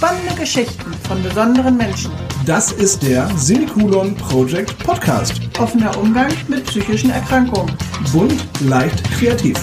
Spannende 0.00 0.34
Geschichten 0.34 0.94
von 1.06 1.22
besonderen 1.22 1.76
Menschen. 1.76 2.10
Das 2.46 2.72
ist 2.72 3.02
der 3.02 3.28
Semikolon 3.36 4.14
Project 4.14 4.78
Podcast. 4.78 5.42
Offener 5.58 5.94
Umgang 5.98 6.32
mit 6.48 6.64
psychischen 6.64 7.10
Erkrankungen. 7.10 7.70
Bunt, 8.10 8.46
leicht, 8.62 9.04
kreativ. 9.10 9.58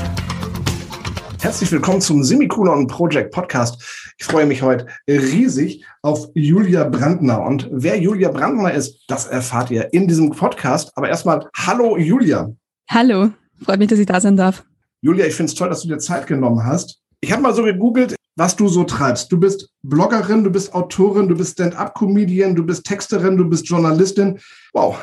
Herzlich 1.41 1.71
willkommen 1.71 2.01
zum 2.01 2.23
Semikolon 2.23 2.85
Project 2.85 3.33
Podcast. 3.33 3.81
Ich 4.19 4.25
freue 4.25 4.45
mich 4.45 4.61
heute 4.61 4.85
riesig 5.07 5.83
auf 6.03 6.27
Julia 6.35 6.83
Brandner. 6.83 7.41
Und 7.41 7.67
wer 7.71 7.99
Julia 7.99 8.29
Brandner 8.29 8.71
ist, 8.71 9.05
das 9.07 9.25
erfahrt 9.25 9.71
ihr 9.71 9.91
in 9.91 10.07
diesem 10.07 10.29
Podcast. 10.29 10.91
Aber 10.93 11.09
erstmal, 11.09 11.49
hallo 11.55 11.97
Julia. 11.97 12.53
Hallo, 12.91 13.31
freut 13.63 13.79
mich, 13.79 13.87
dass 13.87 13.97
ich 13.97 14.05
da 14.05 14.21
sein 14.21 14.37
darf. 14.37 14.63
Julia, 15.01 15.25
ich 15.25 15.33
finde 15.33 15.49
es 15.49 15.55
toll, 15.57 15.69
dass 15.69 15.81
du 15.81 15.87
dir 15.87 15.97
Zeit 15.97 16.27
genommen 16.27 16.63
hast. 16.63 17.01
Ich 17.21 17.31
habe 17.31 17.41
mal 17.41 17.55
so 17.55 17.63
gegoogelt, 17.63 18.15
was 18.37 18.55
du 18.55 18.67
so 18.69 18.83
treibst. 18.83 19.31
Du 19.31 19.39
bist 19.39 19.69
Bloggerin, 19.81 20.43
du 20.43 20.51
bist 20.51 20.73
Autorin, 20.73 21.27
du 21.27 21.35
bist 21.35 21.53
Stand-up-Comedian, 21.53 22.55
du 22.55 22.63
bist 22.63 22.85
Texterin, 22.85 23.35
du 23.35 23.49
bist 23.49 23.67
Journalistin. 23.67 24.39
Wow. 24.73 24.95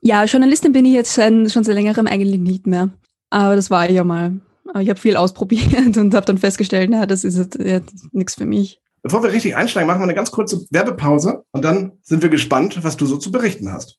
Ja, 0.00 0.24
Journalistin 0.24 0.72
bin 0.72 0.84
ich 0.84 0.94
jetzt 0.94 1.14
schon, 1.14 1.50
schon 1.50 1.64
seit 1.64 1.74
längerem 1.74 2.06
eigentlich 2.06 2.40
nicht 2.40 2.66
mehr. 2.66 2.90
Aber 3.30 3.56
das 3.56 3.70
war 3.70 3.90
ich 3.90 3.96
ja 3.96 4.04
mal. 4.04 4.40
Aber 4.68 4.80
ich 4.80 4.88
habe 4.88 5.00
viel 5.00 5.16
ausprobiert 5.16 5.96
und 5.96 6.14
habe 6.14 6.26
dann 6.26 6.38
festgestellt, 6.38 6.88
na, 6.90 7.04
das 7.04 7.24
ist 7.24 7.58
ja, 7.58 7.80
nichts 8.12 8.36
für 8.36 8.46
mich. 8.46 8.80
Bevor 9.02 9.22
wir 9.22 9.32
richtig 9.32 9.56
einsteigen, 9.56 9.86
machen 9.86 10.00
wir 10.00 10.04
eine 10.04 10.14
ganz 10.14 10.30
kurze 10.30 10.66
Werbepause 10.70 11.44
und 11.52 11.64
dann 11.64 11.92
sind 12.02 12.22
wir 12.22 12.28
gespannt, 12.28 12.82
was 12.82 12.96
du 12.96 13.06
so 13.06 13.16
zu 13.16 13.30
berichten 13.30 13.72
hast. 13.72 13.98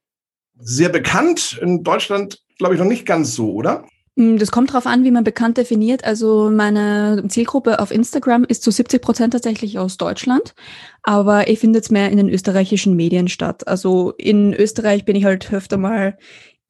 sehr 0.60 0.90
bekannt, 0.90 1.58
in 1.64 1.84
Deutschland 1.84 2.44
glaube 2.60 2.76
ich 2.76 2.80
noch 2.80 2.86
nicht 2.86 3.08
ganz 3.08 3.34
so, 3.34 3.52
oder? 3.52 3.84
Hm, 4.18 4.38
das 4.38 4.52
kommt 4.52 4.70
darauf 4.70 4.86
an, 4.86 5.04
wie 5.04 5.10
man 5.10 5.24
bekannt 5.24 5.58
definiert. 5.58 6.04
Also 6.04 6.52
meine 6.52 7.24
Zielgruppe 7.28 7.80
auf 7.80 7.90
Instagram 7.90 8.44
ist 8.44 8.62
zu 8.62 8.70
70 8.70 9.02
Prozent 9.02 9.34
tatsächlich 9.34 9.80
aus 9.80 9.98
Deutschland, 9.98 10.54
aber 11.02 11.48
ich 11.48 11.58
finde 11.58 11.80
jetzt 11.80 11.92
mehr 11.92 12.12
in 12.12 12.18
den 12.18 12.30
österreichischen 12.30 12.96
Medien 12.96 13.30
statt. 13.30 13.68
Also 13.68 14.12
in 14.20 14.54
Österreich 14.54 15.06
bin 15.06 15.16
ich 15.16 15.26
halt 15.26 15.52
öfter 15.52 15.78
mal 15.78 16.20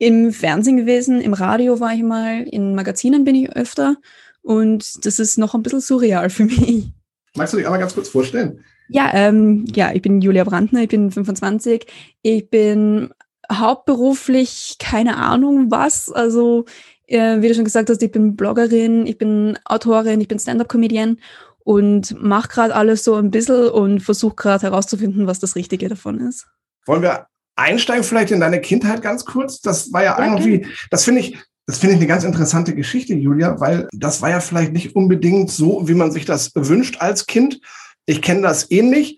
im 0.03 0.33
Fernsehen 0.33 0.75
gewesen, 0.75 1.21
im 1.21 1.33
Radio 1.33 1.79
war 1.79 1.93
ich 1.93 2.03
mal, 2.03 2.43
in 2.43 2.75
Magazinen 2.75 3.23
bin 3.23 3.35
ich 3.35 3.55
öfter 3.55 3.95
und 4.41 5.05
das 5.05 5.17
ist 5.17 5.37
noch 5.37 5.55
ein 5.55 5.63
bisschen 5.63 5.79
surreal 5.79 6.29
für 6.29 6.43
mich. 6.45 6.91
Magst 7.35 7.53
du 7.53 7.57
dich 7.57 7.65
einmal 7.65 7.79
ganz 7.79 7.95
kurz 7.95 8.09
vorstellen? 8.09 8.59
Ja, 8.89 9.11
ähm, 9.13 9.65
ja, 9.73 9.93
ich 9.93 10.01
bin 10.01 10.19
Julia 10.19 10.43
Brandner, 10.43 10.81
ich 10.81 10.89
bin 10.89 11.09
25. 11.09 11.85
Ich 12.21 12.49
bin 12.49 13.11
hauptberuflich 13.51 14.75
keine 14.77 15.15
Ahnung 15.15 15.71
was. 15.71 16.11
Also, 16.11 16.65
äh, 17.07 17.41
wie 17.41 17.47
du 17.47 17.55
schon 17.55 17.63
gesagt 17.63 17.89
hast, 17.89 18.03
ich 18.03 18.11
bin 18.11 18.35
Bloggerin, 18.35 19.07
ich 19.07 19.17
bin 19.17 19.57
Autorin, 19.63 20.19
ich 20.19 20.28
bin 20.28 20.38
Stand-up-Comedian 20.38 21.17
und 21.63 22.22
mache 22.22 22.49
gerade 22.49 22.75
alles 22.75 23.05
so 23.05 23.16
ein 23.16 23.31
bisschen 23.31 23.69
und 23.69 24.01
versuche 24.01 24.35
gerade 24.35 24.63
herauszufinden, 24.63 25.28
was 25.28 25.39
das 25.39 25.55
Richtige 25.55 25.88
davon 25.88 26.19
ist. 26.19 26.47
Wollen 26.85 27.01
wir 27.01 27.28
einsteigen 27.56 28.03
vielleicht 28.03 28.31
in 28.31 28.40
deine 28.40 28.62
Kindheit 28.62 29.02
ganz 29.02 29.25
kurz? 29.25 29.62
Das 29.62 29.91
war 29.94 30.03
ja, 30.03 30.18
ja 30.18 30.25
irgendwie, 30.25 30.68
das 30.90 31.03
finde 31.03 31.22
ich, 31.22 31.38
das 31.66 31.78
finde 31.78 31.96
ich 31.96 32.00
eine 32.00 32.08
ganz 32.08 32.24
interessante 32.24 32.75
Geschichte, 32.75 33.14
Julia, 33.14 33.59
weil 33.59 33.88
das 33.94 34.22
war 34.22 34.30
ja 34.30 34.40
vielleicht 34.40 34.74
nicht 34.74 34.96
unbedingt 34.96 35.50
so, 35.50 35.88
wie 35.88 35.94
man 35.94 36.12
sich 36.12 36.25
das 36.25 36.52
wünscht 36.56 37.02
als 37.02 37.25
Kind. 37.25 37.62
Ich 38.06 38.22
kenne 38.22 38.41
das 38.41 38.69
ähnlich. 38.69 39.18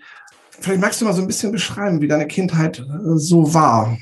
Vielleicht 0.52 0.82
magst 0.82 1.02
du 1.02 1.06
mal 1.06 1.14
so 1.14 1.22
ein 1.22 1.28
bisschen 1.28 1.52
beschreiben, 1.52 2.02
wie 2.02 2.08
deine 2.08 2.28
Kindheit 2.28 2.80
äh, 2.80 3.18
so 3.18 3.54
war. 3.54 3.98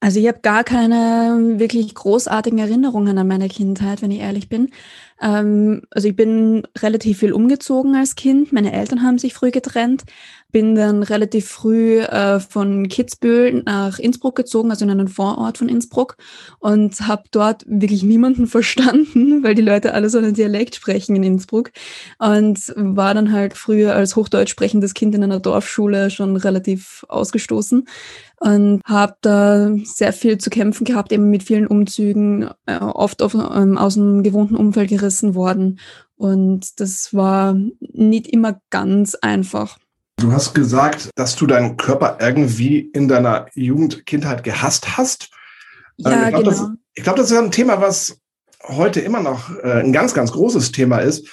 Also 0.00 0.18
ich 0.18 0.26
habe 0.26 0.40
gar 0.40 0.64
keine 0.64 1.60
wirklich 1.60 1.94
großartigen 1.94 2.58
Erinnerungen 2.58 3.16
an 3.16 3.28
meine 3.28 3.48
Kindheit, 3.48 4.02
wenn 4.02 4.10
ich 4.10 4.18
ehrlich 4.18 4.48
bin. 4.48 4.70
Ähm, 5.22 5.82
also 5.90 6.08
ich 6.08 6.16
bin 6.16 6.66
relativ 6.78 7.20
viel 7.20 7.32
umgezogen 7.32 7.94
als 7.94 8.16
Kind. 8.16 8.52
Meine 8.52 8.72
Eltern 8.72 9.02
haben 9.02 9.18
sich 9.18 9.32
früh 9.32 9.50
getrennt. 9.50 10.02
Bin 10.50 10.74
dann 10.74 11.02
relativ 11.02 11.48
früh 11.48 12.00
äh, 12.00 12.38
von 12.40 12.88
Kitzbühel 12.88 13.62
nach 13.64 13.98
Innsbruck 13.98 14.36
gezogen, 14.36 14.70
also 14.70 14.84
in 14.84 14.90
einen 14.90 15.08
Vorort 15.08 15.56
von 15.56 15.68
Innsbruck 15.68 16.16
und 16.58 17.00
habe 17.08 17.22
dort 17.30 17.64
wirklich 17.66 18.02
niemanden 18.02 18.46
verstanden, 18.48 19.42
weil 19.42 19.54
die 19.54 19.62
Leute 19.62 19.94
alle 19.94 20.10
so 20.10 20.18
einen 20.18 20.34
Dialekt 20.34 20.74
sprechen 20.74 21.16
in 21.16 21.22
Innsbruck 21.22 21.70
und 22.18 22.74
war 22.76 23.14
dann 23.14 23.32
halt 23.32 23.54
früher 23.54 23.94
als 23.94 24.16
Hochdeutsch 24.16 24.50
sprechendes 24.50 24.92
Kind 24.92 25.14
in 25.14 25.24
einer 25.24 25.40
Dorfschule 25.40 26.10
schon 26.10 26.36
relativ 26.36 27.06
ausgestoßen 27.08 27.86
und 28.42 28.80
habe 28.84 29.14
da 29.20 29.70
sehr 29.84 30.12
viel 30.12 30.36
zu 30.38 30.50
kämpfen 30.50 30.84
gehabt, 30.84 31.12
eben 31.12 31.30
mit 31.30 31.44
vielen 31.44 31.68
Umzügen, 31.68 32.50
äh, 32.66 32.78
oft 32.78 33.22
auf, 33.22 33.34
ähm, 33.34 33.78
aus 33.78 33.94
dem 33.94 34.24
gewohnten 34.24 34.56
Umfeld 34.56 34.90
gerissen 34.90 35.36
worden. 35.36 35.78
Und 36.16 36.80
das 36.80 37.14
war 37.14 37.56
nicht 37.80 38.26
immer 38.26 38.60
ganz 38.70 39.14
einfach. 39.14 39.78
Du 40.16 40.32
hast 40.32 40.54
gesagt, 40.54 41.10
dass 41.14 41.36
du 41.36 41.46
deinen 41.46 41.76
Körper 41.76 42.18
irgendwie 42.20 42.80
in 42.80 43.06
deiner 43.06 43.46
Jugend, 43.54 44.06
Kindheit 44.06 44.42
gehasst 44.42 44.96
hast. 44.96 45.30
Ja, 45.98 46.10
ähm, 46.10 46.22
ich 46.24 46.28
glaube, 46.30 46.50
genau. 46.50 46.50
das, 46.50 46.70
ich 46.94 47.04
glaub, 47.04 47.16
das 47.16 47.30
ist 47.30 47.38
ein 47.38 47.50
Thema, 47.52 47.80
was 47.80 48.18
heute 48.64 49.00
immer 49.00 49.22
noch 49.22 49.56
äh, 49.62 49.82
ein 49.82 49.92
ganz, 49.92 50.14
ganz 50.14 50.32
großes 50.32 50.72
Thema 50.72 50.98
ist. 50.98 51.28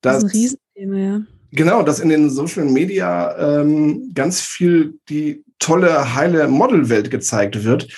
das 0.00 0.18
ist 0.18 0.24
ein 0.24 0.30
Riesenthema, 0.30 0.96
ja. 0.96 1.20
Genau, 1.50 1.82
dass 1.82 2.00
in 2.00 2.08
den 2.08 2.30
Social 2.30 2.64
Media 2.64 3.60
ähm, 3.60 4.10
ganz 4.14 4.40
viel 4.40 4.98
die 5.10 5.44
tolle, 5.62 6.14
heile 6.14 6.48
Modelwelt 6.48 7.10
gezeigt 7.10 7.64
wird. 7.64 7.88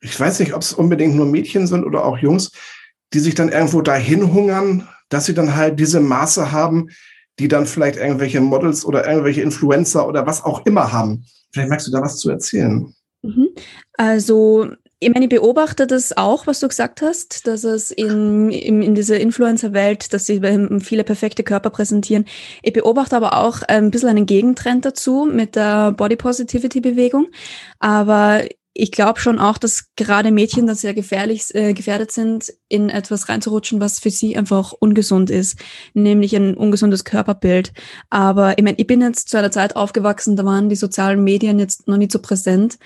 Ich 0.00 0.18
weiß 0.18 0.40
nicht, 0.40 0.54
ob 0.54 0.62
es 0.62 0.72
unbedingt 0.72 1.14
nur 1.14 1.26
Mädchen 1.26 1.66
sind 1.66 1.84
oder 1.84 2.04
auch 2.04 2.18
Jungs, 2.18 2.52
die 3.12 3.20
sich 3.20 3.34
dann 3.34 3.50
irgendwo 3.50 3.82
dahin 3.82 4.32
hungern, 4.32 4.88
dass 5.08 5.26
sie 5.26 5.34
dann 5.34 5.54
halt 5.54 5.78
diese 5.78 6.00
Maße 6.00 6.52
haben, 6.52 6.88
die 7.38 7.48
dann 7.48 7.66
vielleicht 7.66 7.98
irgendwelche 7.98 8.40
Models 8.40 8.84
oder 8.84 9.06
irgendwelche 9.06 9.42
Influencer 9.42 10.06
oder 10.06 10.26
was 10.26 10.44
auch 10.44 10.64
immer 10.66 10.92
haben. 10.92 11.24
Vielleicht 11.52 11.70
magst 11.70 11.86
du 11.86 11.90
da 11.90 12.00
was 12.00 12.18
zu 12.18 12.30
erzählen. 12.30 12.94
Mhm. 13.22 13.48
Also 13.94 14.70
ich 15.02 15.08
meine, 15.08 15.24
ich 15.24 15.30
beobachte 15.30 15.86
das 15.86 16.14
auch, 16.14 16.46
was 16.46 16.60
du 16.60 16.68
gesagt 16.68 17.00
hast, 17.00 17.46
dass 17.46 17.64
es 17.64 17.90
in, 17.90 18.50
in, 18.50 18.82
in 18.82 18.94
dieser 18.94 19.18
Influencer-Welt, 19.18 20.12
dass 20.12 20.26
sie 20.26 20.42
viele 20.80 21.04
perfekte 21.04 21.42
Körper 21.42 21.70
präsentieren. 21.70 22.26
Ich 22.62 22.74
beobachte 22.74 23.16
aber 23.16 23.38
auch 23.38 23.62
ein 23.62 23.90
bisschen 23.90 24.10
einen 24.10 24.26
Gegentrend 24.26 24.84
dazu 24.84 25.26
mit 25.30 25.56
der 25.56 25.92
Body 25.92 26.16
Positivity-Bewegung. 26.16 27.28
Aber 27.78 28.42
ich 28.74 28.92
glaube 28.92 29.20
schon 29.20 29.38
auch, 29.38 29.58
dass 29.58 29.86
gerade 29.96 30.30
Mädchen 30.30 30.66
dann 30.66 30.76
sehr 30.76 30.94
gefährlich, 30.94 31.54
äh, 31.54 31.72
gefährdet 31.72 32.12
sind, 32.12 32.52
in 32.68 32.88
etwas 32.88 33.28
reinzurutschen, 33.28 33.80
was 33.80 33.98
für 33.98 34.10
sie 34.10 34.36
einfach 34.36 34.72
ungesund 34.72 35.30
ist, 35.30 35.58
nämlich 35.94 36.36
ein 36.36 36.56
ungesundes 36.56 37.04
Körperbild. 37.04 37.72
Aber 38.10 38.58
ich 38.58 38.64
meine, 38.64 38.78
ich 38.78 38.86
bin 38.86 39.00
jetzt 39.00 39.28
zu 39.28 39.38
einer 39.38 39.50
Zeit 39.50 39.76
aufgewachsen, 39.76 40.36
da 40.36 40.44
waren 40.44 40.68
die 40.68 40.76
sozialen 40.76 41.24
Medien 41.24 41.58
jetzt 41.58 41.88
noch 41.88 41.96
nicht 41.96 42.12
so 42.12 42.20
präsent. 42.20 42.78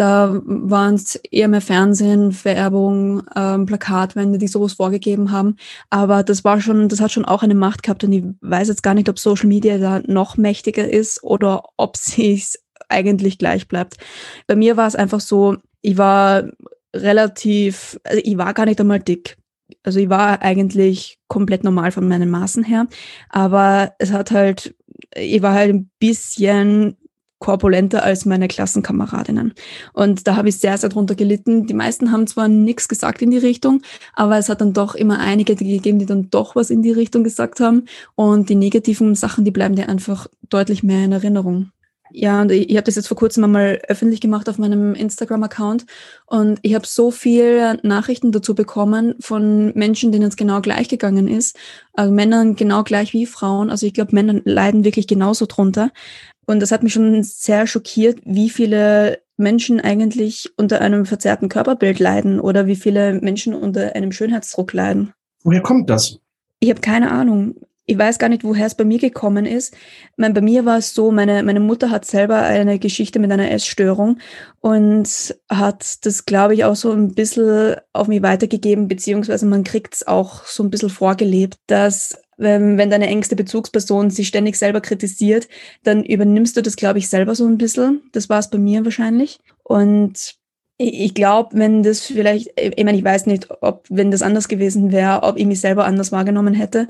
Da 0.00 0.40
waren 0.46 0.94
es 0.94 1.16
eher 1.30 1.48
mehr 1.48 1.60
Fernsehen, 1.60 2.34
Werbung, 2.42 3.22
ähm, 3.36 3.66
Plakatwände, 3.66 4.38
die 4.38 4.48
sowas 4.48 4.72
vorgegeben 4.72 5.30
haben. 5.30 5.56
Aber 5.90 6.22
das 6.22 6.42
war 6.42 6.58
schon, 6.62 6.88
das 6.88 7.02
hat 7.02 7.12
schon 7.12 7.26
auch 7.26 7.42
eine 7.42 7.54
Macht 7.54 7.82
gehabt 7.82 8.02
und 8.02 8.12
ich 8.14 8.24
weiß 8.40 8.68
jetzt 8.68 8.82
gar 8.82 8.94
nicht, 8.94 9.10
ob 9.10 9.18
Social 9.18 9.46
Media 9.46 9.76
da 9.76 10.00
noch 10.06 10.38
mächtiger 10.38 10.88
ist 10.88 11.22
oder 11.22 11.64
ob 11.76 11.96
sie 11.98 12.42
eigentlich 12.88 13.36
gleich 13.36 13.68
bleibt. 13.68 13.98
Bei 14.46 14.56
mir 14.56 14.78
war 14.78 14.88
es 14.88 14.96
einfach 14.96 15.20
so, 15.20 15.58
ich 15.82 15.98
war 15.98 16.44
relativ, 16.96 18.00
also 18.02 18.22
ich 18.24 18.38
war 18.38 18.54
gar 18.54 18.64
nicht 18.64 18.80
einmal 18.80 19.00
dick. 19.00 19.36
Also 19.82 20.00
ich 20.00 20.08
war 20.08 20.40
eigentlich 20.40 21.18
komplett 21.28 21.62
normal 21.62 21.92
von 21.92 22.08
meinen 22.08 22.30
Maßen 22.30 22.64
her, 22.64 22.86
aber 23.28 23.92
es 23.98 24.12
hat 24.12 24.30
halt, 24.30 24.74
ich 25.14 25.42
war 25.42 25.52
halt 25.52 25.74
ein 25.74 25.90
bisschen 25.98 26.96
korpulenter 27.40 28.04
als 28.04 28.26
meine 28.26 28.46
Klassenkameradinnen. 28.46 29.54
Und 29.92 30.28
da 30.28 30.36
habe 30.36 30.48
ich 30.50 30.58
sehr, 30.58 30.78
sehr 30.78 30.90
drunter 30.90 31.16
gelitten. 31.16 31.66
Die 31.66 31.74
meisten 31.74 32.12
haben 32.12 32.28
zwar 32.28 32.46
nichts 32.46 32.86
gesagt 32.86 33.22
in 33.22 33.32
die 33.32 33.38
Richtung, 33.38 33.82
aber 34.14 34.38
es 34.38 34.48
hat 34.48 34.60
dann 34.60 34.72
doch 34.72 34.94
immer 34.94 35.18
einige 35.18 35.56
gegeben, 35.56 35.98
die 35.98 36.06
dann 36.06 36.30
doch 36.30 36.54
was 36.54 36.70
in 36.70 36.82
die 36.82 36.92
Richtung 36.92 37.24
gesagt 37.24 37.58
haben. 37.58 37.86
Und 38.14 38.48
die 38.48 38.54
negativen 38.54 39.14
Sachen, 39.14 39.44
die 39.44 39.50
bleiben 39.50 39.74
dir 39.74 39.88
einfach 39.88 40.28
deutlich 40.48 40.82
mehr 40.82 41.04
in 41.04 41.12
Erinnerung. 41.12 41.72
Ja, 42.12 42.42
und 42.42 42.50
ich, 42.50 42.68
ich 42.68 42.76
habe 42.76 42.84
das 42.84 42.96
jetzt 42.96 43.06
vor 43.06 43.16
kurzem 43.16 43.44
einmal 43.44 43.80
öffentlich 43.86 44.20
gemacht 44.20 44.48
auf 44.48 44.58
meinem 44.58 44.94
Instagram-Account 44.94 45.86
und 46.26 46.58
ich 46.62 46.74
habe 46.74 46.86
so 46.86 47.12
viele 47.12 47.78
Nachrichten 47.84 48.32
dazu 48.32 48.54
bekommen 48.54 49.14
von 49.20 49.72
Menschen, 49.74 50.10
denen 50.10 50.26
es 50.26 50.36
genau 50.36 50.60
gleich 50.60 50.88
gegangen 50.88 51.28
ist. 51.28 51.56
Also 51.92 52.12
Männern 52.12 52.56
genau 52.56 52.82
gleich 52.82 53.12
wie 53.12 53.26
Frauen. 53.26 53.70
Also 53.70 53.86
ich 53.86 53.94
glaube, 53.94 54.14
Männer 54.14 54.40
leiden 54.44 54.84
wirklich 54.84 55.06
genauso 55.06 55.46
drunter. 55.46 55.92
Und 56.50 56.58
das 56.58 56.72
hat 56.72 56.82
mich 56.82 56.92
schon 56.92 57.22
sehr 57.22 57.68
schockiert, 57.68 58.18
wie 58.24 58.50
viele 58.50 59.22
Menschen 59.36 59.80
eigentlich 59.80 60.50
unter 60.56 60.80
einem 60.80 61.06
verzerrten 61.06 61.48
Körperbild 61.48 62.00
leiden 62.00 62.40
oder 62.40 62.66
wie 62.66 62.74
viele 62.74 63.20
Menschen 63.20 63.54
unter 63.54 63.94
einem 63.94 64.10
Schönheitsdruck 64.10 64.72
leiden. 64.72 65.12
Woher 65.44 65.62
kommt 65.62 65.88
das? 65.88 66.18
Ich 66.58 66.68
habe 66.68 66.80
keine 66.80 67.12
Ahnung 67.12 67.54
ich 67.90 67.98
weiß 67.98 68.20
gar 68.20 68.28
nicht, 68.28 68.44
woher 68.44 68.66
es 68.66 68.76
bei 68.76 68.84
mir 68.84 69.00
gekommen 69.00 69.46
ist. 69.46 69.76
Meine, 70.16 70.32
bei 70.32 70.40
mir 70.40 70.64
war 70.64 70.78
es 70.78 70.94
so, 70.94 71.10
meine, 71.10 71.42
meine 71.42 71.58
Mutter 71.58 71.90
hat 71.90 72.04
selber 72.04 72.36
eine 72.36 72.78
Geschichte 72.78 73.18
mit 73.18 73.32
einer 73.32 73.50
Essstörung 73.50 74.18
und 74.60 75.34
hat 75.48 76.06
das, 76.06 76.24
glaube 76.24 76.54
ich, 76.54 76.64
auch 76.64 76.76
so 76.76 76.92
ein 76.92 77.14
bisschen 77.14 77.74
auf 77.92 78.06
mich 78.06 78.22
weitergegeben, 78.22 78.86
beziehungsweise 78.86 79.44
man 79.44 79.64
kriegt 79.64 79.94
es 79.94 80.06
auch 80.06 80.44
so 80.44 80.62
ein 80.62 80.70
bisschen 80.70 80.90
vorgelebt, 80.90 81.56
dass 81.66 82.16
wenn, 82.36 82.78
wenn 82.78 82.90
deine 82.90 83.08
engste 83.08 83.34
Bezugsperson 83.34 84.10
sich 84.10 84.28
ständig 84.28 84.56
selber 84.56 84.80
kritisiert, 84.80 85.48
dann 85.82 86.04
übernimmst 86.04 86.56
du 86.56 86.62
das, 86.62 86.76
glaube 86.76 87.00
ich, 87.00 87.08
selber 87.08 87.34
so 87.34 87.44
ein 87.44 87.58
bisschen. 87.58 88.02
Das 88.12 88.28
war 88.28 88.38
es 88.38 88.50
bei 88.50 88.58
mir 88.58 88.84
wahrscheinlich. 88.84 89.40
Und 89.64 90.36
ich 90.82 91.12
glaube, 91.12 91.58
wenn 91.58 91.82
das 91.82 92.00
vielleicht, 92.00 92.52
ich 92.58 92.84
meine, 92.84 92.96
ich 92.96 93.04
weiß 93.04 93.26
nicht, 93.26 93.48
ob, 93.60 93.84
wenn 93.90 94.10
das 94.10 94.22
anders 94.22 94.48
gewesen 94.48 94.92
wäre, 94.92 95.24
ob 95.24 95.36
ich 95.36 95.44
mich 95.44 95.60
selber 95.60 95.84
anders 95.84 96.10
wahrgenommen 96.10 96.54
hätte. 96.54 96.88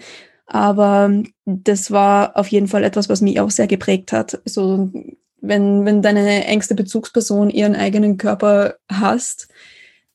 Aber 0.52 1.12
das 1.44 1.92
war 1.92 2.36
auf 2.36 2.48
jeden 2.48 2.66
Fall 2.66 2.82
etwas, 2.82 3.08
was 3.08 3.20
mich 3.20 3.38
auch 3.38 3.52
sehr 3.52 3.68
geprägt 3.68 4.10
hat. 4.10 4.42
So, 4.44 4.90
wenn, 5.40 5.84
wenn 5.84 6.02
deine 6.02 6.44
engste 6.44 6.74
Bezugsperson 6.74 7.50
ihren 7.50 7.76
eigenen 7.76 8.16
Körper 8.16 8.74
hasst, 8.90 9.46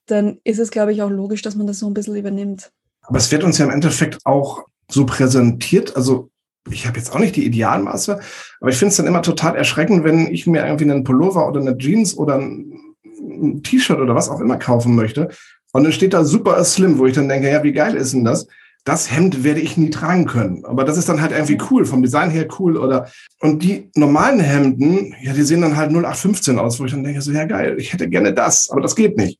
dann 0.07 0.39
ist 0.43 0.59
es, 0.59 0.71
glaube 0.71 0.91
ich, 0.91 1.01
auch 1.01 1.09
logisch, 1.09 1.41
dass 1.41 1.55
man 1.55 1.67
das 1.67 1.79
so 1.79 1.87
ein 1.87 1.93
bisschen 1.93 2.17
übernimmt. 2.17 2.73
Aber 3.03 3.17
es 3.17 3.31
wird 3.31 3.45
uns 3.45 3.57
ja 3.59 3.65
im 3.65 3.71
Endeffekt 3.71 4.25
auch 4.25 4.65
so 4.91 5.05
präsentiert. 5.05 5.95
Also 5.95 6.29
ich 6.69 6.85
habe 6.85 6.97
jetzt 6.97 7.13
auch 7.13 7.19
nicht 7.19 7.37
die 7.37 7.45
Idealmaße, 7.45 8.19
aber 8.59 8.69
ich 8.69 8.75
finde 8.75 8.89
es 8.89 8.97
dann 8.97 9.07
immer 9.07 9.21
total 9.21 9.55
erschreckend, 9.55 10.03
wenn 10.03 10.27
ich 10.27 10.47
mir 10.47 10.65
irgendwie 10.65 10.83
einen 10.83 11.05
Pullover 11.05 11.47
oder 11.47 11.61
eine 11.61 11.77
Jeans 11.77 12.17
oder 12.17 12.35
ein 12.35 13.63
T-Shirt 13.63 13.99
oder 13.99 14.15
was 14.15 14.29
auch 14.29 14.41
immer 14.41 14.57
kaufen 14.57 14.95
möchte. 14.95 15.29
Und 15.71 15.85
dann 15.85 15.93
steht 15.93 16.13
da 16.13 16.25
super 16.25 16.61
slim, 16.65 16.97
wo 16.97 17.05
ich 17.05 17.13
dann 17.13 17.29
denke, 17.29 17.49
ja, 17.49 17.63
wie 17.63 17.71
geil 17.71 17.95
ist 17.95 18.13
denn 18.13 18.25
das? 18.25 18.47
Das 18.85 19.11
Hemd 19.11 19.43
werde 19.43 19.59
ich 19.59 19.77
nie 19.77 19.89
tragen 19.89 20.25
können. 20.25 20.63
Aber 20.63 20.83
das 20.85 20.97
ist 20.97 21.09
dann 21.09 21.19
halt 21.19 21.31
irgendwie 21.31 21.57
cool, 21.69 21.85
vom 21.85 22.03
Design 22.03 22.29
her 22.29 22.47
cool 22.59 22.77
oder, 22.77 23.09
und 23.41 23.63
die 23.63 23.89
normalen 23.95 24.39
Hemden, 24.39 25.15
ja, 25.21 25.33
die 25.33 25.41
sehen 25.41 25.61
dann 25.61 25.75
halt 25.75 25.89
0815 25.89 26.59
aus, 26.59 26.79
wo 26.79 26.85
ich 26.85 26.91
dann 26.91 27.03
denke, 27.03 27.21
so, 27.21 27.31
ja 27.31 27.45
geil, 27.45 27.75
ich 27.79 27.91
hätte 27.91 28.07
gerne 28.07 28.31
das, 28.31 28.69
aber 28.69 28.81
das 28.81 28.95
geht 28.95 29.17
nicht. 29.17 29.39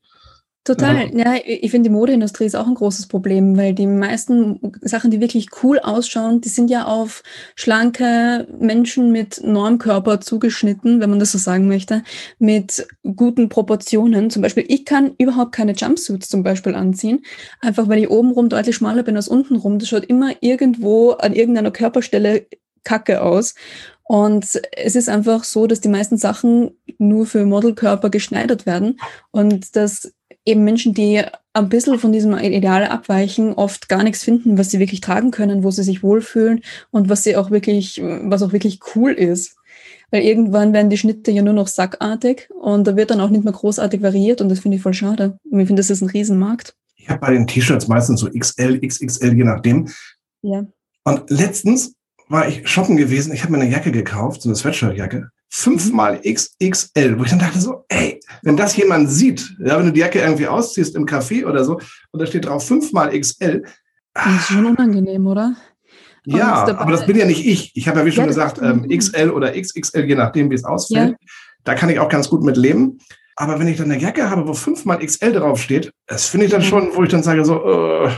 Total. 0.66 1.16
Ja, 1.16 1.34
ja 1.36 1.40
ich 1.44 1.70
finde, 1.70 1.88
die 1.88 1.94
Modeindustrie 1.94 2.44
ist 2.44 2.56
auch 2.56 2.66
ein 2.66 2.74
großes 2.74 3.06
Problem, 3.06 3.56
weil 3.56 3.72
die 3.72 3.86
meisten 3.86 4.58
Sachen, 4.80 5.12
die 5.12 5.20
wirklich 5.20 5.48
cool 5.62 5.78
ausschauen, 5.78 6.40
die 6.40 6.48
sind 6.48 6.70
ja 6.70 6.86
auf 6.86 7.22
schlanke 7.54 8.48
Menschen 8.58 9.12
mit 9.12 9.40
Normkörper 9.44 10.20
zugeschnitten, 10.20 11.00
wenn 11.00 11.08
man 11.08 11.20
das 11.20 11.30
so 11.30 11.38
sagen 11.38 11.68
möchte, 11.68 12.02
mit 12.40 12.84
guten 13.14 13.48
Proportionen. 13.48 14.28
Zum 14.28 14.42
Beispiel, 14.42 14.64
ich 14.66 14.84
kann 14.84 15.14
überhaupt 15.18 15.52
keine 15.52 15.72
Jumpsuits 15.72 16.28
zum 16.28 16.42
Beispiel 16.42 16.74
anziehen, 16.74 17.24
einfach 17.60 17.88
weil 17.88 18.00
ich 18.00 18.10
obenrum 18.10 18.48
deutlich 18.48 18.74
schmaler 18.74 19.04
bin 19.04 19.14
als 19.14 19.28
untenrum. 19.28 19.78
Das 19.78 19.88
schaut 19.88 20.04
immer 20.04 20.32
irgendwo 20.40 21.12
an 21.12 21.32
irgendeiner 21.32 21.70
Körperstelle 21.70 22.46
kacke 22.82 23.22
aus. 23.22 23.54
Und 24.08 24.60
es 24.72 24.94
ist 24.94 25.08
einfach 25.08 25.42
so, 25.42 25.66
dass 25.66 25.80
die 25.80 25.88
meisten 25.88 26.16
Sachen 26.16 26.70
nur 26.98 27.26
für 27.26 27.44
Modelkörper 27.44 28.08
geschneidert 28.08 28.64
werden 28.64 28.98
und 29.32 29.74
dass 29.74 30.12
eben 30.46 30.64
Menschen, 30.64 30.94
die 30.94 31.22
ein 31.52 31.68
bisschen 31.68 31.98
von 31.98 32.12
diesem 32.12 32.38
Ideal 32.38 32.84
abweichen, 32.84 33.52
oft 33.54 33.88
gar 33.88 34.02
nichts 34.02 34.22
finden, 34.22 34.56
was 34.56 34.70
sie 34.70 34.78
wirklich 34.78 35.00
tragen 35.00 35.32
können, 35.32 35.64
wo 35.64 35.70
sie 35.70 35.82
sich 35.82 36.02
wohlfühlen 36.02 36.62
und 36.90 37.08
was 37.08 37.24
sie 37.24 37.36
auch 37.36 37.50
wirklich, 37.50 38.00
was 38.00 38.42
auch 38.42 38.52
wirklich 38.52 38.80
cool 38.94 39.12
ist. 39.12 39.56
Weil 40.10 40.22
irgendwann 40.22 40.72
werden 40.72 40.88
die 40.88 40.98
Schnitte 40.98 41.32
ja 41.32 41.42
nur 41.42 41.52
noch 41.52 41.66
sackartig 41.66 42.48
und 42.60 42.86
da 42.86 42.96
wird 42.96 43.10
dann 43.10 43.20
auch 43.20 43.30
nicht 43.30 43.42
mehr 43.42 43.52
großartig 43.52 44.02
variiert 44.02 44.40
und 44.40 44.48
das 44.48 44.60
finde 44.60 44.76
ich 44.76 44.82
voll 44.82 44.94
schade. 44.94 45.38
Und 45.50 45.58
ich 45.58 45.66
finde, 45.66 45.80
das 45.80 45.90
ist 45.90 46.00
ein 46.00 46.10
Riesenmarkt. 46.10 46.76
Ich 46.94 47.08
habe 47.08 47.20
bei 47.20 47.32
den 47.32 47.46
T-Shirts 47.46 47.88
meistens 47.88 48.20
so 48.20 48.30
XL, 48.30 48.80
XXL, 48.80 49.36
je 49.36 49.44
nachdem. 49.44 49.88
Ja. 50.42 50.64
Und 51.04 51.28
letztens 51.28 51.94
war 52.28 52.48
ich 52.48 52.66
shoppen 52.68 52.96
gewesen, 52.96 53.32
ich 53.32 53.42
habe 53.42 53.52
mir 53.52 53.60
eine 53.60 53.70
Jacke 53.70 53.90
gekauft, 53.90 54.42
so 54.42 54.48
eine 54.48 54.56
Sweatshirt-Jacke 54.56 55.30
fünfmal 55.56 56.20
XXL, 56.20 57.18
wo 57.18 57.24
ich 57.24 57.30
dann 57.30 57.38
dachte 57.38 57.58
so, 57.58 57.84
ey, 57.88 58.20
wenn 58.42 58.58
das 58.58 58.76
jemand 58.76 59.10
sieht, 59.10 59.56
ja, 59.58 59.78
wenn 59.78 59.86
du 59.86 59.92
die 59.92 60.00
Jacke 60.00 60.20
irgendwie 60.20 60.46
ausziehst 60.46 60.94
im 60.94 61.06
Café 61.06 61.46
oder 61.46 61.64
so 61.64 61.80
und 62.12 62.20
da 62.20 62.26
steht 62.26 62.44
drauf 62.44 62.66
fünfmal 62.66 63.18
XL. 63.18 63.64
Das 64.12 64.26
ist 64.36 64.48
schon 64.48 64.66
unangenehm, 64.66 65.26
oder? 65.26 65.56
Ja, 66.26 66.66
aber 66.76 66.92
das 66.92 67.06
bin 67.06 67.16
ja 67.16 67.24
nicht 67.24 67.46
ich. 67.46 67.72
Ich 67.74 67.88
habe 67.88 68.00
ja 68.00 68.04
wie 68.04 68.12
schon 68.12 68.24
ja, 68.24 68.28
gesagt 68.28 68.60
ähm, 68.60 68.86
XL 68.86 69.30
oder 69.30 69.58
XXL, 69.58 70.04
je 70.04 70.14
nachdem, 70.14 70.50
wie 70.50 70.56
es 70.56 70.64
ausfällt. 70.64 71.16
Ja. 71.18 71.28
Da 71.64 71.74
kann 71.74 71.88
ich 71.88 72.00
auch 72.00 72.10
ganz 72.10 72.28
gut 72.28 72.42
mit 72.42 72.58
leben. 72.58 72.98
Aber 73.36 73.58
wenn 73.58 73.68
ich 73.68 73.78
dann 73.78 73.90
eine 73.90 74.00
Jacke 74.00 74.28
habe, 74.28 74.46
wo 74.46 74.52
fünfmal 74.52 74.98
XL 74.98 75.32
draufsteht, 75.32 75.90
das 76.06 76.26
finde 76.26 76.46
ich 76.46 76.52
dann 76.52 76.62
schon, 76.62 76.90
wo 76.94 77.02
ich 77.02 77.10
dann 77.10 77.22
sage 77.22 77.44
so, 77.44 77.64
uh, 77.64 78.10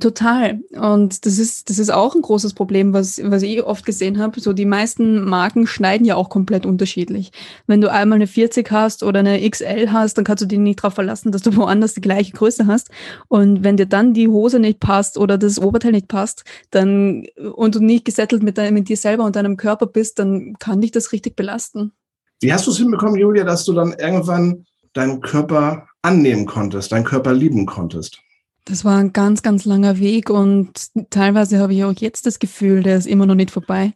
Total. 0.00 0.60
Und 0.72 1.26
das 1.26 1.38
ist, 1.38 1.68
das 1.68 1.78
ist 1.78 1.90
auch 1.90 2.14
ein 2.14 2.22
großes 2.22 2.54
Problem, 2.54 2.92
was, 2.92 3.20
was 3.24 3.42
ich 3.42 3.62
oft 3.62 3.84
gesehen 3.84 4.18
habe. 4.18 4.40
So 4.40 4.52
die 4.52 4.64
meisten 4.64 5.24
Marken 5.24 5.66
schneiden 5.66 6.06
ja 6.06 6.16
auch 6.16 6.28
komplett 6.28 6.66
unterschiedlich. 6.66 7.32
Wenn 7.66 7.80
du 7.80 7.90
einmal 7.90 8.16
eine 8.16 8.26
40 8.26 8.70
hast 8.70 9.02
oder 9.02 9.20
eine 9.20 9.48
XL 9.48 9.90
hast, 9.90 10.18
dann 10.18 10.24
kannst 10.24 10.42
du 10.42 10.46
dich 10.46 10.58
nicht 10.58 10.80
darauf 10.80 10.94
verlassen, 10.94 11.32
dass 11.32 11.42
du 11.42 11.56
woanders 11.56 11.94
die 11.94 12.00
gleiche 12.00 12.32
Größe 12.32 12.66
hast. 12.66 12.90
Und 13.28 13.64
wenn 13.64 13.76
dir 13.76 13.86
dann 13.86 14.14
die 14.14 14.28
Hose 14.28 14.58
nicht 14.58 14.80
passt 14.80 15.18
oder 15.18 15.38
das 15.38 15.58
Oberteil 15.58 15.92
nicht 15.92 16.08
passt, 16.08 16.44
dann 16.70 17.24
und 17.54 17.74
du 17.74 17.80
nicht 17.80 18.04
gesettelt 18.04 18.42
mit, 18.42 18.58
dein, 18.58 18.74
mit 18.74 18.88
dir 18.88 18.96
selber 18.96 19.24
und 19.24 19.36
deinem 19.36 19.56
Körper 19.56 19.86
bist, 19.86 20.18
dann 20.18 20.54
kann 20.58 20.80
dich 20.80 20.92
das 20.92 21.12
richtig 21.12 21.36
belasten. 21.36 21.92
Wie 22.40 22.52
hast 22.52 22.66
du 22.66 22.70
es 22.70 22.78
hinbekommen, 22.78 23.18
Julia, 23.18 23.44
dass 23.44 23.64
du 23.64 23.72
dann 23.72 23.92
irgendwann 23.92 24.66
deinen 24.92 25.20
Körper 25.20 25.86
annehmen 26.02 26.46
konntest, 26.46 26.92
deinen 26.92 27.04
Körper 27.04 27.32
lieben 27.32 27.66
konntest? 27.66 28.20
Das 28.64 28.84
war 28.84 28.98
ein 28.98 29.12
ganz, 29.12 29.42
ganz 29.42 29.64
langer 29.64 29.98
Weg 29.98 30.30
und 30.30 30.70
teilweise 31.10 31.58
habe 31.58 31.74
ich 31.74 31.84
auch 31.84 31.92
jetzt 31.98 32.26
das 32.26 32.38
Gefühl, 32.38 32.82
der 32.82 32.96
ist 32.96 33.06
immer 33.06 33.26
noch 33.26 33.34
nicht 33.34 33.50
vorbei. 33.50 33.94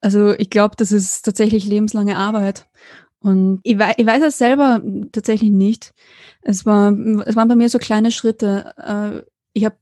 Also 0.00 0.34
ich 0.34 0.50
glaube, 0.50 0.76
das 0.76 0.92
ist 0.92 1.22
tatsächlich 1.22 1.64
lebenslange 1.66 2.16
Arbeit. 2.16 2.66
Und 3.20 3.60
ich, 3.62 3.78
weiß, 3.78 3.94
ich 3.96 4.04
weiß 4.04 4.22
es 4.22 4.36
selber 4.36 4.82
tatsächlich 5.12 5.50
nicht. 5.50 5.94
Es, 6.42 6.66
war, 6.66 6.92
es 7.24 7.36
waren 7.36 7.48
bei 7.48 7.56
mir 7.56 7.70
so 7.70 7.78
kleine 7.78 8.10
Schritte. 8.10 8.74
Äh, 8.76 9.22
ich 9.54 9.64
habe 9.64 9.76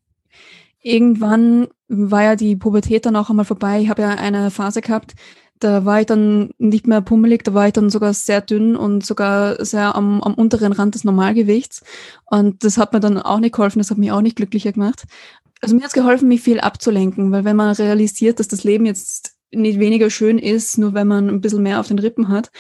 irgendwann 0.81 1.67
war 1.89 2.23
ja 2.23 2.37
die 2.37 2.55
Pubertät 2.55 3.05
dann 3.05 3.17
auch 3.17 3.31
einmal 3.31 3.45
vorbei. 3.45 3.81
Ich 3.81 3.89
habe 3.89 4.03
ja 4.03 4.11
eine 4.11 4.53
Phase 4.53 4.81
gehabt, 4.81 5.15
da 5.63 5.85
war 5.85 6.01
ich 6.01 6.07
dann 6.07 6.51
nicht 6.59 6.87
mehr 6.87 7.01
pummelig, 7.01 7.45
da 7.45 7.55
war 7.55 7.67
ich 7.67 7.73
dann 7.73 7.91
sogar 7.91 8.15
sehr 8.15 8.41
dünn 8.41 8.77
und 8.77 9.05
sogar 9.05 9.65
sehr 9.65 9.95
am, 9.95 10.21
am 10.23 10.35
unteren 10.35 10.73
Rand 10.73 10.95
des 10.95 11.05
Normalgewichts. 11.05 11.83
Und 12.27 12.65
das 12.65 12.79
hat 12.79 12.93
mir 12.93 13.01
dann 13.01 13.19
auch 13.19 13.39
nicht 13.39 13.55
geholfen, 13.55 13.79
das 13.79 13.91
hat 13.91 13.99
mich 13.99 14.13
auch 14.13 14.21
nicht 14.21 14.37
glücklicher 14.37 14.73
gemacht. 14.73 15.05
Also 15.61 15.75
mir 15.75 15.83
hat 15.83 15.89
es 15.89 15.95
geholfen, 15.95 16.29
mich 16.29 16.41
viel 16.41 16.59
abzulenken, 16.59 17.31
weil 17.31 17.45
wenn 17.45 17.57
man 17.57 17.75
realisiert, 17.75 18.41
dass 18.41 18.49
das 18.49 18.65
Leben 18.65 18.87
jetzt 18.87 19.37
nicht 19.53 19.79
weniger 19.79 20.11
schön 20.11 20.39
ist, 20.39 20.79
nur 20.79 20.95
wenn 20.95 21.07
man 21.07 21.29
ein 21.29 21.41
bisschen 21.41 21.63
mehr 21.63 21.79
auf 21.79 21.89
den 21.89 21.99
Rippen 21.99 22.29
hat, 22.29 22.51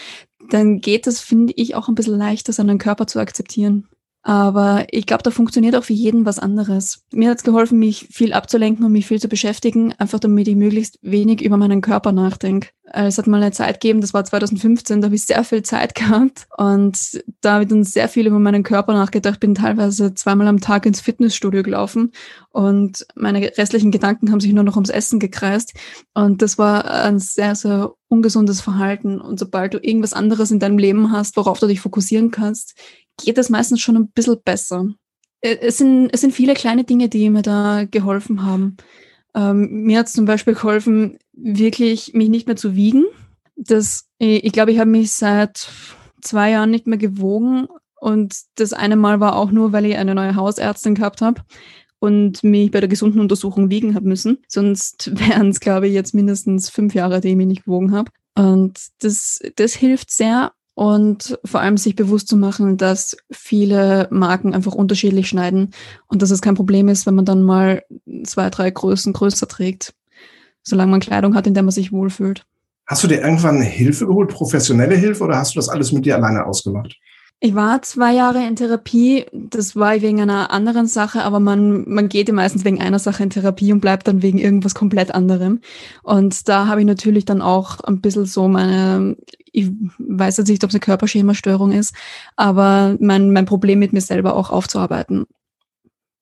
dann 0.50 0.80
geht 0.80 1.06
es, 1.06 1.20
finde 1.20 1.52
ich, 1.56 1.74
auch 1.74 1.88
ein 1.88 1.94
bisschen 1.94 2.16
leichter, 2.16 2.52
seinen 2.52 2.78
Körper 2.78 3.06
zu 3.06 3.18
akzeptieren. 3.18 3.88
Aber 4.24 4.86
ich 4.90 5.06
glaube, 5.06 5.24
da 5.24 5.32
funktioniert 5.32 5.74
auch 5.74 5.82
für 5.82 5.92
jeden 5.92 6.24
was 6.24 6.38
anderes. 6.38 7.04
Mir 7.12 7.30
hat 7.30 7.38
es 7.38 7.44
geholfen, 7.44 7.78
mich 7.80 8.06
viel 8.12 8.32
abzulenken 8.32 8.84
und 8.84 8.92
mich 8.92 9.06
viel 9.06 9.20
zu 9.20 9.28
beschäftigen, 9.28 9.92
einfach 9.98 10.20
damit 10.20 10.46
ich 10.46 10.54
möglichst 10.54 10.98
wenig 11.02 11.42
über 11.42 11.56
meinen 11.56 11.80
Körper 11.80 12.12
nachdenke. 12.12 12.68
Es 12.84 13.16
hat 13.16 13.26
mal 13.26 13.42
eine 13.42 13.52
Zeit 13.52 13.80
gegeben, 13.80 14.00
das 14.00 14.12
war 14.12 14.24
2015, 14.24 15.00
da 15.00 15.06
habe 15.06 15.14
ich 15.14 15.24
sehr 15.24 15.42
viel 15.44 15.62
Zeit 15.62 15.94
gehabt 15.96 16.46
und 16.56 17.22
da 17.40 17.54
habe 17.54 17.64
ich 17.64 17.70
dann 17.70 17.84
sehr 17.84 18.08
viel 18.08 18.26
über 18.26 18.38
meinen 18.38 18.64
Körper 18.64 18.92
nachgedacht, 18.92 19.40
bin 19.40 19.54
teilweise 19.54 20.14
zweimal 20.14 20.46
am 20.46 20.60
Tag 20.60 20.84
ins 20.84 21.00
Fitnessstudio 21.00 21.62
gelaufen 21.62 22.12
und 22.50 23.06
meine 23.14 23.40
restlichen 23.56 23.92
Gedanken 23.92 24.30
haben 24.30 24.40
sich 24.40 24.52
nur 24.52 24.64
noch 24.64 24.76
ums 24.76 24.90
Essen 24.90 25.20
gekreist 25.20 25.74
und 26.12 26.42
das 26.42 26.58
war 26.58 26.90
ein 26.90 27.18
sehr, 27.18 27.54
sehr 27.54 27.92
ungesundes 28.08 28.60
Verhalten 28.60 29.20
und 29.20 29.38
sobald 29.38 29.72
du 29.72 29.78
irgendwas 29.78 30.12
anderes 30.12 30.50
in 30.50 30.58
deinem 30.58 30.76
Leben 30.76 31.12
hast, 31.12 31.36
worauf 31.38 31.58
du 31.60 31.66
dich 31.66 31.80
fokussieren 31.80 32.30
kannst, 32.30 32.74
geht 33.22 33.38
es 33.38 33.50
meistens 33.50 33.80
schon 33.80 33.96
ein 33.96 34.08
bisschen 34.08 34.40
besser. 34.44 34.86
Es 35.40 35.78
sind, 35.78 36.10
es 36.12 36.20
sind 36.20 36.32
viele 36.32 36.54
kleine 36.54 36.84
Dinge, 36.84 37.08
die 37.08 37.28
mir 37.28 37.42
da 37.42 37.84
geholfen 37.84 38.44
haben. 38.44 38.76
Ähm, 39.34 39.84
mir 39.84 39.98
hat 39.98 40.06
es 40.06 40.12
zum 40.12 40.24
Beispiel 40.24 40.54
geholfen, 40.54 41.18
wirklich 41.32 42.14
mich 42.14 42.28
nicht 42.28 42.46
mehr 42.46 42.56
zu 42.56 42.76
wiegen. 42.76 43.04
Das, 43.56 44.08
ich, 44.18 44.44
ich 44.44 44.52
glaube, 44.52 44.72
ich 44.72 44.78
habe 44.78 44.90
mich 44.90 45.12
seit 45.12 45.68
zwei 46.20 46.50
Jahren 46.50 46.70
nicht 46.70 46.86
mehr 46.86 46.98
gewogen. 46.98 47.66
Und 47.96 48.36
das 48.56 48.72
eine 48.72 48.96
Mal 48.96 49.20
war 49.20 49.36
auch 49.36 49.50
nur, 49.50 49.72
weil 49.72 49.84
ich 49.86 49.96
eine 49.96 50.14
neue 50.14 50.36
Hausärztin 50.36 50.94
gehabt 50.94 51.22
habe 51.22 51.42
und 51.98 52.42
mich 52.42 52.72
bei 52.72 52.80
der 52.80 52.88
gesunden 52.88 53.20
Untersuchung 53.20 53.70
wiegen 53.70 53.94
habe 53.94 54.08
müssen. 54.08 54.38
Sonst 54.48 55.12
wären 55.18 55.50
es, 55.50 55.60
glaube 55.60 55.88
ich, 55.88 55.94
jetzt 55.94 56.14
mindestens 56.14 56.68
fünf 56.68 56.94
Jahre, 56.94 57.20
die 57.20 57.28
ich 57.28 57.36
mich 57.36 57.46
nicht 57.46 57.64
gewogen 57.64 57.92
habe. 57.92 58.10
Und 58.34 58.78
das, 59.00 59.40
das 59.56 59.74
hilft 59.74 60.10
sehr. 60.10 60.52
Und 60.74 61.38
vor 61.44 61.60
allem 61.60 61.76
sich 61.76 61.96
bewusst 61.96 62.28
zu 62.28 62.36
machen, 62.36 62.78
dass 62.78 63.16
viele 63.30 64.08
Marken 64.10 64.54
einfach 64.54 64.74
unterschiedlich 64.74 65.28
schneiden 65.28 65.72
und 66.06 66.22
dass 66.22 66.30
es 66.30 66.40
kein 66.40 66.54
Problem 66.54 66.88
ist, 66.88 67.04
wenn 67.04 67.14
man 67.14 67.26
dann 67.26 67.42
mal 67.42 67.82
zwei, 68.24 68.48
drei 68.48 68.70
Größen 68.70 69.12
größer 69.12 69.46
trägt, 69.48 69.94
solange 70.62 70.90
man 70.90 71.00
Kleidung 71.00 71.34
hat, 71.34 71.46
in 71.46 71.54
der 71.54 71.62
man 71.62 71.72
sich 71.72 71.92
wohlfühlt. 71.92 72.46
Hast 72.86 73.04
du 73.04 73.08
dir 73.08 73.20
irgendwann 73.20 73.60
Hilfe 73.60 74.06
geholt, 74.06 74.30
professionelle 74.30 74.96
Hilfe, 74.96 75.24
oder 75.24 75.36
hast 75.36 75.54
du 75.54 75.58
das 75.58 75.68
alles 75.68 75.92
mit 75.92 76.06
dir 76.06 76.16
alleine 76.16 76.46
ausgemacht? 76.46 76.96
Ich 77.44 77.56
war 77.56 77.82
zwei 77.82 78.14
Jahre 78.14 78.46
in 78.46 78.54
Therapie. 78.54 79.26
Das 79.32 79.74
war 79.74 80.00
wegen 80.00 80.20
einer 80.20 80.52
anderen 80.52 80.86
Sache, 80.86 81.24
aber 81.24 81.40
man, 81.40 81.82
man 81.90 82.08
geht 82.08 82.28
ja 82.28 82.34
meistens 82.34 82.64
wegen 82.64 82.80
einer 82.80 83.00
Sache 83.00 83.24
in 83.24 83.30
Therapie 83.30 83.72
und 83.72 83.80
bleibt 83.80 84.06
dann 84.06 84.22
wegen 84.22 84.38
irgendwas 84.38 84.76
komplett 84.76 85.12
anderem. 85.12 85.60
Und 86.04 86.48
da 86.48 86.68
habe 86.68 86.82
ich 86.82 86.86
natürlich 86.86 87.24
dann 87.24 87.42
auch 87.42 87.80
ein 87.80 88.00
bisschen 88.00 88.26
so 88.26 88.46
meine, 88.46 89.16
ich 89.50 89.72
weiß 89.98 90.36
jetzt 90.36 90.50
nicht, 90.50 90.62
ob 90.62 90.70
es 90.70 90.76
eine 90.76 90.82
Körperschemastörung 90.82 91.72
ist, 91.72 91.96
aber 92.36 92.96
mein, 93.00 93.32
mein 93.32 93.44
Problem 93.44 93.80
mit 93.80 93.92
mir 93.92 94.02
selber 94.02 94.36
auch 94.36 94.50
aufzuarbeiten. 94.50 95.24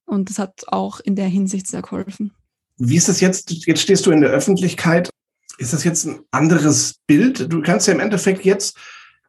Und 0.07 0.31
das 0.31 0.39
hat 0.39 0.63
auch 0.69 1.01
in 1.01 1.17
der 1.17 1.29
Hinsicht 1.29 1.67
sehr 1.67 1.83
geholfen. 1.83 2.33
Wie 2.79 2.97
ist 2.97 3.11
das 3.11 3.21
jetzt? 3.21 3.51
Jetzt 3.67 3.83
stehst 3.83 4.07
du 4.07 4.11
in 4.11 4.23
der 4.23 4.31
Öffentlichkeit. 4.31 5.11
Ist 5.59 5.75
das 5.75 5.85
jetzt 5.85 6.07
ein 6.07 6.21
anderes 6.31 6.95
Bild? 7.07 7.53
Du 7.53 7.61
kannst 7.61 7.87
ja 7.89 7.93
im 7.93 8.01
Endeffekt 8.01 8.47
jetzt 8.47 8.79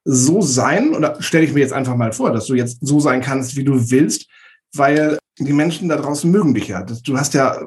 so 0.04 0.42
sein, 0.42 0.96
oder 0.96 1.22
stelle 1.22 1.46
ich 1.46 1.54
mir 1.54 1.60
jetzt 1.60 1.74
einfach 1.74 1.96
mal 1.96 2.12
vor, 2.12 2.32
dass 2.32 2.48
du 2.48 2.56
jetzt 2.56 2.80
so 2.82 3.00
sein 3.00 3.22
kannst, 3.22 3.56
wie 3.56 3.64
du 3.64 3.92
willst, 3.92 4.28
weil 4.74 5.18
die 5.40 5.54
Menschen 5.54 5.90
da 5.90 5.98
draußen 5.98 6.30
mögen 6.30 6.54
dich 6.54 6.68
ja. 6.68 6.84
Du 6.84 7.18
hast 7.18 7.34
ja, 7.34 7.58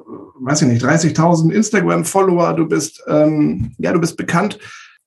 weiß 0.40 0.62
ich 0.62 0.68
nicht, 0.68 0.84
30.000 0.84 1.50
Instagram-Follower, 1.50 2.54
du 2.54 2.66
bist, 2.66 3.02
ähm, 3.06 3.74
ja, 3.78 3.92
du 3.92 4.00
bist 4.00 4.16
bekannt. 4.16 4.58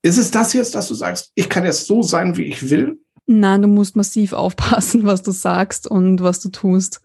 Ist 0.02 0.18
es 0.18 0.32
das 0.32 0.54
jetzt, 0.54 0.76
dass 0.76 0.88
du 0.88 0.94
sagst, 0.94 1.32
ich 1.36 1.50
kann 1.50 1.66
jetzt 1.66 1.88
so 1.88 2.02
sein, 2.02 2.38
wie 2.38 2.44
ich 2.44 2.70
will? 2.70 3.00
Nein, 3.26 3.62
du 3.62 3.68
musst 3.68 3.96
massiv 3.96 4.34
aufpassen, 4.34 5.06
was 5.06 5.22
du 5.22 5.32
sagst 5.32 5.88
und 5.88 6.22
was 6.22 6.40
du 6.40 6.50
tust. 6.50 7.02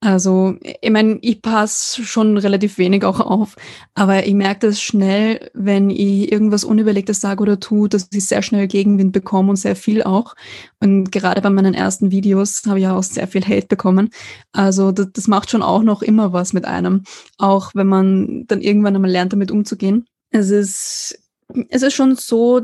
Also, 0.00 0.54
ich 0.62 0.90
meine, 0.90 1.18
ich 1.22 1.42
passe 1.42 2.04
schon 2.04 2.38
relativ 2.38 2.78
wenig 2.78 3.04
auch 3.04 3.18
auf, 3.18 3.56
aber 3.94 4.26
ich 4.26 4.34
merke 4.34 4.68
das 4.68 4.80
schnell, 4.80 5.50
wenn 5.54 5.90
ich 5.90 6.30
irgendwas 6.30 6.62
Unüberlegtes 6.62 7.20
sage 7.20 7.42
oder 7.42 7.58
tue, 7.58 7.88
dass 7.88 8.08
ich 8.12 8.24
sehr 8.26 8.42
schnell 8.42 8.68
Gegenwind 8.68 9.12
bekomme 9.12 9.50
und 9.50 9.56
sehr 9.56 9.74
viel 9.74 10.04
auch. 10.04 10.36
Und 10.78 11.10
gerade 11.10 11.40
bei 11.40 11.50
meinen 11.50 11.74
ersten 11.74 12.12
Videos 12.12 12.62
habe 12.68 12.78
ich 12.78 12.86
auch 12.86 13.02
sehr 13.02 13.26
viel 13.26 13.44
Hate 13.44 13.66
bekommen. 13.66 14.10
Also, 14.52 14.92
das, 14.92 15.08
das 15.12 15.26
macht 15.26 15.50
schon 15.50 15.62
auch 15.62 15.82
noch 15.82 16.02
immer 16.02 16.32
was 16.32 16.52
mit 16.52 16.64
einem, 16.64 17.02
auch 17.36 17.72
wenn 17.74 17.88
man 17.88 18.44
dann 18.46 18.60
irgendwann 18.60 18.94
einmal 18.94 19.10
lernt, 19.10 19.32
damit 19.32 19.50
umzugehen. 19.50 20.06
Es 20.30 20.50
ist, 20.50 21.18
es 21.70 21.82
ist 21.82 21.94
schon 21.94 22.14
so, 22.14 22.60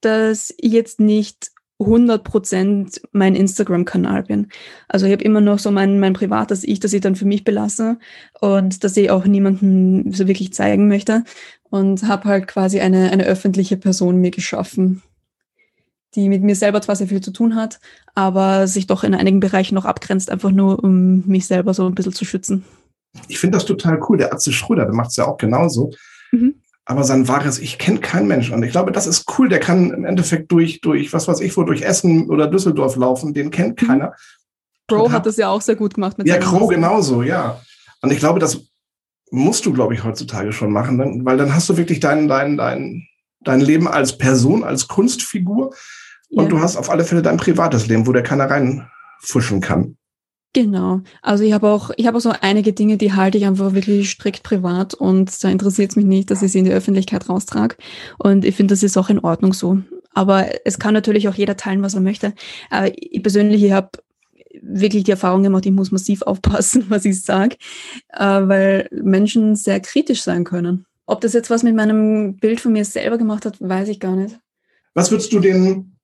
dass 0.00 0.52
ich 0.58 0.72
jetzt 0.72 0.98
nicht 0.98 1.51
100% 1.86 3.00
mein 3.12 3.34
Instagram-Kanal 3.34 4.24
bin. 4.24 4.48
Also 4.88 5.06
ich 5.06 5.12
habe 5.12 5.24
immer 5.24 5.40
noch 5.40 5.58
so 5.58 5.70
mein, 5.70 6.00
mein 6.00 6.12
privates 6.12 6.64
Ich, 6.64 6.80
das 6.80 6.92
ich 6.92 7.00
dann 7.00 7.16
für 7.16 7.24
mich 7.24 7.44
belasse 7.44 7.98
und 8.40 8.84
das 8.84 8.96
ich 8.96 9.10
auch 9.10 9.24
niemandem 9.24 10.12
so 10.12 10.26
wirklich 10.26 10.52
zeigen 10.52 10.88
möchte 10.88 11.24
und 11.70 12.06
habe 12.06 12.24
halt 12.28 12.46
quasi 12.46 12.80
eine, 12.80 13.10
eine 13.10 13.24
öffentliche 13.24 13.76
Person 13.76 14.20
mir 14.20 14.30
geschaffen, 14.30 15.02
die 16.14 16.28
mit 16.28 16.42
mir 16.42 16.56
selber 16.56 16.80
zwar 16.82 16.96
sehr 16.96 17.08
viel 17.08 17.20
zu 17.20 17.32
tun 17.32 17.54
hat, 17.54 17.80
aber 18.14 18.66
sich 18.66 18.86
doch 18.86 19.04
in 19.04 19.14
einigen 19.14 19.40
Bereichen 19.40 19.74
noch 19.74 19.84
abgrenzt, 19.84 20.30
einfach 20.30 20.50
nur 20.50 20.82
um 20.82 21.26
mich 21.26 21.46
selber 21.46 21.74
so 21.74 21.86
ein 21.86 21.94
bisschen 21.94 22.12
zu 22.12 22.24
schützen. 22.24 22.64
Ich 23.28 23.38
finde 23.38 23.56
das 23.56 23.66
total 23.66 24.00
cool. 24.08 24.18
Der 24.18 24.32
Atze 24.32 24.52
Schröder, 24.52 24.84
der 24.84 24.94
macht 24.94 25.10
es 25.10 25.16
ja 25.16 25.26
auch 25.26 25.36
genauso. 25.36 25.92
Mhm 26.30 26.61
aber 26.84 27.04
sein 27.04 27.28
wahres 27.28 27.58
Ich 27.58 27.78
kennt 27.78 28.02
kein 28.02 28.26
Mensch. 28.26 28.50
Und 28.50 28.62
ich 28.62 28.72
glaube, 28.72 28.92
das 28.92 29.06
ist 29.06 29.24
cool. 29.38 29.48
Der 29.48 29.60
kann 29.60 29.90
im 29.92 30.04
Endeffekt 30.04 30.50
durch, 30.50 30.80
durch, 30.80 31.12
was 31.12 31.28
weiß 31.28 31.40
ich 31.40 31.56
wo, 31.56 31.62
durch 31.62 31.82
Essen 31.82 32.28
oder 32.28 32.48
Düsseldorf 32.48 32.96
laufen. 32.96 33.34
Den 33.34 33.50
kennt 33.50 33.80
mhm. 33.80 33.86
keiner. 33.86 34.14
Crow 34.88 35.10
hat 35.10 35.26
das 35.26 35.36
ja 35.36 35.48
auch 35.48 35.60
sehr 35.60 35.76
gut 35.76 35.94
gemacht. 35.94 36.18
Mit 36.18 36.26
ja, 36.26 36.38
Crow 36.38 36.68
genauso, 36.68 37.22
ja. 37.22 37.60
Und 38.02 38.12
ich 38.12 38.18
glaube, 38.18 38.40
das 38.40 38.60
musst 39.30 39.64
du, 39.64 39.72
glaube 39.72 39.94
ich, 39.94 40.04
heutzutage 40.04 40.52
schon 40.52 40.72
machen, 40.72 41.24
weil 41.24 41.36
dann 41.36 41.54
hast 41.54 41.68
du 41.68 41.76
wirklich 41.76 42.00
dein, 42.00 42.28
dein, 42.28 42.56
dein, 42.56 43.06
dein 43.40 43.60
Leben 43.60 43.88
als 43.88 44.18
Person, 44.18 44.64
als 44.64 44.88
Kunstfigur. 44.88 45.74
Und 46.30 46.44
ja. 46.44 46.50
du 46.50 46.60
hast 46.60 46.76
auf 46.76 46.90
alle 46.90 47.04
Fälle 47.04 47.22
dein 47.22 47.36
privates 47.36 47.86
Leben, 47.86 48.06
wo 48.06 48.12
der 48.12 48.22
keiner 48.22 48.50
reinfuschen 48.50 49.60
kann. 49.60 49.96
Genau. 50.54 51.00
Also 51.22 51.44
ich 51.44 51.52
habe 51.54 51.68
auch, 51.68 51.90
ich 51.96 52.06
habe 52.06 52.18
auch 52.18 52.22
so 52.22 52.32
einige 52.40 52.74
Dinge, 52.74 52.98
die 52.98 53.14
halte 53.14 53.38
ich 53.38 53.46
einfach 53.46 53.72
wirklich 53.72 54.10
strikt 54.10 54.42
privat 54.42 54.92
und 54.92 55.42
da 55.42 55.48
interessiert 55.48 55.90
es 55.90 55.96
mich 55.96 56.04
nicht, 56.04 56.30
dass 56.30 56.42
ich 56.42 56.52
sie 56.52 56.58
in 56.58 56.66
die 56.66 56.72
Öffentlichkeit 56.72 57.28
raustrage. 57.28 57.76
Und 58.18 58.44
ich 58.44 58.54
finde, 58.54 58.74
das 58.74 58.82
ist 58.82 58.98
auch 58.98 59.08
in 59.08 59.20
Ordnung 59.20 59.54
so. 59.54 59.78
Aber 60.12 60.48
es 60.66 60.78
kann 60.78 60.92
natürlich 60.92 61.28
auch 61.28 61.34
jeder 61.34 61.56
teilen, 61.56 61.82
was 61.82 61.94
er 61.94 62.02
möchte. 62.02 62.34
Aber 62.68 62.90
ich 62.94 63.22
persönlich, 63.22 63.62
ich 63.62 63.72
habe 63.72 63.90
wirklich 64.60 65.04
die 65.04 65.10
Erfahrung 65.10 65.42
gemacht, 65.42 65.64
ich 65.64 65.72
muss 65.72 65.90
massiv 65.90 66.20
aufpassen, 66.26 66.86
was 66.88 67.06
ich 67.06 67.22
sage, 67.22 67.56
äh, 68.10 68.24
weil 68.24 68.88
Menschen 68.92 69.56
sehr 69.56 69.80
kritisch 69.80 70.22
sein 70.22 70.44
können. 70.44 70.84
Ob 71.06 71.22
das 71.22 71.32
jetzt 71.32 71.48
was 71.48 71.62
mit 71.62 71.74
meinem 71.74 72.36
Bild 72.36 72.60
von 72.60 72.72
mir 72.72 72.84
selber 72.84 73.16
gemacht 73.16 73.46
hat, 73.46 73.60
weiß 73.60 73.88
ich 73.88 74.00
gar 74.00 74.16
nicht. 74.16 74.38
Was 74.94 75.10
würdest 75.10 75.32
du 75.32 75.40
den 75.40 75.96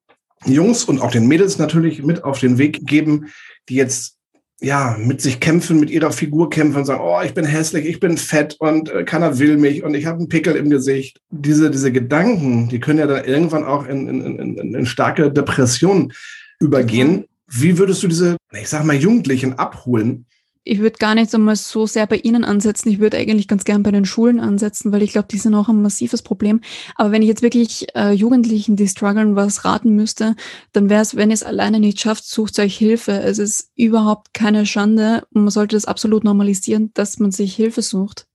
Jungs 0.47 0.85
und 0.85 1.01
auch 1.01 1.11
den 1.11 1.27
Mädels 1.27 1.59
natürlich 1.59 2.03
mit 2.03 2.25
auf 2.25 2.41
den 2.41 2.57
Weg 2.57 2.87
geben, 2.87 3.27
die 3.69 3.75
jetzt 3.75 4.18
ja, 4.61 4.97
mit 4.99 5.21
sich 5.21 5.39
kämpfen, 5.39 5.79
mit 5.79 5.91
ihrer 5.91 6.11
Figur 6.11 6.51
kämpfen 6.51 6.79
und 6.79 6.85
sagen, 6.85 7.01
oh, 7.03 7.21
ich 7.25 7.33
bin 7.33 7.45
hässlich, 7.45 7.87
ich 7.87 8.01
bin 8.01 8.17
fett 8.17 8.57
und 8.59 8.91
äh, 8.91 9.05
keiner 9.05 9.39
will 9.39 9.57
mich 9.57 9.85
und 9.85 9.95
ich 9.95 10.07
habe 10.07 10.19
einen 10.19 10.29
Pickel 10.29 10.57
im 10.57 10.69
Gesicht. 10.69 11.21
Diese, 11.31 11.71
diese 11.71 11.93
Gedanken, 11.93 12.69
die 12.69 12.81
können 12.81 12.99
ja 12.99 13.07
dann 13.07 13.25
irgendwann 13.25 13.65
auch 13.65 13.87
in, 13.87 14.09
in, 14.09 14.39
in, 14.39 14.75
in 14.75 14.87
starke 14.87 15.31
Depressionen 15.31 16.13
übergehen. 16.59 17.27
Wie 17.47 17.79
würdest 17.79 18.03
du 18.03 18.09
diese, 18.09 18.37
ich 18.53 18.69
sag 18.69 18.85
mal, 18.85 18.97
Jugendlichen 18.97 19.59
abholen, 19.59 20.27
ich 20.65 20.81
würde 20.81 20.99
gar 20.99 21.15
nicht 21.15 21.35
einmal 21.35 21.57
so 21.57 21.87
sehr 21.87 22.07
bei 22.07 22.17
Ihnen 22.17 22.45
ansetzen. 22.45 22.89
Ich 22.91 22.99
würde 22.99 23.17
eigentlich 23.17 23.49
ganz 23.49 23.65
gern 23.65 23.83
bei 23.83 23.91
den 23.91 24.05
Schulen 24.05 24.41
ansetzen, 24.41 24.93
weil 24.93 25.03
ich 25.03 25.13
glaube, 25.13 25.29
die 25.29 25.39
sind 25.39 25.55
auch 25.55 25.69
ein 25.69 25.83
massives 25.83 26.23
Problem. 26.23 26.61
Aber 26.95 27.11
wenn 27.13 27.23
ich 27.23 27.29
jetzt 27.29 27.43
wirklich 27.43 27.87
äh, 27.95 28.13
Jugendlichen, 28.13 28.77
die 28.77 28.89
strugglen, 28.89 29.37
was 29.37 29.65
raten 29.65 29.95
müsste, 29.95 30.37
dann 30.73 30.91
wäre 30.91 31.03
es, 31.03 31.17
wenn 31.17 31.31
ihr 31.31 31.35
es 31.35 31.43
alleine 31.43 31.81
nicht 31.81 32.01
schafft, 32.01 32.25
sucht 32.25 32.59
euch 32.59 32.77
Hilfe. 32.77 33.13
Es 33.13 33.39
ist 33.39 33.71
überhaupt 33.77 34.35
keine 34.35 34.67
Schande 34.67 35.27
und 35.33 35.43
man 35.43 35.51
sollte 35.51 35.77
das 35.77 35.87
absolut 35.87 36.25
normalisieren, 36.25 36.91
dass 36.95 37.19
man 37.19 37.31
sich 37.31 37.55
Hilfe 37.55 37.83
sucht, 37.83 38.27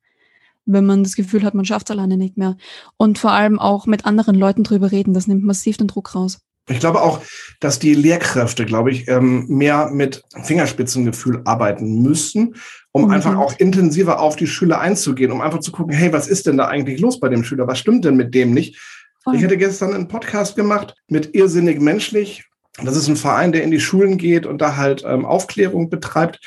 wenn 0.66 0.86
man 0.86 1.04
das 1.04 1.16
Gefühl 1.16 1.44
hat, 1.44 1.54
man 1.54 1.66
schafft 1.66 1.90
es 1.90 1.96
alleine 1.96 2.18
nicht 2.18 2.38
mehr. 2.38 2.58
Und 2.98 3.20
vor 3.20 3.32
allem 3.32 3.60
auch 3.60 3.86
mit 3.86 4.06
anderen 4.06 4.36
Leuten 4.36 4.64
drüber 4.64 4.92
reden. 4.92 5.14
Das 5.14 5.28
nimmt 5.28 5.44
massiv 5.44 5.78
den 5.78 5.88
Druck 5.88 6.16
raus. 6.16 6.40
Ich 6.70 6.80
glaube 6.80 7.02
auch, 7.02 7.22
dass 7.60 7.80
die 7.80 7.94
Lehrkräfte, 7.94 8.66
glaube 8.66 8.92
ich, 8.92 9.08
ähm, 9.10 9.46
mehr 9.48 9.90
mit 9.92 10.24
Fingerspitzengefühl 10.44 11.42
arbeiten 11.44 12.02
müssen, 12.02 12.56
um 12.94 13.06
mhm. 13.06 13.12
einfach 13.12 13.36
auch 13.38 13.58
intensiver 13.60 14.22
auf 14.22 14.38
die 14.38 14.48
Schüler 14.48 14.80
einzugehen, 14.80 15.32
um 15.32 15.42
einfach 15.42 15.60
zu 15.60 15.74
gucken, 15.74 15.94
hey, 15.94 16.14
was 16.14 16.28
ist 16.28 16.48
denn 16.48 16.58
da 16.58 16.68
eigentlich 16.68 17.02
los 17.02 17.20
bei 17.20 17.28
dem 17.28 17.44
Schüler? 17.44 17.68
Was 17.68 17.80
stimmt 17.80 18.06
denn 18.06 18.16
mit 18.16 18.34
dem 18.34 18.54
nicht? 18.54 18.80
Voll. 19.24 19.36
Ich 19.36 19.44
hatte 19.44 19.58
gestern 19.58 19.94
einen 19.94 20.08
Podcast 20.08 20.56
gemacht 20.56 20.96
mit 21.08 21.36
Irrsinnig 21.36 21.82
Menschlich. 21.82 22.46
Das 22.82 22.96
ist 22.96 23.08
ein 23.08 23.18
Verein, 23.18 23.52
der 23.52 23.64
in 23.64 23.72
die 23.72 23.80
Schulen 23.80 24.18
geht 24.18 24.46
und 24.46 24.60
da 24.60 24.78
halt 24.78 25.04
ähm, 25.06 25.26
Aufklärung 25.26 25.90
betreibt. 25.90 26.40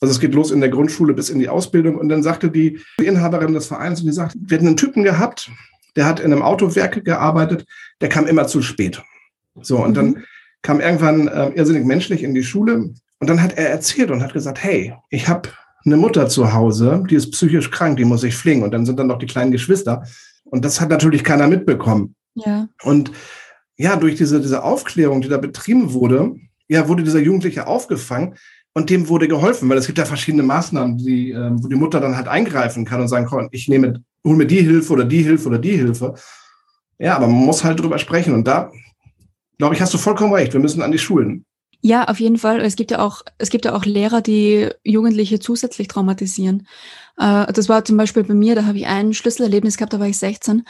Also 0.00 0.12
es 0.12 0.20
geht 0.20 0.34
los 0.34 0.50
in 0.50 0.60
der 0.60 0.70
Grundschule 0.70 1.12
bis 1.12 1.28
in 1.28 1.38
die 1.38 1.48
Ausbildung. 1.48 1.96
Und 1.96 2.08
dann 2.08 2.22
sagte 2.22 2.50
die 2.50 2.80
Inhaberin 3.02 3.52
des 3.52 3.66
Vereins, 3.66 4.00
und 4.00 4.06
die 4.06 4.12
sagt, 4.12 4.34
wir 4.38 4.56
hatten 4.56 4.66
einen 4.66 4.76
Typen 4.76 5.04
gehabt, 5.04 5.50
der 5.96 6.06
hat 6.06 6.20
in 6.20 6.32
einem 6.32 6.42
Autowerk 6.42 7.04
gearbeitet, 7.04 7.66
der 8.00 8.08
kam 8.08 8.26
immer 8.26 8.46
zu 8.46 8.62
spät. 8.62 9.02
So, 9.62 9.78
und 9.84 9.96
dann 9.96 10.24
kam 10.62 10.80
irgendwann 10.80 11.28
äh, 11.28 11.50
irrsinnig 11.50 11.84
menschlich 11.84 12.22
in 12.22 12.34
die 12.34 12.42
Schule 12.42 12.92
und 13.20 13.30
dann 13.30 13.42
hat 13.42 13.56
er 13.56 13.70
erzählt 13.70 14.10
und 14.10 14.22
hat 14.22 14.32
gesagt, 14.32 14.62
hey, 14.62 14.94
ich 15.10 15.28
habe 15.28 15.48
eine 15.84 15.96
Mutter 15.96 16.28
zu 16.28 16.52
Hause, 16.52 17.04
die 17.08 17.14
ist 17.14 17.30
psychisch 17.30 17.70
krank, 17.70 17.96
die 17.96 18.04
muss 18.04 18.24
ich 18.24 18.36
fliegen. 18.36 18.62
Und 18.62 18.72
dann 18.72 18.86
sind 18.86 18.98
dann 18.98 19.06
noch 19.06 19.18
die 19.18 19.26
kleinen 19.26 19.52
Geschwister. 19.52 20.04
Und 20.44 20.64
das 20.64 20.80
hat 20.80 20.90
natürlich 20.90 21.24
keiner 21.24 21.46
mitbekommen. 21.46 22.14
Ja. 22.34 22.68
Und 22.82 23.12
ja, 23.76 23.96
durch 23.96 24.16
diese, 24.16 24.40
diese 24.40 24.62
Aufklärung, 24.62 25.20
die 25.20 25.28
da 25.28 25.38
betrieben 25.38 25.92
wurde, 25.92 26.36
ja, 26.68 26.88
wurde 26.88 27.02
dieser 27.02 27.20
Jugendliche 27.20 27.66
aufgefangen 27.66 28.34
und 28.74 28.90
dem 28.90 29.08
wurde 29.08 29.28
geholfen, 29.28 29.68
weil 29.68 29.78
es 29.78 29.86
gibt 29.86 29.98
ja 29.98 30.04
verschiedene 30.04 30.42
Maßnahmen, 30.42 30.98
die, 30.98 31.30
äh, 31.30 31.50
wo 31.52 31.68
die 31.68 31.76
Mutter 31.76 32.00
dann 32.00 32.16
halt 32.16 32.28
eingreifen 32.28 32.84
kann 32.84 33.00
und 33.00 33.08
sagen 33.08 33.26
kann, 33.26 33.48
ich 33.50 33.68
nehme, 33.68 34.02
hol 34.24 34.36
mir 34.36 34.46
die 34.46 34.62
Hilfe 34.62 34.92
oder 34.92 35.04
die 35.04 35.22
Hilfe 35.22 35.48
oder 35.48 35.58
die 35.58 35.76
Hilfe. 35.76 36.14
Ja, 36.98 37.16
aber 37.16 37.28
man 37.28 37.44
muss 37.46 37.64
halt 37.64 37.80
drüber 37.80 37.98
sprechen. 37.98 38.34
Und 38.34 38.46
da 38.46 38.70
glaube 39.58 39.74
ich, 39.74 39.80
hast 39.80 39.92
du 39.92 39.98
vollkommen 39.98 40.32
recht. 40.32 40.52
Wir 40.52 40.60
müssen 40.60 40.82
an 40.82 40.92
die 40.92 40.98
Schulen. 40.98 41.44
Ja, 41.80 42.08
auf 42.08 42.18
jeden 42.18 42.38
Fall. 42.38 42.60
Es 42.60 42.74
gibt 42.74 42.90
ja 42.90 42.98
auch, 42.98 43.22
es 43.38 43.50
gibt 43.50 43.64
ja 43.64 43.74
auch 43.74 43.84
Lehrer, 43.84 44.20
die 44.20 44.68
Jugendliche 44.82 45.38
zusätzlich 45.38 45.86
traumatisieren. 45.86 46.66
Äh, 47.18 47.52
das 47.52 47.68
war 47.68 47.84
zum 47.84 47.96
Beispiel 47.96 48.24
bei 48.24 48.34
mir, 48.34 48.56
da 48.56 48.64
habe 48.64 48.78
ich 48.78 48.86
ein 48.86 49.14
Schlüsselerlebnis 49.14 49.76
gehabt, 49.76 49.92
da 49.92 50.00
war 50.00 50.08
ich 50.08 50.18
16. 50.18 50.64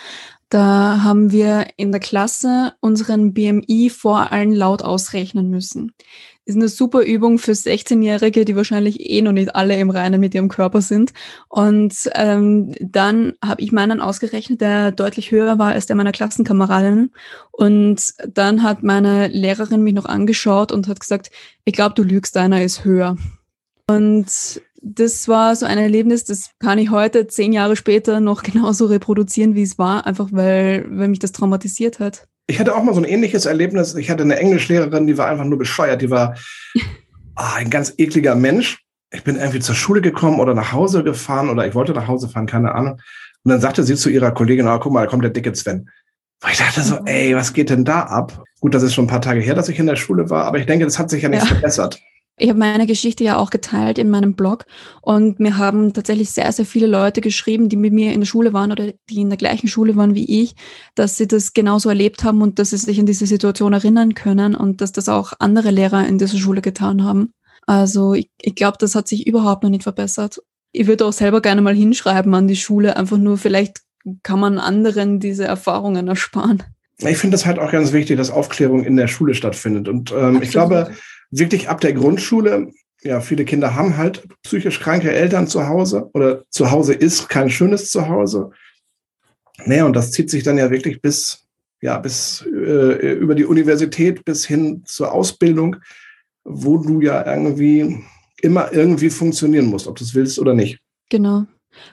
Da 0.51 1.03
haben 1.03 1.31
wir 1.33 1.69
in 1.77 1.93
der 1.93 2.01
Klasse 2.01 2.75
unseren 2.81 3.33
BMI 3.33 3.91
vor 3.91 4.33
allen 4.33 4.53
laut 4.53 4.83
ausrechnen 4.83 5.49
müssen. 5.49 5.93
Ist 6.49 6.57
eine 6.57 6.69
super 6.69 7.03
Übung 7.03 7.39
für 7.39 7.53
16-Jährige, 7.53 8.47
die 8.47 8.57
wahrscheinlich 8.57 9.11
eh 9.11 9.21
noch 9.21 9.33
nicht 9.33 9.55
alle 9.55 9.79
im 9.79 9.91
Reinen 9.91 10.19
mit 10.19 10.35
ihrem 10.35 10.49
Körper 10.49 10.81
sind. 10.81 11.13
Und 11.51 11.95
ähm, 12.15 12.75
dann 12.81 13.35
habe 13.45 13.61
ich 13.61 13.71
meinen 13.71 14.01
ausgerechnet, 14.01 14.63
der 14.63 14.91
deutlich 14.91 15.31
höher 15.31 15.59
war 15.59 15.73
als 15.73 15.85
der 15.85 15.97
meiner 15.97 16.11
Klassenkameradinnen. 16.11 17.13
Und 17.51 18.15
dann 18.27 18.63
hat 18.63 18.83
meine 18.83 19.27
Lehrerin 19.29 19.83
mich 19.83 19.93
noch 19.93 20.07
angeschaut 20.07 20.73
und 20.73 20.89
hat 20.89 21.01
gesagt, 21.01 21.31
ich 21.67 21.75
glaube, 21.75 21.95
du 21.95 22.03
lügst, 22.03 22.35
deiner 22.35 22.63
ist 22.63 22.83
höher. 22.83 23.19
Und 23.87 24.63
das 24.81 25.29
war 25.29 25.55
so 25.55 25.67
ein 25.67 25.77
Erlebnis, 25.77 26.25
das 26.25 26.53
kann 26.61 26.79
ich 26.79 26.91
heute, 26.91 27.27
zehn 27.27 27.53
Jahre 27.53 27.77
später, 27.77 28.21
noch 28.21 28.43
genauso 28.43 28.87
reproduzieren, 28.87 29.55
wie 29.55 29.65
es 29.65 29.77
war, 29.77 30.07
einfach 30.07 30.29
weil, 30.33 30.87
weil 30.89 31.09
mich 31.09 31.19
das 31.19 31.33
traumatisiert 31.33 32.01
hat. 32.01 32.27
Ich 32.51 32.59
hatte 32.59 32.75
auch 32.75 32.83
mal 32.83 32.95
so 32.95 33.01
ein 33.01 33.05
ähnliches 33.05 33.45
Erlebnis. 33.47 33.95
Ich 33.95 34.11
hatte 34.11 34.23
eine 34.23 34.39
Englischlehrerin, 34.39 35.07
die 35.07 35.19
war 35.19 35.29
einfach 35.29 35.45
nur 35.45 35.59
bescheuert. 35.59 36.01
Die 36.01 36.11
war 36.11 36.35
ah, 37.35 37.55
ein 37.57 37.71
ganz 37.71 37.95
ekliger 37.99 38.35
Mensch. 38.35 38.79
Ich 39.11 39.23
bin 39.23 39.37
irgendwie 39.37 39.61
zur 39.61 39.75
Schule 39.75 40.01
gekommen 40.01 40.41
oder 40.41 40.55
nach 40.55 40.73
Hause 40.73 41.05
gefahren 41.05 41.51
oder 41.51 41.67
ich 41.67 41.75
wollte 41.75 41.93
nach 41.93 42.09
Hause 42.09 42.29
fahren, 42.29 42.47
keine 42.47 42.75
Ahnung. 42.75 43.01
Und 43.45 43.51
dann 43.51 43.61
sagte 43.61 43.85
sie 43.85 43.95
zu 43.95 44.09
ihrer 44.09 44.33
Kollegin, 44.33 44.67
oh, 44.67 44.79
guck 44.79 44.93
mal, 44.93 45.05
da 45.05 45.11
kommt 45.11 45.25
der 45.25 45.31
dicke 45.31 45.55
Sven. 45.55 45.91
Und 46.43 46.51
ich 46.51 46.59
dachte 46.59 46.83
so, 46.83 46.99
ey, 47.05 47.35
was 47.37 47.53
geht 47.53 47.71
denn 47.71 47.85
da 47.85 48.03
ab? 48.03 48.45
Gut, 48.61 48.75
das 48.75 48.83
ist 48.83 48.95
schon 48.95 49.05
ein 49.05 49.09
paar 49.09 49.21
Tage 49.21 49.41
her, 49.41 49.55
dass 49.55 49.69
ich 49.69 49.79
in 49.79 49.87
der 49.87 49.97
Schule 49.97 50.31
war, 50.31 50.45
aber 50.45 50.59
ich 50.59 50.67
denke, 50.67 50.85
das 50.85 50.99
hat 50.99 51.11
sich 51.11 51.23
ja 51.23 51.29
nicht 51.29 51.43
ja. 51.43 51.47
verbessert. 51.47 52.01
Ich 52.41 52.49
habe 52.49 52.59
meine 52.59 52.87
Geschichte 52.87 53.25
ja 53.25 53.37
auch 53.37 53.51
geteilt 53.51 53.99
in 53.99 54.11
meinem 54.11 54.35
Blog 54.35 54.65
und 55.03 55.41
mir 55.41 55.59
haben 55.59 55.93
tatsächlich 55.93 56.31
sehr, 56.31 56.51
sehr 56.53 56.65
viele 56.65 56.87
Leute 56.87 57.21
geschrieben, 57.21 57.69
die 57.69 57.77
mit 57.77 57.93
mir 57.93 58.13
in 58.13 58.21
der 58.21 58.27
Schule 58.27 58.53
waren 58.53 58.71
oder 58.71 58.93
die 59.11 59.21
in 59.21 59.29
der 59.29 59.37
gleichen 59.37 59.67
Schule 59.67 59.97
waren 59.97 60.15
wie 60.15 60.43
ich, 60.43 60.55
dass 60.95 61.17
sie 61.17 61.27
das 61.27 61.53
genauso 61.53 61.89
erlebt 61.89 62.23
haben 62.23 62.41
und 62.41 62.59
dass 62.59 62.71
sie 62.71 62.77
sich 62.77 63.01
an 63.01 63.07
diese 63.07 63.27
Situation 63.27 63.73
erinnern 63.73 64.15
können 64.15 64.55
und 64.55 64.81
dass 64.81 64.93
das 64.93 65.09
auch 65.09 65.33
andere 65.41 65.71
Lehrer 65.71 66.07
in 66.07 66.19
dieser 66.19 66.39
Schule 66.39 66.63
getan 66.63 67.03
haben. 67.03 67.33
Also 67.67 68.15
ich, 68.15 68.31
ich 68.41 68.55
glaube, 68.55 68.79
das 68.79 68.95
hat 68.95 69.09
sich 69.09 69.27
überhaupt 69.27 69.65
noch 69.65 69.71
nicht 69.71 69.83
verbessert. 69.83 70.41
Ich 70.73 70.87
würde 70.87 71.07
auch 71.07 71.13
selber 71.13 71.43
gerne 71.43 71.61
mal 71.61 71.75
hinschreiben 71.75 72.35
an 72.35 72.47
die 72.47 72.57
Schule, 72.57 72.97
einfach 72.97 73.19
nur 73.19 73.37
vielleicht 73.37 73.81
kann 74.23 74.39
man 74.39 74.59
anderen 74.59 75.19
diese 75.19 75.45
Erfahrungen 75.45 76.07
ersparen. 76.07 76.63
Ich 76.99 77.19
finde 77.19 77.37
das 77.37 77.47
halt 77.47 77.59
auch 77.59 77.71
ganz 77.71 77.93
wichtig, 77.93 78.17
dass 78.17 78.31
Aufklärung 78.31 78.85
in 78.85 78.97
der 78.97 79.07
Schule 79.07 79.35
stattfindet. 79.35 79.89
Und 79.89 80.13
ähm, 80.13 80.41
ich 80.43 80.51
glaube, 80.51 80.93
wirklich 81.31 81.69
ab 81.69 81.81
der 81.81 81.93
Grundschule, 81.93 82.73
ja, 83.03 83.21
viele 83.21 83.45
Kinder 83.45 83.75
haben 83.75 83.97
halt 83.97 84.27
psychisch 84.43 84.81
kranke 84.81 85.13
Eltern 85.13 85.47
zu 85.47 85.69
Hause 85.69 86.11
oder 86.15 86.45
zu 86.51 86.71
Hause 86.71 86.95
ist 86.95 87.29
kein 87.29 87.51
schönes 87.51 87.91
Zuhause. 87.91 88.51
Naja, 89.65 89.85
und 89.87 89.95
das 89.95 90.11
zieht 90.13 90.31
sich 90.31 90.43
dann 90.43 90.59
ja 90.59 90.71
wirklich 90.71 91.01
bis, 91.01 91.47
ja, 91.81 91.99
bis 91.99 92.45
äh, 92.47 93.13
über 93.13 93.35
die 93.35 93.45
Universität 93.45 94.25
bis 94.25 94.47
hin 94.47 94.83
zur 94.85 95.13
Ausbildung, 95.13 95.77
wo 96.45 96.79
du 96.79 97.01
ja 97.01 97.25
irgendwie 97.27 98.05
immer 98.41 98.73
irgendwie 98.73 99.11
funktionieren 99.11 99.67
musst, 99.67 99.87
ob 99.87 99.97
du 99.97 100.05
es 100.05 100.15
willst 100.15 100.39
oder 100.39 100.55
nicht. 100.55 100.79
Genau. 101.09 101.47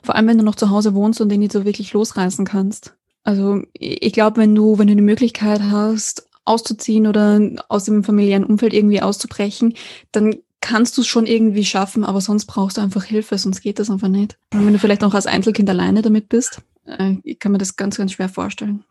Vor 0.03 0.15
allem, 0.15 0.27
wenn 0.27 0.37
du 0.37 0.43
noch 0.43 0.55
zu 0.55 0.69
Hause 0.69 0.93
wohnst 0.93 1.21
und 1.21 1.29
den 1.29 1.39
nicht 1.39 1.51
so 1.51 1.65
wirklich 1.65 1.93
losreißen 1.93 2.45
kannst. 2.45 2.95
Also 3.23 3.63
ich 3.73 4.13
glaube, 4.13 4.37
wenn 4.37 4.53
du, 4.53 4.77
wenn 4.77 4.87
du 4.87 4.95
die 4.95 5.01
Möglichkeit 5.01 5.61
hast, 5.63 6.27
auszuziehen 6.45 7.07
oder 7.07 7.41
aus 7.69 7.85
dem 7.85 8.03
familiären 8.03 8.43
Umfeld 8.43 8.73
irgendwie 8.73 9.01
auszubrechen, 9.01 9.73
dann 10.11 10.35
kannst 10.61 10.97
du 10.97 11.01
es 11.01 11.07
schon 11.07 11.27
irgendwie 11.27 11.65
schaffen, 11.65 12.03
aber 12.03 12.21
sonst 12.21 12.45
brauchst 12.45 12.77
du 12.77 12.81
einfach 12.81 13.03
Hilfe, 13.03 13.37
sonst 13.37 13.61
geht 13.61 13.77
das 13.77 13.89
einfach 13.89 14.07
nicht. 14.07 14.37
Und 14.53 14.65
wenn 14.65 14.73
du 14.73 14.79
vielleicht 14.79 15.03
auch 15.03 15.13
als 15.13 15.27
Einzelkind 15.27 15.69
alleine 15.69 16.01
damit 16.01 16.29
bist, 16.29 16.61
äh, 16.87 17.15
ich 17.23 17.39
kann 17.39 17.51
mir 17.51 17.57
das 17.57 17.75
ganz, 17.75 17.97
ganz 17.97 18.13
schwer 18.13 18.29
vorstellen. 18.29 18.83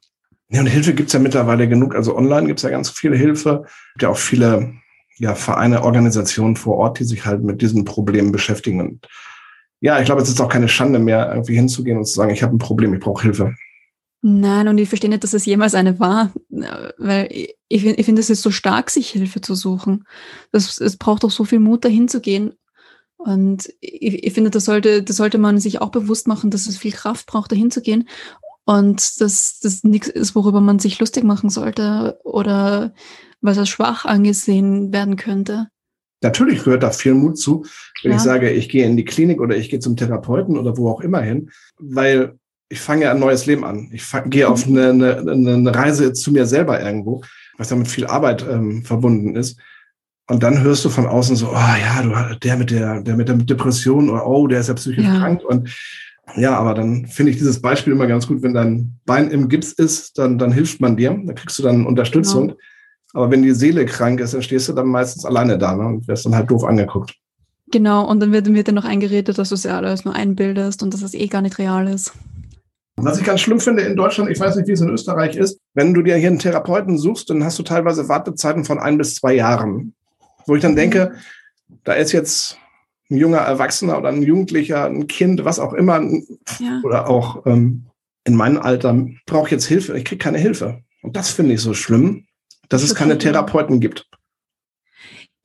Ja, 0.50 0.60
und 0.60 0.66
Hilfe 0.66 0.94
gibt 0.94 1.08
es 1.08 1.12
ja 1.14 1.18
mittlerweile 1.18 1.68
genug. 1.68 1.94
Also 1.94 2.16
online 2.16 2.46
gibt 2.46 2.60
es 2.60 2.62
ja 2.62 2.70
ganz 2.70 2.90
viel 2.90 3.16
Hilfe. 3.16 3.64
Es 3.64 3.92
gibt 3.94 4.02
ja 4.02 4.08
auch 4.10 4.16
viele 4.16 4.74
ja, 5.18 5.34
Vereine, 5.34 5.82
Organisationen 5.82 6.56
vor 6.56 6.76
Ort, 6.76 6.98
die 6.98 7.04
sich 7.04 7.24
halt 7.24 7.42
mit 7.42 7.62
diesen 7.62 7.84
Problemen 7.84 8.30
beschäftigen. 8.30 8.80
Und 8.80 9.08
ja, 9.80 9.98
ich 9.98 10.06
glaube, 10.06 10.22
es 10.22 10.28
ist 10.28 10.40
auch 10.40 10.48
keine 10.48 10.68
Schande 10.68 10.98
mehr, 10.98 11.28
irgendwie 11.30 11.56
hinzugehen 11.56 11.98
und 11.98 12.04
zu 12.04 12.14
sagen, 12.14 12.32
ich 12.32 12.42
habe 12.42 12.54
ein 12.54 12.58
Problem, 12.58 12.94
ich 12.94 13.00
brauche 13.00 13.22
Hilfe. 13.22 13.54
Nein, 14.26 14.68
und 14.68 14.78
ich 14.78 14.88
verstehe 14.88 15.10
nicht, 15.10 15.22
dass 15.22 15.34
es 15.34 15.44
jemals 15.44 15.74
eine 15.74 16.00
war, 16.00 16.32
weil 16.48 17.28
ich, 17.30 17.56
ich 17.68 18.06
finde, 18.06 18.20
es 18.22 18.30
ist 18.30 18.40
so 18.40 18.50
stark, 18.50 18.88
sich 18.88 19.10
Hilfe 19.10 19.42
zu 19.42 19.54
suchen. 19.54 20.04
Das, 20.50 20.80
es 20.80 20.96
braucht 20.96 21.24
doch 21.24 21.30
so 21.30 21.44
viel 21.44 21.60
Mut, 21.60 21.84
dahin 21.84 22.08
zu 22.08 22.22
gehen. 22.22 22.54
Und 23.18 23.68
ich, 23.80 24.24
ich 24.24 24.32
finde, 24.32 24.48
das 24.48 24.64
sollte, 24.64 25.02
das 25.02 25.18
sollte 25.18 25.36
man 25.36 25.58
sich 25.58 25.82
auch 25.82 25.90
bewusst 25.90 26.26
machen, 26.26 26.50
dass 26.50 26.66
es 26.66 26.78
viel 26.78 26.92
Kraft 26.92 27.26
braucht, 27.26 27.52
dahin 27.52 27.70
zu 27.70 27.82
gehen. 27.82 28.08
Und 28.64 29.20
dass 29.20 29.60
das 29.60 29.84
nichts 29.84 30.08
ist, 30.08 30.34
worüber 30.34 30.62
man 30.62 30.78
sich 30.78 30.98
lustig 31.00 31.22
machen 31.22 31.50
sollte 31.50 32.18
oder 32.24 32.94
was 33.42 33.58
als 33.58 33.68
schwach 33.68 34.06
angesehen 34.06 34.90
werden 34.90 35.16
könnte. 35.16 35.68
Natürlich 36.22 36.64
gehört 36.64 36.82
da 36.82 36.92
viel 36.92 37.12
Mut 37.12 37.38
zu, 37.38 37.66
wenn 38.02 38.12
ja. 38.12 38.16
ich 38.16 38.22
sage, 38.22 38.50
ich 38.50 38.70
gehe 38.70 38.86
in 38.86 38.96
die 38.96 39.04
Klinik 39.04 39.42
oder 39.42 39.54
ich 39.54 39.68
gehe 39.68 39.80
zum 39.80 39.96
Therapeuten 39.98 40.56
oder 40.56 40.78
wo 40.78 40.88
auch 40.88 41.02
immer 41.02 41.20
hin, 41.20 41.50
weil 41.78 42.38
ich 42.74 42.80
fange 42.80 43.04
ja 43.04 43.12
ein 43.12 43.20
neues 43.20 43.46
Leben 43.46 43.64
an. 43.64 43.88
Ich 43.92 44.02
fang, 44.02 44.28
gehe 44.30 44.48
auf 44.48 44.66
eine, 44.66 44.90
eine, 44.90 45.16
eine, 45.30 45.74
Reise 45.74 46.12
zu 46.12 46.32
mir 46.32 46.44
selber 46.44 46.82
irgendwo, 46.82 47.22
was 47.56 47.70
ja 47.70 47.76
mit 47.76 47.86
viel 47.86 48.06
Arbeit 48.06 48.44
ähm, 48.50 48.84
verbunden 48.84 49.36
ist. 49.36 49.60
Und 50.26 50.42
dann 50.42 50.60
hörst 50.60 50.84
du 50.84 50.88
von 50.88 51.06
außen 51.06 51.36
so, 51.36 51.50
oh 51.50 51.52
ja, 51.52 52.02
du, 52.02 52.38
der 52.40 52.56
mit 52.56 52.72
der, 52.72 53.00
der 53.00 53.16
mit 53.16 53.28
der 53.28 53.36
Depression 53.36 54.10
oder 54.10 54.26
oh, 54.26 54.48
der 54.48 54.58
ist 54.58 54.68
ja 54.68 54.74
psychisch 54.74 55.04
ja. 55.04 55.18
krank. 55.18 55.42
Und 55.44 55.70
ja, 56.36 56.58
aber 56.58 56.74
dann 56.74 57.06
finde 57.06 57.30
ich 57.30 57.38
dieses 57.38 57.62
Beispiel 57.62 57.92
immer 57.92 58.08
ganz 58.08 58.26
gut, 58.26 58.42
wenn 58.42 58.54
dein 58.54 58.98
Bein 59.06 59.30
im 59.30 59.48
Gips 59.48 59.70
ist, 59.70 60.18
dann, 60.18 60.36
dann 60.38 60.50
hilft 60.50 60.80
man 60.80 60.96
dir, 60.96 61.10
dann 61.10 61.36
kriegst 61.36 61.56
du 61.60 61.62
dann 61.62 61.86
Unterstützung. 61.86 62.48
Genau. 62.48 62.58
Aber 63.12 63.30
wenn 63.30 63.42
die 63.42 63.52
Seele 63.52 63.86
krank 63.86 64.18
ist, 64.18 64.34
dann 64.34 64.42
stehst 64.42 64.68
du 64.68 64.72
dann 64.72 64.88
meistens 64.88 65.24
alleine 65.24 65.58
da 65.58 65.76
ne, 65.76 65.86
und 65.86 66.08
wirst 66.08 66.26
dann 66.26 66.34
halt 66.34 66.50
doof 66.50 66.64
angeguckt. 66.64 67.14
Genau, 67.70 68.04
und 68.08 68.18
dann 68.18 68.32
wird, 68.32 68.52
wird 68.52 68.66
dir 68.66 68.72
noch 68.72 68.84
eingeredet, 68.84 69.38
dass 69.38 69.50
du 69.50 69.54
es 69.54 69.62
ja 69.62 69.76
alles 69.76 70.04
nur 70.04 70.16
einbildest 70.16 70.82
und 70.82 70.92
dass 70.92 71.02
es 71.02 71.14
eh 71.14 71.28
gar 71.28 71.40
nicht 71.40 71.58
real 71.58 71.86
ist. 71.86 72.12
Was 73.04 73.18
ich 73.18 73.24
ganz 73.24 73.40
schlimm 73.40 73.60
finde 73.60 73.82
in 73.82 73.96
Deutschland, 73.96 74.30
ich 74.30 74.40
weiß 74.40 74.56
nicht, 74.56 74.68
wie 74.68 74.72
es 74.72 74.80
in 74.80 74.88
Österreich 74.88 75.36
ist, 75.36 75.60
wenn 75.74 75.94
du 75.94 76.02
dir 76.02 76.16
hier 76.16 76.28
einen 76.28 76.38
Therapeuten 76.38 76.98
suchst, 76.98 77.30
dann 77.30 77.44
hast 77.44 77.58
du 77.58 77.62
teilweise 77.62 78.08
Wartezeiten 78.08 78.64
von 78.64 78.78
ein 78.78 78.98
bis 78.98 79.16
zwei 79.16 79.34
Jahren. 79.34 79.94
Wo 80.46 80.56
ich 80.56 80.62
dann 80.62 80.76
denke, 80.76 81.12
da 81.84 81.94
ist 81.94 82.12
jetzt 82.12 82.58
ein 83.10 83.16
junger 83.16 83.38
Erwachsener 83.38 83.98
oder 83.98 84.08
ein 84.08 84.22
Jugendlicher, 84.22 84.84
ein 84.84 85.06
Kind, 85.06 85.44
was 85.44 85.58
auch 85.58 85.72
immer, 85.72 86.02
ja. 86.58 86.80
oder 86.84 87.08
auch 87.08 87.46
ähm, 87.46 87.86
in 88.24 88.34
meinem 88.34 88.58
Alter, 88.58 89.06
brauche 89.26 89.50
jetzt 89.50 89.66
Hilfe. 89.66 89.96
Ich 89.96 90.04
kriege 90.04 90.22
keine 90.22 90.38
Hilfe. 90.38 90.80
Und 91.02 91.16
das 91.16 91.30
finde 91.30 91.54
ich 91.54 91.60
so 91.60 91.74
schlimm, 91.74 92.26
dass 92.68 92.82
es 92.82 92.94
keine 92.94 93.18
Therapeuten 93.18 93.80
gibt. 93.80 94.08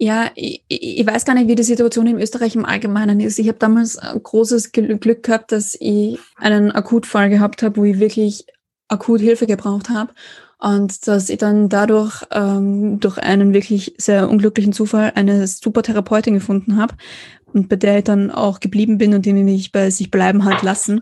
Ja, 0.02 0.32
ich, 0.36 0.64
ich, 0.70 1.06
weiß 1.06 1.26
gar 1.26 1.34
nicht, 1.34 1.50
wie 1.50 1.56
die 1.56 1.64
Situation 1.64 2.08
in 2.08 2.22
Österreich 2.22 2.56
im 2.56 2.64
Allgemeinen 2.64 3.20
ist. 3.20 3.38
Ich 3.38 3.50
habe 3.50 3.60
damals 3.60 3.98
ein 3.98 4.24
großes 4.24 4.72
Glück 4.72 5.24
gehabt, 5.24 5.52
dass 5.52 5.76
ich 5.78 6.18
einen 6.38 6.72
Akutfall 6.72 7.30
gehabt 7.30 7.64
habe, 7.64 7.76
wo 7.76 7.84
ich 7.84 8.00
wirklich 8.00 8.46
akut 8.88 9.20
Hilfe 9.20 9.46
gebraucht 9.46 9.90
habe. 9.90 10.14
Und 10.58 11.06
dass 11.08 11.30
ich 11.30 11.38
dann 11.38 11.68
dadurch 11.68 12.24
ähm, 12.32 13.02
durch 13.02 13.18
einen 13.18 13.54
wirklich 13.54 13.94
sehr 13.98 14.30
unglücklichen 14.30 14.72
Zufall 14.72 15.12
eine 15.16 15.46
super 15.48 15.84
Therapeutin 15.84 16.34
gefunden 16.34 16.78
habe 16.78 16.96
und 17.54 17.68
bei 17.68 17.76
der 17.76 18.00
ich 18.00 18.04
dann 18.06 18.32
auch 18.32 18.60
geblieben 18.62 18.98
bin 18.98 19.14
und 19.14 19.26
die 19.26 19.34
mich 19.34 19.72
bei 19.72 19.90
sich 19.90 20.12
bleiben 20.12 20.46
hat 20.46 20.62
lassen. 20.64 21.02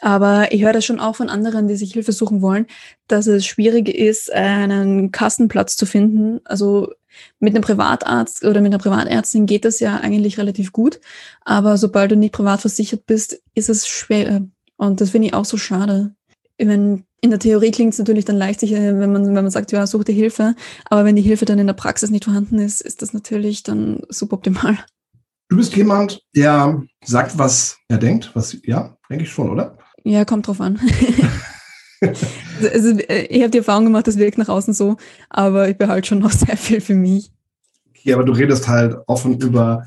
Aber 0.00 0.52
ich 0.52 0.62
höre 0.62 0.72
das 0.72 0.84
schon 0.84 1.00
auch 1.00 1.16
von 1.16 1.28
anderen, 1.28 1.68
die 1.68 1.76
sich 1.76 1.92
Hilfe 1.92 2.12
suchen 2.12 2.42
wollen, 2.42 2.66
dass 3.08 3.26
es 3.26 3.46
schwierig 3.46 3.88
ist, 3.88 4.32
einen 4.32 5.12
Kassenplatz 5.12 5.76
zu 5.76 5.86
finden. 5.86 6.40
Also 6.44 6.92
mit 7.38 7.54
einem 7.54 7.62
Privatarzt 7.62 8.44
oder 8.44 8.60
mit 8.60 8.72
einer 8.72 8.82
Privatärztin 8.82 9.46
geht 9.46 9.64
das 9.64 9.80
ja 9.80 9.96
eigentlich 9.96 10.38
relativ 10.38 10.72
gut. 10.72 11.00
Aber 11.44 11.76
sobald 11.76 12.10
du 12.12 12.16
nicht 12.16 12.32
privat 12.32 12.60
versichert 12.60 13.06
bist, 13.06 13.42
ist 13.54 13.68
es 13.68 13.86
schwer. 13.86 14.42
Und 14.76 15.00
das 15.00 15.10
finde 15.10 15.28
ich 15.28 15.34
auch 15.34 15.44
so 15.44 15.56
schade. 15.56 16.14
Ich 16.56 16.66
meine, 16.66 17.04
in 17.20 17.30
der 17.30 17.38
Theorie 17.38 17.70
klingt 17.70 17.92
es 17.92 17.98
natürlich 17.98 18.24
dann 18.24 18.36
leicht, 18.36 18.62
wenn 18.62 19.12
man, 19.12 19.26
wenn 19.26 19.34
man 19.34 19.50
sagt, 19.50 19.70
ja, 19.72 19.86
such 19.86 20.04
dir 20.04 20.12
Hilfe. 20.12 20.54
Aber 20.90 21.04
wenn 21.04 21.16
die 21.16 21.22
Hilfe 21.22 21.44
dann 21.44 21.58
in 21.58 21.68
der 21.68 21.74
Praxis 21.74 22.10
nicht 22.10 22.24
vorhanden 22.24 22.58
ist, 22.58 22.80
ist 22.80 23.00
das 23.00 23.12
natürlich 23.12 23.62
dann 23.62 24.00
suboptimal. 24.08 24.78
Du 25.48 25.56
bist 25.56 25.76
jemand, 25.76 26.22
der 26.34 26.82
sagt, 27.04 27.38
was 27.38 27.78
er 27.88 27.98
denkt. 27.98 28.30
Was, 28.34 28.56
ja, 28.64 28.96
denke 29.08 29.24
ich 29.24 29.30
schon, 29.30 29.50
oder? 29.50 29.78
Ja, 30.02 30.24
kommt 30.24 30.48
drauf 30.48 30.60
an. 30.60 30.80
also, 32.02 32.98
äh, 32.98 33.26
ich 33.26 33.40
habe 33.42 33.50
die 33.50 33.58
Erfahrung 33.58 33.84
gemacht, 33.84 34.06
das 34.06 34.18
wirkt 34.18 34.38
nach 34.38 34.48
außen 34.48 34.74
so, 34.74 34.96
aber 35.30 35.68
ich 35.68 35.76
behalte 35.76 36.08
schon 36.08 36.18
noch 36.18 36.30
sehr 36.32 36.56
viel 36.56 36.80
für 36.80 36.94
mich. 36.94 37.30
Ja, 38.02 38.16
aber 38.16 38.24
du 38.24 38.32
redest 38.32 38.68
halt 38.68 38.96
offen 39.06 39.38
über, 39.38 39.86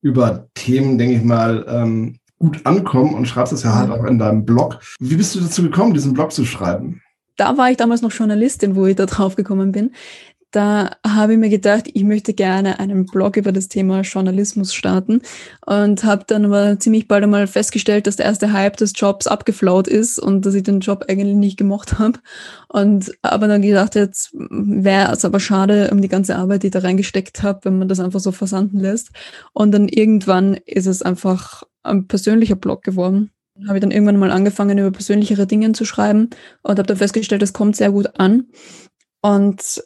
über 0.00 0.48
Themen, 0.54 0.98
denke 0.98 1.16
ich 1.16 1.22
mal, 1.22 1.64
ähm, 1.68 2.18
gut 2.38 2.66
ankommen 2.66 3.14
und 3.14 3.26
schreibst 3.26 3.52
es 3.52 3.62
ja 3.62 3.74
halt 3.74 3.90
auch 3.90 4.04
in 4.04 4.18
deinem 4.18 4.44
Blog. 4.44 4.80
Wie 4.98 5.14
bist 5.14 5.34
du 5.34 5.40
dazu 5.40 5.62
gekommen, 5.62 5.94
diesen 5.94 6.12
Blog 6.12 6.32
zu 6.32 6.44
schreiben? 6.44 7.00
Da 7.36 7.56
war 7.56 7.70
ich 7.70 7.76
damals 7.76 8.02
noch 8.02 8.12
Journalistin, 8.12 8.74
wo 8.74 8.86
ich 8.86 8.96
da 8.96 9.06
drauf 9.06 9.36
gekommen 9.36 9.72
bin. 9.72 9.92
Da 10.52 10.90
habe 11.04 11.32
ich 11.32 11.38
mir 11.38 11.48
gedacht, 11.48 11.88
ich 11.92 12.04
möchte 12.04 12.34
gerne 12.34 12.78
einen 12.78 13.06
Blog 13.06 13.38
über 13.38 13.52
das 13.52 13.68
Thema 13.68 14.02
Journalismus 14.02 14.74
starten 14.74 15.22
und 15.64 16.04
habe 16.04 16.24
dann 16.26 16.44
aber 16.44 16.78
ziemlich 16.78 17.08
bald 17.08 17.24
einmal 17.24 17.46
festgestellt, 17.46 18.06
dass 18.06 18.16
der 18.16 18.26
erste 18.26 18.52
Hype 18.52 18.76
des 18.76 18.92
Jobs 18.94 19.26
abgeflaut 19.26 19.88
ist 19.88 20.18
und 20.18 20.44
dass 20.44 20.54
ich 20.54 20.62
den 20.62 20.80
Job 20.80 21.06
eigentlich 21.08 21.36
nicht 21.36 21.56
gemocht 21.56 21.98
habe. 21.98 22.20
Und 22.68 23.12
aber 23.22 23.48
dann 23.48 23.62
gedacht, 23.62 23.94
jetzt 23.94 24.30
wäre 24.34 25.12
es 25.12 25.24
aber 25.24 25.40
schade 25.40 25.90
um 25.90 26.02
die 26.02 26.08
ganze 26.08 26.36
Arbeit, 26.36 26.62
die 26.62 26.66
ich 26.66 26.72
da 26.72 26.80
reingesteckt 26.80 27.42
habe, 27.42 27.60
wenn 27.64 27.78
man 27.78 27.88
das 27.88 28.00
einfach 28.00 28.20
so 28.20 28.30
versanden 28.30 28.78
lässt. 28.78 29.10
Und 29.54 29.72
dann 29.72 29.88
irgendwann 29.88 30.54
ist 30.66 30.86
es 30.86 31.02
einfach 31.02 31.62
ein 31.82 32.06
persönlicher 32.06 32.56
Blog 32.56 32.82
geworden. 32.82 33.30
Habe 33.66 33.78
ich 33.78 33.82
dann 33.82 33.90
irgendwann 33.90 34.18
mal 34.18 34.30
angefangen, 34.30 34.78
über 34.78 34.90
persönlichere 34.90 35.46
Dinge 35.46 35.72
zu 35.72 35.86
schreiben 35.86 36.30
und 36.62 36.78
habe 36.78 36.86
dann 36.86 36.96
festgestellt, 36.96 37.42
das 37.42 37.52
kommt 37.54 37.76
sehr 37.76 37.90
gut 37.90 38.18
an. 38.18 38.48
Und 39.22 39.82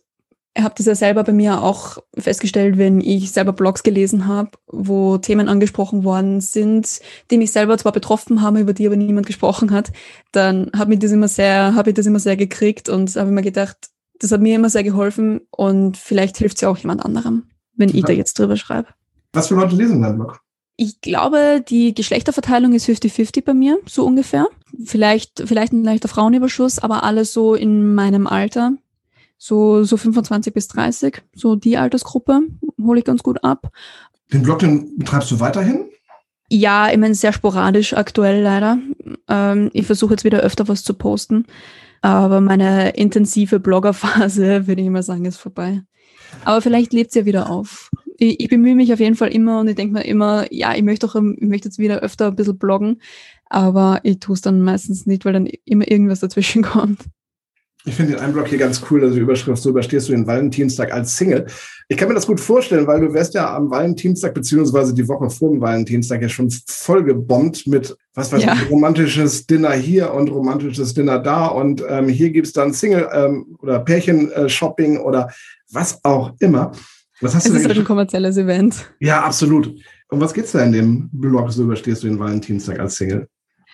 habe 0.56 0.74
das 0.76 0.86
ja 0.86 0.94
selber 0.94 1.22
bei 1.24 1.32
mir 1.32 1.62
auch 1.62 1.98
festgestellt, 2.16 2.78
wenn 2.78 3.00
ich 3.00 3.30
selber 3.32 3.52
Blogs 3.52 3.82
gelesen 3.82 4.26
habe, 4.26 4.50
wo 4.66 5.18
Themen 5.18 5.48
angesprochen 5.48 6.04
worden 6.04 6.40
sind, 6.40 7.00
die 7.30 7.38
mich 7.38 7.52
selber 7.52 7.76
zwar 7.78 7.92
betroffen 7.92 8.42
haben, 8.42 8.56
über 8.56 8.72
die 8.72 8.86
aber 8.86 8.96
niemand 8.96 9.26
gesprochen 9.26 9.70
hat, 9.70 9.92
dann 10.32 10.70
habe 10.76 10.94
ich 10.94 11.00
das 11.00 11.12
immer 11.12 11.28
sehr, 11.28 11.74
habe 11.74 11.90
ich 11.90 11.96
das 11.96 12.06
immer 12.06 12.20
sehr 12.20 12.36
gekriegt 12.36 12.88
und 12.88 13.14
habe 13.16 13.30
mir 13.30 13.42
gedacht, 13.42 13.76
das 14.18 14.32
hat 14.32 14.40
mir 14.40 14.56
immer 14.56 14.70
sehr 14.70 14.84
geholfen 14.84 15.42
und 15.50 15.96
vielleicht 15.96 16.38
hilft 16.38 16.56
es 16.56 16.62
ja 16.62 16.68
auch 16.70 16.78
jemand 16.78 17.04
anderem, 17.04 17.44
wenn 17.74 17.90
ja. 17.90 17.96
ich 17.96 18.04
da 18.04 18.12
jetzt 18.12 18.38
drüber 18.38 18.56
schreibe. 18.56 18.88
Was 19.32 19.48
für 19.48 19.54
Leute 19.54 19.76
lesen 19.76 20.00
deinen 20.00 20.16
Blog? 20.16 20.40
Ich 20.78 21.00
glaube, 21.00 21.64
die 21.66 21.94
Geschlechterverteilung 21.94 22.74
ist 22.74 22.86
50-50 22.86 23.44
bei 23.44 23.54
mir, 23.54 23.78
so 23.86 24.04
ungefähr. 24.04 24.46
Vielleicht, 24.84 25.42
vielleicht 25.46 25.72
ein 25.72 25.84
leichter 25.84 26.08
Frauenüberschuss, 26.08 26.78
aber 26.78 27.02
alles 27.02 27.32
so 27.32 27.54
in 27.54 27.94
meinem 27.94 28.26
Alter 28.26 28.72
so, 29.38 29.84
so 29.84 29.96
25 29.96 30.52
bis 30.52 30.68
30, 30.68 31.22
so 31.34 31.56
die 31.56 31.76
Altersgruppe 31.76 32.40
hole 32.82 32.98
ich 32.98 33.04
ganz 33.04 33.22
gut 33.22 33.42
ab. 33.44 33.70
Den 34.32 34.42
Blog, 34.42 34.60
den 34.60 34.98
betreibst 34.98 35.30
du 35.30 35.40
weiterhin? 35.40 35.86
Ja, 36.48 36.90
ich 36.90 36.98
meine, 36.98 37.14
sehr 37.14 37.32
sporadisch 37.32 37.94
aktuell 37.94 38.42
leider. 38.42 38.78
Ähm, 39.28 39.70
ich 39.72 39.86
versuche 39.86 40.14
jetzt 40.14 40.24
wieder 40.24 40.40
öfter 40.40 40.68
was 40.68 40.84
zu 40.84 40.94
posten, 40.94 41.46
aber 42.02 42.40
meine 42.40 42.90
intensive 42.90 43.58
Bloggerphase, 43.58 44.66
würde 44.66 44.80
ich 44.80 44.86
immer 44.86 45.02
sagen, 45.02 45.24
ist 45.24 45.38
vorbei. 45.38 45.82
Aber 46.44 46.60
vielleicht 46.60 46.92
lebt 46.92 47.10
es 47.10 47.14
ja 47.14 47.24
wieder 47.24 47.50
auf. 47.50 47.90
Ich, 48.18 48.40
ich, 48.40 48.48
bemühe 48.48 48.74
mich 48.74 48.92
auf 48.92 49.00
jeden 49.00 49.16
Fall 49.16 49.28
immer 49.28 49.60
und 49.60 49.68
ich 49.68 49.74
denke 49.74 49.94
mir 49.94 50.04
immer, 50.04 50.52
ja, 50.52 50.74
ich 50.74 50.82
möchte, 50.82 51.06
auch, 51.06 51.14
ich 51.14 51.48
möchte 51.48 51.68
jetzt 51.68 51.78
wieder 51.78 51.98
öfter 51.98 52.28
ein 52.28 52.36
bisschen 52.36 52.58
bloggen, 52.58 53.00
aber 53.46 54.00
ich 54.04 54.20
tue 54.20 54.34
es 54.34 54.40
dann 54.40 54.62
meistens 54.62 55.06
nicht, 55.06 55.24
weil 55.24 55.32
dann 55.32 55.46
immer 55.64 55.90
irgendwas 55.90 56.20
dazwischen 56.20 56.62
kommt. 56.62 57.00
Ich 57.88 57.94
finde 57.94 58.14
den 58.14 58.20
Einblock 58.20 58.48
hier 58.48 58.58
ganz 58.58 58.82
cool, 58.90 59.04
also 59.04 59.14
die 59.14 59.20
Überschrift, 59.20 59.62
so 59.62 59.70
überstehst 59.70 60.08
du 60.08 60.12
den 60.12 60.26
Valentinstag 60.26 60.92
als 60.92 61.16
Single. 61.16 61.46
Ich 61.86 61.96
kann 61.96 62.08
mir 62.08 62.14
das 62.14 62.26
gut 62.26 62.40
vorstellen, 62.40 62.84
weil 62.88 63.00
du 63.00 63.14
wärst 63.14 63.34
ja 63.34 63.54
am 63.54 63.70
Valentinstag 63.70 64.34
beziehungsweise 64.34 64.92
die 64.92 65.06
Woche 65.06 65.30
vor 65.30 65.52
dem 65.52 65.60
Valentinstag 65.60 66.20
ja 66.20 66.28
schon 66.28 66.50
voll 66.66 67.04
gebombt 67.04 67.68
mit, 67.68 67.96
was 68.12 68.32
weiß 68.32 68.42
ja. 68.42 68.54
ich, 68.54 68.70
romantisches 68.70 69.46
Dinner 69.46 69.70
hier 69.70 70.12
und 70.12 70.32
romantisches 70.32 70.94
Dinner 70.94 71.20
da 71.20 71.46
und 71.46 71.80
ähm, 71.88 72.08
hier 72.08 72.30
gibt's 72.30 72.52
dann 72.52 72.72
Single- 72.72 73.08
ähm, 73.12 73.56
oder 73.60 73.78
Pärchen-Shopping 73.78 74.98
oder 74.98 75.30
was 75.70 76.02
auch 76.02 76.32
immer. 76.40 76.72
Was 77.20 77.36
hast 77.36 77.46
es 77.46 77.52
du 77.52 77.58
ist 77.58 77.68
halt 77.68 77.78
ein 77.78 77.84
kommerzielles 77.84 78.36
Event. 78.36 78.92
Ja, 78.98 79.22
absolut. 79.22 79.72
Und 80.08 80.20
was 80.20 80.34
geht's 80.34 80.50
da 80.50 80.64
in 80.64 80.72
dem 80.72 81.08
Blog, 81.12 81.52
so 81.52 81.62
überstehst 81.62 82.02
du 82.02 82.08
den 82.08 82.18
Valentinstag 82.18 82.80
als 82.80 82.96
Single? 82.96 83.28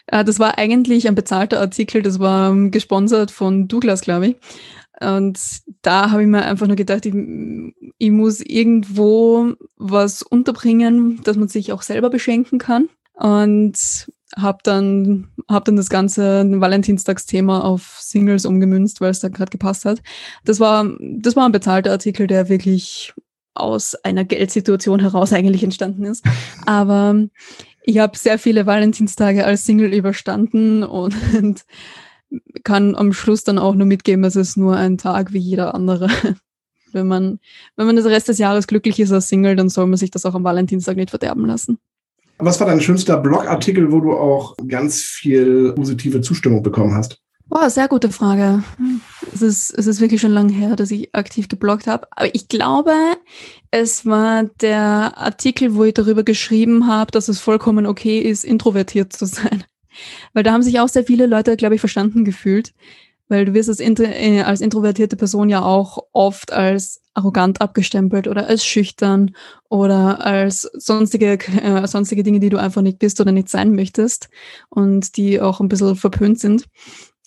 Äh, 0.06 0.24
das 0.24 0.38
war 0.38 0.58
eigentlich 0.58 1.08
ein 1.08 1.14
bezahlter 1.14 1.60
Artikel, 1.60 2.02
das 2.02 2.18
war 2.18 2.50
ähm, 2.50 2.70
gesponsert 2.70 3.30
von 3.30 3.68
Douglas, 3.68 4.00
glaube 4.02 4.28
ich. 4.28 4.36
Und 5.00 5.40
da 5.82 6.10
habe 6.10 6.22
ich 6.22 6.28
mir 6.28 6.44
einfach 6.44 6.66
nur 6.66 6.76
gedacht, 6.76 7.06
ich, 7.06 7.14
ich, 7.98 8.10
muss 8.10 8.40
irgendwo 8.40 9.54
was 9.76 10.22
unterbringen, 10.22 11.20
dass 11.24 11.36
man 11.36 11.48
sich 11.48 11.72
auch 11.72 11.82
selber 11.82 12.08
beschenken 12.08 12.58
kann. 12.58 12.88
Und 13.14 14.06
habe 14.36 14.58
dann, 14.62 15.28
hab 15.48 15.64
dann 15.64 15.76
das 15.76 15.90
ganze 15.90 16.44
Valentinstagsthema 16.60 17.60
auf 17.60 17.98
Singles 18.00 18.46
umgemünzt, 18.46 19.00
weil 19.00 19.10
es 19.10 19.20
da 19.20 19.28
gerade 19.28 19.50
gepasst 19.50 19.84
hat. 19.84 20.02
Das 20.44 20.60
war, 20.60 20.88
das 21.00 21.36
war 21.36 21.46
ein 21.46 21.52
bezahlter 21.52 21.90
Artikel, 21.90 22.26
der 22.26 22.48
wirklich 22.48 23.12
aus 23.54 23.94
einer 23.96 24.24
Geldsituation 24.24 25.00
heraus 25.00 25.32
eigentlich 25.32 25.62
entstanden 25.62 26.04
ist. 26.04 26.24
Aber 26.64 27.28
ich 27.84 27.98
habe 27.98 28.16
sehr 28.16 28.38
viele 28.38 28.66
Valentinstage 28.66 29.44
als 29.44 29.64
Single 29.64 29.92
überstanden 29.92 30.82
und 30.84 31.14
kann 32.64 32.94
am 32.94 33.12
Schluss 33.12 33.44
dann 33.44 33.58
auch 33.58 33.74
nur 33.74 33.86
mitgeben, 33.86 34.24
es 34.24 34.36
ist 34.36 34.56
nur 34.56 34.76
ein 34.76 34.98
Tag 34.98 35.32
wie 35.32 35.38
jeder 35.38 35.74
andere. 35.74 36.08
Wenn 36.94 37.06
man, 37.06 37.40
wenn 37.74 37.86
man 37.86 37.96
das 37.96 38.04
Rest 38.04 38.28
des 38.28 38.36
Jahres 38.36 38.66
glücklich 38.66 39.00
ist 39.00 39.12
als 39.12 39.26
Single, 39.26 39.56
dann 39.56 39.70
soll 39.70 39.86
man 39.86 39.96
sich 39.96 40.10
das 40.10 40.26
auch 40.26 40.34
am 40.34 40.44
Valentinstag 40.44 40.96
nicht 40.96 41.08
verderben 41.08 41.46
lassen. 41.46 41.78
Was 42.36 42.60
war 42.60 42.66
dein 42.66 42.82
schönster 42.82 43.16
Blogartikel, 43.16 43.90
wo 43.90 44.00
du 44.00 44.12
auch 44.12 44.54
ganz 44.68 45.00
viel 45.00 45.72
positive 45.72 46.20
Zustimmung 46.20 46.62
bekommen 46.62 46.94
hast? 46.94 47.22
Boah, 47.48 47.70
sehr 47.70 47.88
gute 47.88 48.10
Frage. 48.10 48.62
Es 49.32 49.40
ist, 49.40 49.70
es 49.70 49.86
ist 49.86 50.02
wirklich 50.02 50.20
schon 50.20 50.32
lange 50.32 50.52
her, 50.52 50.76
dass 50.76 50.90
ich 50.90 51.14
aktiv 51.14 51.48
gebloggt 51.48 51.86
habe. 51.86 52.06
Aber 52.10 52.34
ich 52.34 52.48
glaube, 52.48 52.92
es 53.72 54.04
war 54.04 54.44
der 54.60 55.16
Artikel, 55.16 55.74
wo 55.74 55.84
ich 55.84 55.94
darüber 55.94 56.22
geschrieben 56.22 56.86
habe, 56.86 57.10
dass 57.10 57.28
es 57.28 57.40
vollkommen 57.40 57.86
okay 57.86 58.20
ist, 58.20 58.44
introvertiert 58.44 59.14
zu 59.14 59.24
sein. 59.24 59.64
Weil 60.34 60.42
da 60.42 60.52
haben 60.52 60.62
sich 60.62 60.78
auch 60.78 60.88
sehr 60.88 61.04
viele 61.04 61.26
Leute, 61.26 61.56
glaube 61.56 61.74
ich, 61.74 61.80
verstanden 61.80 62.24
gefühlt. 62.24 62.74
Weil 63.28 63.46
du 63.46 63.54
wirst 63.54 63.70
als, 63.70 63.80
äh, 63.80 64.42
als 64.42 64.60
introvertierte 64.60 65.16
Person 65.16 65.48
ja 65.48 65.62
auch 65.62 66.04
oft 66.12 66.52
als 66.52 67.00
arrogant 67.14 67.62
abgestempelt 67.62 68.28
oder 68.28 68.46
als 68.46 68.62
schüchtern 68.64 69.34
oder 69.70 70.24
als 70.24 70.62
sonstige, 70.74 71.38
äh, 71.38 71.86
sonstige 71.86 72.22
Dinge, 72.22 72.40
die 72.40 72.50
du 72.50 72.58
einfach 72.58 72.82
nicht 72.82 72.98
bist 72.98 73.22
oder 73.22 73.32
nicht 73.32 73.48
sein 73.48 73.74
möchtest 73.74 74.28
und 74.68 75.16
die 75.16 75.40
auch 75.40 75.60
ein 75.60 75.68
bisschen 75.68 75.96
verpönt 75.96 76.38
sind. 76.40 76.66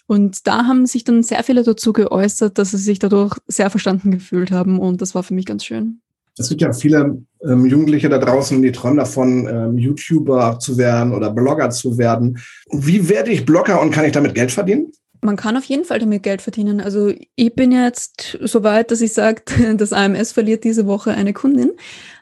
Und 0.05 0.45
da 0.45 0.65
haben 0.65 0.85
sich 0.85 1.03
dann 1.03 1.23
sehr 1.23 1.43
viele 1.43 1.63
dazu 1.63 1.91
geäußert, 1.91 2.59
dass 2.59 2.69
sie 2.69 2.77
sich 2.77 2.99
dadurch 2.99 3.35
sehr 3.47 3.71
verstanden 3.71 4.11
gefühlt 4.11 4.51
haben 4.51 4.77
und 4.77 5.01
das 5.01 5.15
war 5.15 5.23
für 5.23 5.33
mich 5.33 5.47
ganz 5.47 5.65
schön. 5.65 6.01
Es 6.37 6.49
gibt 6.49 6.61
ja 6.61 6.73
viele 6.73 7.21
ähm, 7.43 7.65
Jugendliche 7.65 8.09
da 8.09 8.17
draußen, 8.17 8.61
die 8.61 8.71
träumen 8.71 8.97
davon, 8.97 9.47
ähm, 9.47 9.77
YouTuber 9.77 10.59
zu 10.59 10.77
werden 10.77 11.13
oder 11.13 11.31
Blogger 11.31 11.69
zu 11.69 11.97
werden. 11.97 12.39
Wie 12.71 13.07
werde 13.07 13.31
ich 13.31 13.45
Blogger 13.45 13.81
und 13.81 13.91
kann 13.91 14.05
ich 14.05 14.11
damit 14.11 14.35
Geld 14.35 14.51
verdienen? 14.51 14.91
Man 15.21 15.37
kann 15.37 15.57
auf 15.57 15.63
jeden 15.63 15.85
Fall 15.85 15.99
damit 15.99 16.23
Geld 16.23 16.41
verdienen. 16.41 16.81
Also 16.81 17.13
ich 17.35 17.55
bin 17.55 17.71
jetzt 17.71 18.37
so 18.41 18.63
weit, 18.63 18.91
dass 18.91 19.01
ich 19.01 19.13
sage, 19.13 19.43
das 19.77 19.93
AMS 19.93 20.33
verliert 20.33 20.63
diese 20.63 20.85
Woche 20.87 21.11
eine 21.11 21.33
Kundin, 21.33 21.71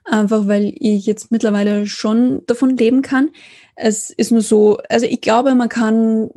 einfach 0.06 0.48
weil 0.48 0.74
ich 0.78 1.06
jetzt 1.06 1.32
mittlerweile 1.32 1.88
schon 1.88 2.46
davon 2.46 2.78
leben 2.78 3.02
kann. 3.02 3.32
Es 3.76 4.12
ist 4.12 4.32
nur 4.32 4.42
so, 4.42 4.78
also 4.90 5.08
ich 5.08 5.22
glaube, 5.22 5.56
man 5.56 5.70
kann 5.70 6.30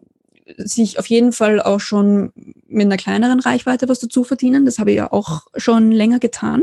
sich 0.57 0.99
auf 0.99 1.07
jeden 1.07 1.33
Fall 1.33 1.61
auch 1.61 1.81
schon 1.81 2.33
mit 2.69 2.87
einer 2.87 2.97
kleineren 2.97 3.41
Reichweite 3.41 3.89
was 3.89 4.01
dazu 4.01 4.25
verdienen. 4.25 4.65
Das 4.65 4.79
habe 4.79 4.91
ich 4.91 4.97
ja 4.97 5.13
auch 5.13 5.47
schon 5.57 5.93
länger 5.93 6.19
getan. 6.19 6.63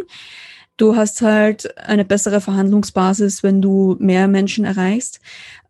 Du 0.77 0.95
hast 0.95 1.21
halt 1.21 1.77
eine 1.77 2.05
bessere 2.05 2.41
Verhandlungsbasis, 2.41 3.43
wenn 3.43 3.62
du 3.62 3.95
mehr 3.99 4.27
Menschen 4.27 4.65
erreichst. 4.65 5.19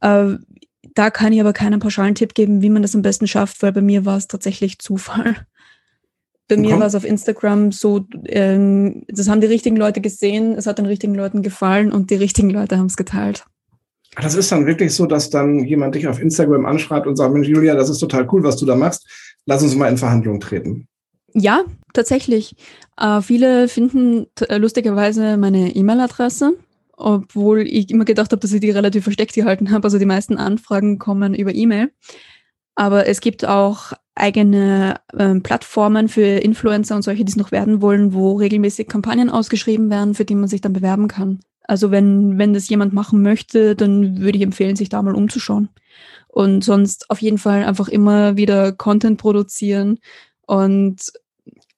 Äh, 0.01 0.35
da 0.95 1.09
kann 1.09 1.33
ich 1.33 1.41
aber 1.41 1.53
keinen 1.53 1.79
pauschalen 1.79 2.15
Tipp 2.15 2.33
geben, 2.33 2.61
wie 2.61 2.69
man 2.69 2.81
das 2.81 2.95
am 2.95 3.01
besten 3.01 3.27
schafft, 3.27 3.61
weil 3.61 3.71
bei 3.71 3.81
mir 3.81 4.05
war 4.05 4.17
es 4.17 4.27
tatsächlich 4.27 4.79
Zufall. 4.79 5.35
Bei 6.49 6.57
mir 6.57 6.77
war 6.77 6.85
es 6.85 6.93
auf 6.93 7.05
Instagram 7.05 7.71
so, 7.71 8.05
ähm, 8.25 9.03
das 9.07 9.29
haben 9.29 9.41
die 9.41 9.47
richtigen 9.47 9.77
Leute 9.77 10.01
gesehen, 10.01 10.53
es 10.55 10.67
hat 10.67 10.77
den 10.77 10.85
richtigen 10.85 11.15
Leuten 11.15 11.41
gefallen 11.41 11.91
und 11.91 12.11
die 12.11 12.15
richtigen 12.15 12.49
Leute 12.49 12.77
haben 12.77 12.87
es 12.87 12.97
geteilt. 12.97 13.45
Das 14.21 14.35
ist 14.35 14.51
dann 14.51 14.67
wirklich 14.67 14.93
so, 14.93 15.05
dass 15.05 15.29
dann 15.29 15.63
jemand 15.65 15.95
dich 15.95 16.07
auf 16.07 16.19
Instagram 16.19 16.65
anschreibt 16.65 17.07
und 17.07 17.15
sagt, 17.15 17.33
Mensch, 17.33 17.47
Julia, 17.47 17.75
das 17.75 17.89
ist 17.89 17.99
total 17.99 18.27
cool, 18.31 18.43
was 18.43 18.57
du 18.57 18.65
da 18.65 18.75
machst. 18.75 19.07
Lass 19.45 19.63
uns 19.63 19.75
mal 19.75 19.89
in 19.89 19.97
Verhandlungen 19.97 20.39
treten. 20.39 20.87
Ja, 21.33 21.63
tatsächlich. 21.93 22.55
Äh, 22.97 23.21
viele 23.21 23.67
finden 23.67 24.27
äh, 24.47 24.57
lustigerweise 24.57 25.37
meine 25.37 25.75
E-Mail-Adresse, 25.75 26.53
obwohl 26.95 27.61
ich 27.61 27.89
immer 27.89 28.05
gedacht 28.05 28.31
habe, 28.31 28.39
dass 28.39 28.53
ich 28.53 28.61
die 28.61 28.69
relativ 28.69 29.03
versteckt 29.03 29.33
gehalten 29.33 29.71
habe. 29.71 29.85
Also 29.85 29.97
die 29.97 30.05
meisten 30.05 30.37
Anfragen 30.37 30.99
kommen 30.99 31.33
über 31.33 31.53
E-Mail. 31.53 31.91
Aber 32.75 33.07
es 33.07 33.21
gibt 33.21 33.45
auch 33.45 33.93
eigene 34.15 34.99
äh, 35.17 35.39
Plattformen 35.39 36.07
für 36.07 36.21
Influencer 36.21 36.95
und 36.95 37.01
solche, 37.01 37.25
die 37.25 37.31
es 37.31 37.35
noch 37.35 37.51
werden 37.51 37.81
wollen, 37.81 38.13
wo 38.13 38.33
regelmäßig 38.33 38.87
Kampagnen 38.87 39.29
ausgeschrieben 39.29 39.89
werden, 39.89 40.13
für 40.13 40.25
die 40.25 40.35
man 40.35 40.47
sich 40.47 40.61
dann 40.61 40.73
bewerben 40.73 41.07
kann. 41.07 41.39
Also 41.63 41.91
wenn, 41.91 42.37
wenn 42.37 42.53
das 42.53 42.69
jemand 42.69 42.93
machen 42.93 43.21
möchte, 43.21 43.75
dann 43.75 44.19
würde 44.19 44.37
ich 44.37 44.43
empfehlen, 44.43 44.75
sich 44.75 44.89
da 44.89 45.01
mal 45.01 45.15
umzuschauen. 45.15 45.69
Und 46.27 46.63
sonst 46.63 47.09
auf 47.09 47.21
jeden 47.21 47.37
Fall 47.37 47.63
einfach 47.63 47.87
immer 47.87 48.37
wieder 48.37 48.71
Content 48.71 49.19
produzieren 49.19 49.99
und 50.45 51.11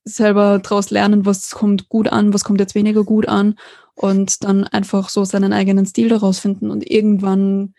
selber 0.06 0.60
daraus 0.60 0.92
lernen, 0.92 1.26
was 1.26 1.50
kommt 1.52 1.90
gut 1.90 2.08
an, 2.08 2.34
was 2.34 2.44
kommt 2.44 2.60
jetzt 2.60 2.76
weniger 2.76 3.04
gut 3.04 3.28
an 3.28 3.56
und 3.96 4.44
dann 4.44 4.64
einfach 4.64 5.10
so 5.10 5.26
seinen 5.26 5.52
eigenen 5.52 5.86
Stil 5.86 6.10
daraus 6.10 6.40
finden. 6.40 6.70
Und 6.70 6.90
irgendwann 6.90 7.74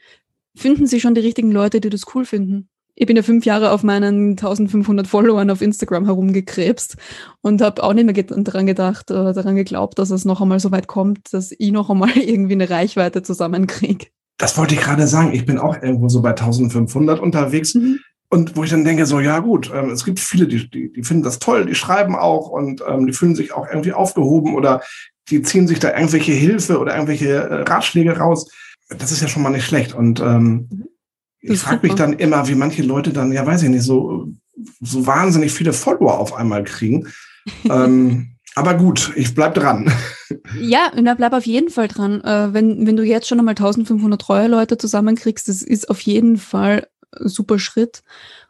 finden 0.56 0.86
sich 0.86 1.02
schon 1.02 1.14
die 1.14 1.20
richtigen 1.20 1.52
Leute, 1.52 1.80
die 1.80 1.90
das 1.90 2.02
cool 2.14 2.24
finden. 2.24 2.68
ich 2.98 3.06
bin 3.06 3.16
ja 3.16 3.22
fünf 3.22 3.44
Jahre 3.44 3.72
auf 3.72 3.82
meinen 3.82 4.30
1500 4.30 5.06
Followern 5.06 5.50
auf 5.50 5.60
Instagram 5.60 6.06
herumgekrebst 6.06 6.96
und 7.42 7.60
habe 7.60 7.82
auch 7.82 7.92
nicht 7.92 8.06
mehr 8.06 8.22
daran 8.22 8.66
gedacht 8.66 9.10
oder 9.10 9.34
daran 9.34 9.54
geglaubt, 9.54 9.98
dass 9.98 10.10
es 10.10 10.24
noch 10.24 10.40
einmal 10.40 10.60
so 10.60 10.70
weit 10.72 10.86
kommt, 10.86 11.32
dass 11.32 11.52
ich 11.56 11.72
noch 11.72 11.90
einmal 11.90 12.10
irgendwie 12.16 12.54
eine 12.54 12.70
Reichweite 12.70 13.22
zusammenkriege. 13.22 14.06
Das 14.38 14.58
wollte 14.58 14.74
ich 14.74 14.80
gerade 14.80 15.06
sagen. 15.06 15.32
Ich 15.32 15.46
bin 15.46 15.58
auch 15.58 15.80
irgendwo 15.80 16.08
so 16.08 16.20
bei 16.20 16.30
1500 16.30 17.20
unterwegs. 17.20 17.74
Mhm. 17.74 18.00
Und 18.28 18.56
wo 18.56 18.64
ich 18.64 18.70
dann 18.70 18.84
denke, 18.84 19.06
so, 19.06 19.20
ja 19.20 19.38
gut, 19.38 19.70
ähm, 19.72 19.90
es 19.90 20.04
gibt 20.04 20.18
viele, 20.18 20.48
die, 20.48 20.68
die, 20.68 20.92
die 20.92 21.04
finden 21.04 21.22
das 21.22 21.38
toll, 21.38 21.66
die 21.66 21.74
schreiben 21.74 22.16
auch 22.16 22.48
und 22.48 22.82
ähm, 22.86 23.06
die 23.06 23.12
fühlen 23.12 23.36
sich 23.36 23.52
auch 23.52 23.68
irgendwie 23.68 23.92
aufgehoben 23.92 24.54
oder 24.54 24.82
die 25.28 25.42
ziehen 25.42 25.68
sich 25.68 25.78
da 25.78 25.94
irgendwelche 25.94 26.32
Hilfe 26.32 26.78
oder 26.78 26.94
irgendwelche 26.94 27.34
äh, 27.34 27.62
Ratschläge 27.62 28.18
raus. 28.18 28.50
Das 28.88 29.12
ist 29.12 29.22
ja 29.22 29.28
schon 29.28 29.42
mal 29.42 29.50
nicht 29.50 29.66
schlecht. 29.66 29.94
Und 29.94 30.20
ähm, 30.20 30.86
ich 31.40 31.60
frage 31.60 31.86
mich 31.86 31.94
dann 31.94 32.14
immer, 32.14 32.48
wie 32.48 32.54
manche 32.54 32.82
Leute 32.82 33.12
dann, 33.12 33.32
ja 33.32 33.46
weiß 33.46 33.62
ich 33.62 33.68
nicht, 33.68 33.82
so, 33.82 34.28
so 34.80 35.06
wahnsinnig 35.06 35.52
viele 35.52 35.72
Follower 35.72 36.18
auf 36.18 36.34
einmal 36.34 36.64
kriegen. 36.64 37.08
ähm, 37.70 38.36
aber 38.56 38.74
gut, 38.74 39.12
ich 39.16 39.34
bleib 39.34 39.54
dran. 39.54 39.92
Ja, 40.58 40.90
na, 40.98 41.14
bleib 41.14 41.34
auf 41.34 41.46
jeden 41.46 41.68
Fall 41.68 41.88
dran. 41.88 42.22
Äh, 42.22 42.54
wenn, 42.54 42.86
wenn 42.86 42.96
du 42.96 43.04
jetzt 43.04 43.28
schon 43.28 43.38
einmal 43.38 43.52
1500 43.52 44.20
treue 44.20 44.48
Leute 44.48 44.78
zusammenkriegst, 44.78 45.46
das 45.48 45.62
ist 45.62 45.90
auf 45.90 46.00
jeden 46.00 46.38
Fall 46.38 46.88
super 47.20 47.58
Schritt. 47.58 48.02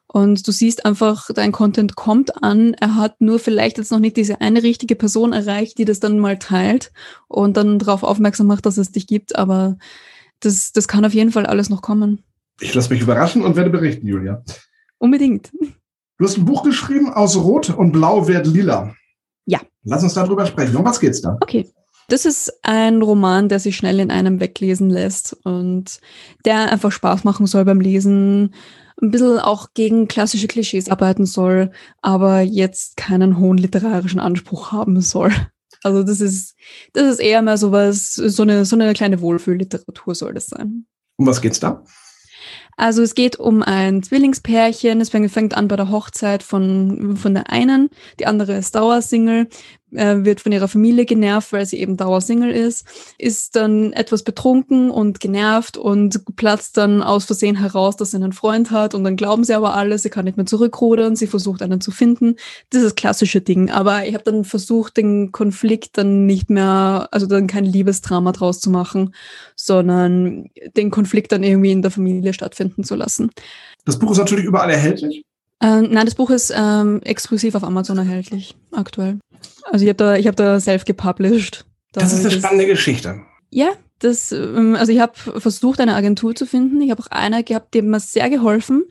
Und 0.09 0.47
du 0.47 0.53
siehst 0.53 0.87
einfach, 0.87 1.29
dein 1.35 1.53
Content 1.53 1.97
kommt 1.97 2.43
an. 2.43 2.75
Er 2.75 2.97
hat 2.97 3.21
nur 3.21 3.39
vielleicht 3.39 3.79
jetzt 3.79 3.91
noch 3.91 3.99
nicht 3.99 4.17
diese 4.17 4.41
eine 4.41 4.63
richtige 4.63 4.95
Person 4.95 5.33
erreicht, 5.33 5.79
die 5.79 5.85
das 5.85 6.01
dann 6.01 6.19
mal 6.19 6.39
teilt 6.39 6.93
und 7.29 7.57
dann 7.57 7.79
darauf 7.79 8.03
aufmerksam 8.03 8.47
macht, 8.47 8.67
dass 8.67 8.79
es 8.79 8.93
dich 8.93 9.07
gibt. 9.07 9.37
Aber 9.37 9.77
das, 10.41 10.73
das 10.73 10.89
kann 10.89 11.05
auf 11.05 11.15
jeden 11.15 11.33
Fall 11.33 11.47
alles 11.47 11.71
noch 11.71 11.83
kommen. 11.83 12.23
Ich 12.61 12.73
lasse 12.73 12.93
mich 12.93 13.03
überraschen 13.03 13.43
und 13.43 13.57
werde 13.57 13.71
berichten, 13.71 14.07
Julia. 14.07 14.43
Unbedingt. 14.99 15.51
Du 16.19 16.25
hast 16.25 16.39
ein 16.39 16.47
Buch 16.47 16.63
geschrieben, 16.63 17.13
aus 17.13 17.37
Rot 17.37 17.71
und 17.71 17.93
Blau 17.93 18.27
wird 18.27 18.47
lila. 18.47 18.95
Ja. 19.45 19.61
Lass 19.85 20.03
uns 20.03 20.15
darüber 20.15 20.47
sprechen. 20.47 20.77
Um 20.77 20.85
was 20.85 21.01
geht's 21.01 21.21
da? 21.21 21.37
Okay. 21.43 21.69
Das 22.09 22.25
ist 22.25 22.53
ein 22.63 23.03
Roman, 23.03 23.49
der 23.49 23.59
sich 23.59 23.77
schnell 23.77 23.99
in 23.99 24.11
einem 24.11 24.39
weglesen 24.41 24.91
lässt 24.91 25.37
und 25.45 26.01
der 26.45 26.71
einfach 26.73 26.93
Spaß 26.93 27.25
machen 27.25 27.47
soll 27.47 27.65
beim 27.65 27.81
Lesen, 27.81 28.55
ein 29.03 29.11
bisschen 29.11 29.39
auch 29.39 29.69
gegen 29.75 30.09
klassische 30.09 30.47
Klischees 30.47 30.89
arbeiten 30.89 31.27
soll, 31.27 31.71
aber 32.01 32.41
jetzt 32.41 32.97
keinen 32.97 33.39
hohen 33.39 33.59
literarischen 33.59 34.21
Anspruch 34.21 34.73
haben 34.73 35.01
soll. 35.01 35.33
Also 35.83 36.03
das 36.03 36.21
ist, 36.21 36.57
das 36.95 37.13
ist 37.13 37.21
eher 37.21 37.43
mal 37.43 37.59
sowas, 37.59 38.15
so 38.15 38.43
eine, 38.43 38.65
so 38.65 38.77
eine 38.77 38.93
kleine 38.95 39.21
Wohlfühlliteratur 39.21 40.15
soll 40.15 40.35
das 40.35 40.47
sein. 40.47 40.87
Um 41.17 41.27
was 41.27 41.41
geht's 41.41 41.61
da? 41.61 41.85
Also 42.77 43.03
es 43.03 43.15
geht 43.15 43.37
um 43.37 43.63
ein 43.63 44.03
Zwillingspärchen. 44.03 45.01
Es 45.01 45.09
fängt 45.11 45.55
an 45.55 45.69
bei 45.69 45.77
der 45.77 45.91
Hochzeit 45.91 46.43
von, 46.43 47.17
von 47.17 47.35
der 47.35 47.51
einen. 47.51 47.89
Die 48.21 48.27
andere 48.27 48.57
ist 48.57 48.75
Dauersingle 48.75 49.49
äh, 49.97 50.25
wird 50.25 50.41
von 50.41 50.53
ihrer 50.53 50.69
Familie 50.69 51.05
genervt, 51.05 51.53
weil 51.53 51.67
sie 51.67 51.79
eben 51.79 51.97
Dauersingle 51.97 52.53
ist, 52.53 52.87
ist 53.19 53.57
dann 53.57 53.93
etwas 53.93 54.23
betrunken 54.23 54.91
und 54.91 55.21
genervt 55.21 55.77
und 55.77 56.37
platzt 56.37 56.77
dann 56.77 57.03
aus 57.03 57.25
Versehen 57.25 57.57
heraus, 57.57 57.97
dass 57.97 58.11
sie 58.11 58.17
einen 58.17 58.33
Freund 58.33 58.71
hat 58.71 58.95
und 58.95 59.05
dann 59.05 59.17
glauben 59.17 59.45
sie 59.45 59.55
aber 59.55 59.75
alle, 59.75 59.99
sie 59.99 60.11
kann 60.11 60.25
nicht 60.25 60.37
mehr 60.37 60.47
zurückrudern, 60.47 61.17
sie 61.17 61.27
versucht 61.27 61.63
einen 61.63 61.81
zu 61.81 61.91
finden. 61.91 62.37
Das 62.71 62.83
ist 62.83 62.87
das 62.87 62.95
klassische 62.95 63.41
Ding. 63.41 63.71
Aber 63.71 64.07
ich 64.07 64.15
habe 64.15 64.25
dann 64.25 64.45
versucht, 64.45 64.97
den 64.97 65.33
Konflikt 65.33 65.99
dann 65.99 66.27
nicht 66.27 66.51
mehr, 66.51 67.09
also 67.11 67.27
dann 67.27 67.47
kein 67.47 67.65
Liebesdrama 67.65 68.33
draus 68.33 68.61
zu 68.61 68.71
machen, 68.71 69.15
sondern 69.55 70.47
den 70.77 70.91
Konflikt 70.91 71.33
dann 71.33 71.43
irgendwie 71.43 71.73
in 71.73 71.83
der 71.83 71.91
Familie 71.91 72.33
stattfinden 72.33 72.85
zu 72.85 72.95
lassen. 72.95 73.31
Das 73.85 73.99
Buch 73.99 74.11
ist 74.11 74.19
natürlich 74.19 74.45
überall 74.45 74.71
erhältlich. 74.71 75.25
Äh, 75.61 75.83
nein, 75.83 76.05
das 76.05 76.15
Buch 76.15 76.31
ist 76.31 76.53
ähm, 76.55 77.01
exklusiv 77.03 77.55
auf 77.55 77.65
Amazon 77.65 77.99
erhältlich, 77.99 78.57
aktuell. 78.73 79.19
Also 79.65 79.85
ich 79.85 79.89
habe 79.89 79.97
da, 79.97 80.17
ich 80.17 80.27
hab 80.27 80.37
da 80.37 80.61
self 80.61 80.85
gepublished. 80.85 81.65
Da 81.93 82.01
das 82.01 82.13
ist 82.13 82.21
eine 82.21 82.29
das, 82.31 82.39
spannende 82.39 82.67
Geschichte. 82.67 83.23
Ja, 83.51 83.71
das, 83.99 84.33
ähm, 84.33 84.77
also 84.77 84.93
ich 84.93 85.01
habe 85.01 85.15
versucht, 85.41 85.81
eine 85.81 85.95
Agentur 85.95 86.35
zu 86.35 86.47
finden. 86.47 86.81
Ich 86.83 86.91
habe 86.91 87.03
auch 87.03 87.11
eine 87.11 87.43
gehabt, 87.43 87.75
die 87.75 87.79
hat 87.79 87.87
mir 87.87 88.01
sehr 88.01 88.29
geholfen. 88.29 88.85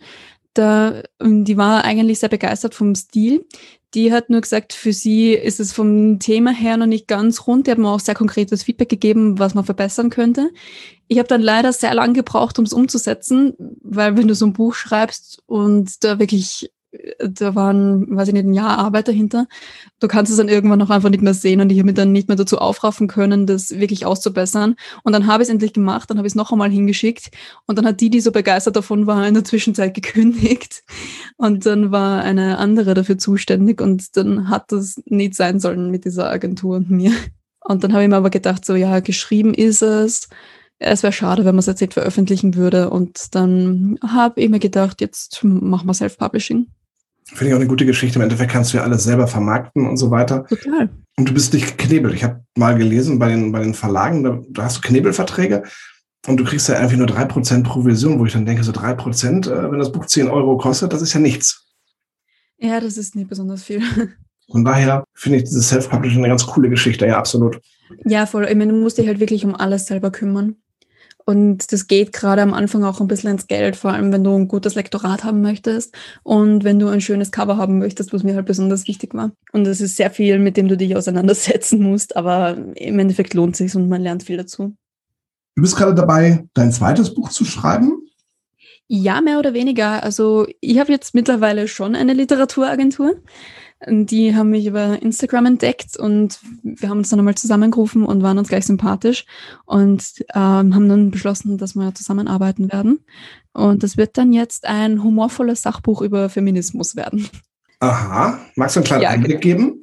Da, 0.53 1.03
ähm, 1.21 1.45
die 1.45 1.57
war 1.57 1.83
eigentlich 1.83 2.19
sehr 2.19 2.29
begeistert 2.29 2.73
vom 2.73 2.95
Stil. 2.95 3.45
Die 3.95 4.11
hat 4.11 4.29
nur 4.29 4.41
gesagt, 4.41 4.73
für 4.73 4.91
sie 4.91 5.33
ist 5.33 5.61
es 5.61 5.71
vom 5.71 6.19
Thema 6.19 6.51
her 6.51 6.75
noch 6.75 6.85
nicht 6.85 7.07
ganz 7.07 7.47
rund. 7.47 7.65
Die 7.65 7.71
hat 7.71 7.77
mir 7.77 7.89
auch 7.89 8.01
sehr 8.01 8.13
konkretes 8.13 8.63
Feedback 8.63 8.89
gegeben, 8.89 9.39
was 9.39 9.55
man 9.55 9.63
verbessern 9.63 10.09
könnte. 10.09 10.51
Ich 11.07 11.17
habe 11.17 11.29
dann 11.29 11.41
leider 11.41 11.71
sehr 11.71 11.93
lang 11.93 12.13
gebraucht, 12.13 12.59
um 12.59 12.65
es 12.65 12.73
umzusetzen, 12.73 13.53
weil 13.81 14.17
wenn 14.17 14.27
du 14.27 14.35
so 14.35 14.45
ein 14.45 14.53
Buch 14.53 14.75
schreibst 14.75 15.41
und 15.45 16.03
da 16.03 16.19
wirklich 16.19 16.69
da 17.19 17.55
waren, 17.55 18.15
weiß 18.15 18.29
ich 18.29 18.33
nicht, 18.33 18.45
ein 18.45 18.53
Jahr 18.53 18.77
Arbeit 18.77 19.07
dahinter. 19.07 19.47
Du 19.99 20.07
kannst 20.07 20.31
es 20.31 20.37
dann 20.37 20.49
irgendwann 20.49 20.81
auch 20.81 20.89
einfach 20.89 21.09
nicht 21.09 21.23
mehr 21.23 21.33
sehen 21.33 21.61
und 21.61 21.71
ich 21.71 21.77
habe 21.77 21.87
mich 21.87 21.95
dann 21.95 22.11
nicht 22.11 22.27
mehr 22.27 22.37
dazu 22.37 22.57
aufraffen 22.57 23.07
können, 23.07 23.45
das 23.45 23.71
wirklich 23.71 24.05
auszubessern. 24.05 24.75
Und 25.03 25.13
dann 25.13 25.27
habe 25.27 25.43
ich 25.43 25.49
es 25.49 25.53
endlich 25.53 25.73
gemacht, 25.73 26.09
dann 26.09 26.17
habe 26.17 26.27
ich 26.27 26.31
es 26.31 26.35
noch 26.35 26.51
einmal 26.51 26.69
hingeschickt 26.69 27.31
und 27.65 27.77
dann 27.77 27.85
hat 27.85 28.01
die, 28.01 28.09
die 28.09 28.21
so 28.21 28.31
begeistert 28.31 28.75
davon 28.75 29.07
war, 29.07 29.27
in 29.27 29.33
der 29.33 29.43
Zwischenzeit 29.43 29.93
gekündigt 29.95 30.83
und 31.37 31.65
dann 31.65 31.91
war 31.91 32.21
eine 32.21 32.57
andere 32.57 32.93
dafür 32.93 33.17
zuständig 33.17 33.81
und 33.81 34.15
dann 34.17 34.49
hat 34.49 34.71
das 34.71 35.01
nicht 35.05 35.35
sein 35.35 35.59
sollen 35.59 35.91
mit 35.91 36.05
dieser 36.05 36.29
Agentur 36.29 36.77
und 36.77 36.89
mir. 36.89 37.11
Und 37.65 37.83
dann 37.83 37.93
habe 37.93 38.03
ich 38.03 38.09
mir 38.09 38.17
aber 38.17 38.29
gedacht, 38.29 38.63
so 38.63 38.75
ja, 38.75 38.99
geschrieben 38.99 39.53
ist 39.53 39.81
es. 39.81 40.29
Es 40.77 41.03
wäre 41.03 41.13
schade, 41.13 41.45
wenn 41.45 41.55
man 41.55 41.59
es 41.59 41.65
jetzt 41.65 41.81
nicht 41.81 41.93
veröffentlichen 41.93 42.55
würde. 42.55 42.89
Und 42.89 43.33
dann 43.33 43.97
habe 44.05 44.41
ich 44.41 44.49
mir 44.49 44.59
gedacht, 44.59 45.01
jetzt 45.01 45.43
machen 45.43 45.87
wir 45.87 45.93
Self-Publishing. 45.93 46.67
Finde 47.27 47.47
ich 47.47 47.53
auch 47.53 47.59
eine 47.59 47.67
gute 47.67 47.85
Geschichte. 47.85 48.19
Im 48.19 48.23
Endeffekt 48.23 48.51
kannst 48.51 48.71
du 48.71 48.77
ja 48.77 48.83
alles 48.83 49.03
selber 49.03 49.27
vermarkten 49.27 49.87
und 49.87 49.97
so 49.97 50.11
weiter. 50.11 50.45
Total. 50.45 50.89
Und 51.17 51.29
du 51.29 51.33
bist 51.33 51.53
nicht 51.53 51.77
geknebelt. 51.77 52.13
Ich 52.13 52.23
habe 52.23 52.43
mal 52.55 52.77
gelesen 52.77 53.17
bei 53.17 53.29
den, 53.29 53.51
bei 53.51 53.59
den 53.59 53.73
Verlagen, 53.73 54.23
da, 54.23 54.39
da 54.49 54.63
hast 54.63 54.77
du 54.77 54.81
Knebelverträge 54.81 55.63
und 56.27 56.37
du 56.37 56.43
kriegst 56.43 56.69
ja 56.69 56.75
irgendwie 56.75 56.97
nur 56.97 57.07
drei 57.07 57.25
Prozent 57.25 57.65
Provision, 57.65 58.19
wo 58.19 58.25
ich 58.25 58.33
dann 58.33 58.45
denke, 58.45 58.63
so 58.63 58.71
drei 58.71 58.93
Prozent, 58.93 59.47
äh, 59.47 59.71
wenn 59.71 59.79
das 59.79 59.91
Buch 59.91 60.05
10 60.05 60.27
Euro 60.27 60.57
kostet, 60.57 60.93
das 60.93 61.01
ist 61.01 61.13
ja 61.13 61.19
nichts. 61.19 61.65
Ja, 62.57 62.79
das 62.79 62.97
ist 62.97 63.15
nicht 63.15 63.29
besonders 63.29 63.63
viel. 63.63 63.81
Von 64.51 64.63
daher 64.63 65.03
finde 65.13 65.39
ich 65.39 65.45
dieses 65.45 65.69
Self-Publishing 65.69 66.19
eine 66.19 66.29
ganz 66.29 66.45
coole 66.45 66.69
Geschichte, 66.69 67.07
ja, 67.07 67.17
absolut. 67.17 67.59
Ja, 68.03 68.25
voll. 68.25 68.45
Ich 68.45 68.55
meine, 68.55 68.73
du 68.73 68.79
musst 68.79 68.97
dich 68.97 69.07
halt 69.07 69.19
wirklich 69.19 69.43
um 69.45 69.55
alles 69.55 69.87
selber 69.87 70.11
kümmern. 70.11 70.55
Und 71.25 71.71
das 71.71 71.87
geht 71.87 72.13
gerade 72.13 72.43
am 72.43 72.53
Anfang 72.53 72.83
auch 72.83 73.01
ein 73.01 73.07
bisschen 73.07 73.31
ins 73.31 73.47
Geld, 73.47 73.75
vor 73.75 73.91
allem 73.91 74.11
wenn 74.11 74.23
du 74.23 74.35
ein 74.35 74.47
gutes 74.47 74.75
Lektorat 74.75 75.23
haben 75.23 75.41
möchtest 75.41 75.95
und 76.21 76.63
wenn 76.63 76.77
du 76.77 76.87
ein 76.87 77.01
schönes 77.01 77.31
Cover 77.31 77.57
haben 77.57 77.79
möchtest, 77.79 78.13
was 78.13 78.21
mir 78.21 78.35
halt 78.35 78.45
besonders 78.45 78.87
wichtig 78.87 79.15
war. 79.15 79.31
Und 79.51 79.65
es 79.65 79.81
ist 79.81 79.95
sehr 79.95 80.11
viel, 80.11 80.37
mit 80.37 80.55
dem 80.55 80.67
du 80.67 80.77
dich 80.77 80.95
auseinandersetzen 80.95 81.81
musst, 81.81 82.15
aber 82.15 82.55
im 82.75 82.99
Endeffekt 82.99 83.33
lohnt 83.33 83.55
sich 83.55 83.75
und 83.75 83.89
man 83.89 84.03
lernt 84.03 84.23
viel 84.23 84.37
dazu. 84.37 84.75
Du 85.55 85.61
bist 85.63 85.75
gerade 85.75 85.95
dabei, 85.95 86.45
dein 86.53 86.71
zweites 86.71 87.13
Buch 87.13 87.29
zu 87.29 87.43
schreiben. 87.43 88.05
Ja, 88.87 89.19
mehr 89.21 89.39
oder 89.39 89.55
weniger. 89.55 90.03
Also 90.03 90.45
ich 90.61 90.77
habe 90.77 90.91
jetzt 90.91 91.15
mittlerweile 91.15 91.67
schon 91.67 91.95
eine 91.95 92.13
Literaturagentur. 92.13 93.15
Die 93.87 94.35
haben 94.35 94.49
mich 94.49 94.65
über 94.65 95.01
Instagram 95.01 95.45
entdeckt 95.45 95.97
und 95.97 96.39
wir 96.63 96.89
haben 96.89 96.99
uns 96.99 97.09
dann 97.09 97.19
einmal 97.19 97.35
zusammengerufen 97.35 98.03
und 98.03 98.23
waren 98.23 98.39
uns 98.39 98.49
gleich 98.49 98.65
sympathisch 98.65 99.25
und 99.65 100.03
ähm, 100.33 100.73
haben 100.73 100.89
dann 100.89 101.11
beschlossen, 101.11 101.57
dass 101.57 101.75
wir 101.75 101.93
zusammenarbeiten 101.93 102.71
werden. 102.71 102.99
Und 103.53 103.83
das 103.83 103.95
wird 103.95 104.17
dann 104.17 104.33
jetzt 104.33 104.65
ein 104.65 105.03
humorvolles 105.03 105.61
Sachbuch 105.61 106.01
über 106.01 106.29
Feminismus 106.29 106.95
werden. 106.95 107.29
Aha, 107.79 108.39
magst 108.55 108.75
du 108.75 108.79
einen 108.79 108.87
kleinen 108.87 109.03
ja, 109.03 109.09
Einblick 109.09 109.41
geben? 109.41 109.81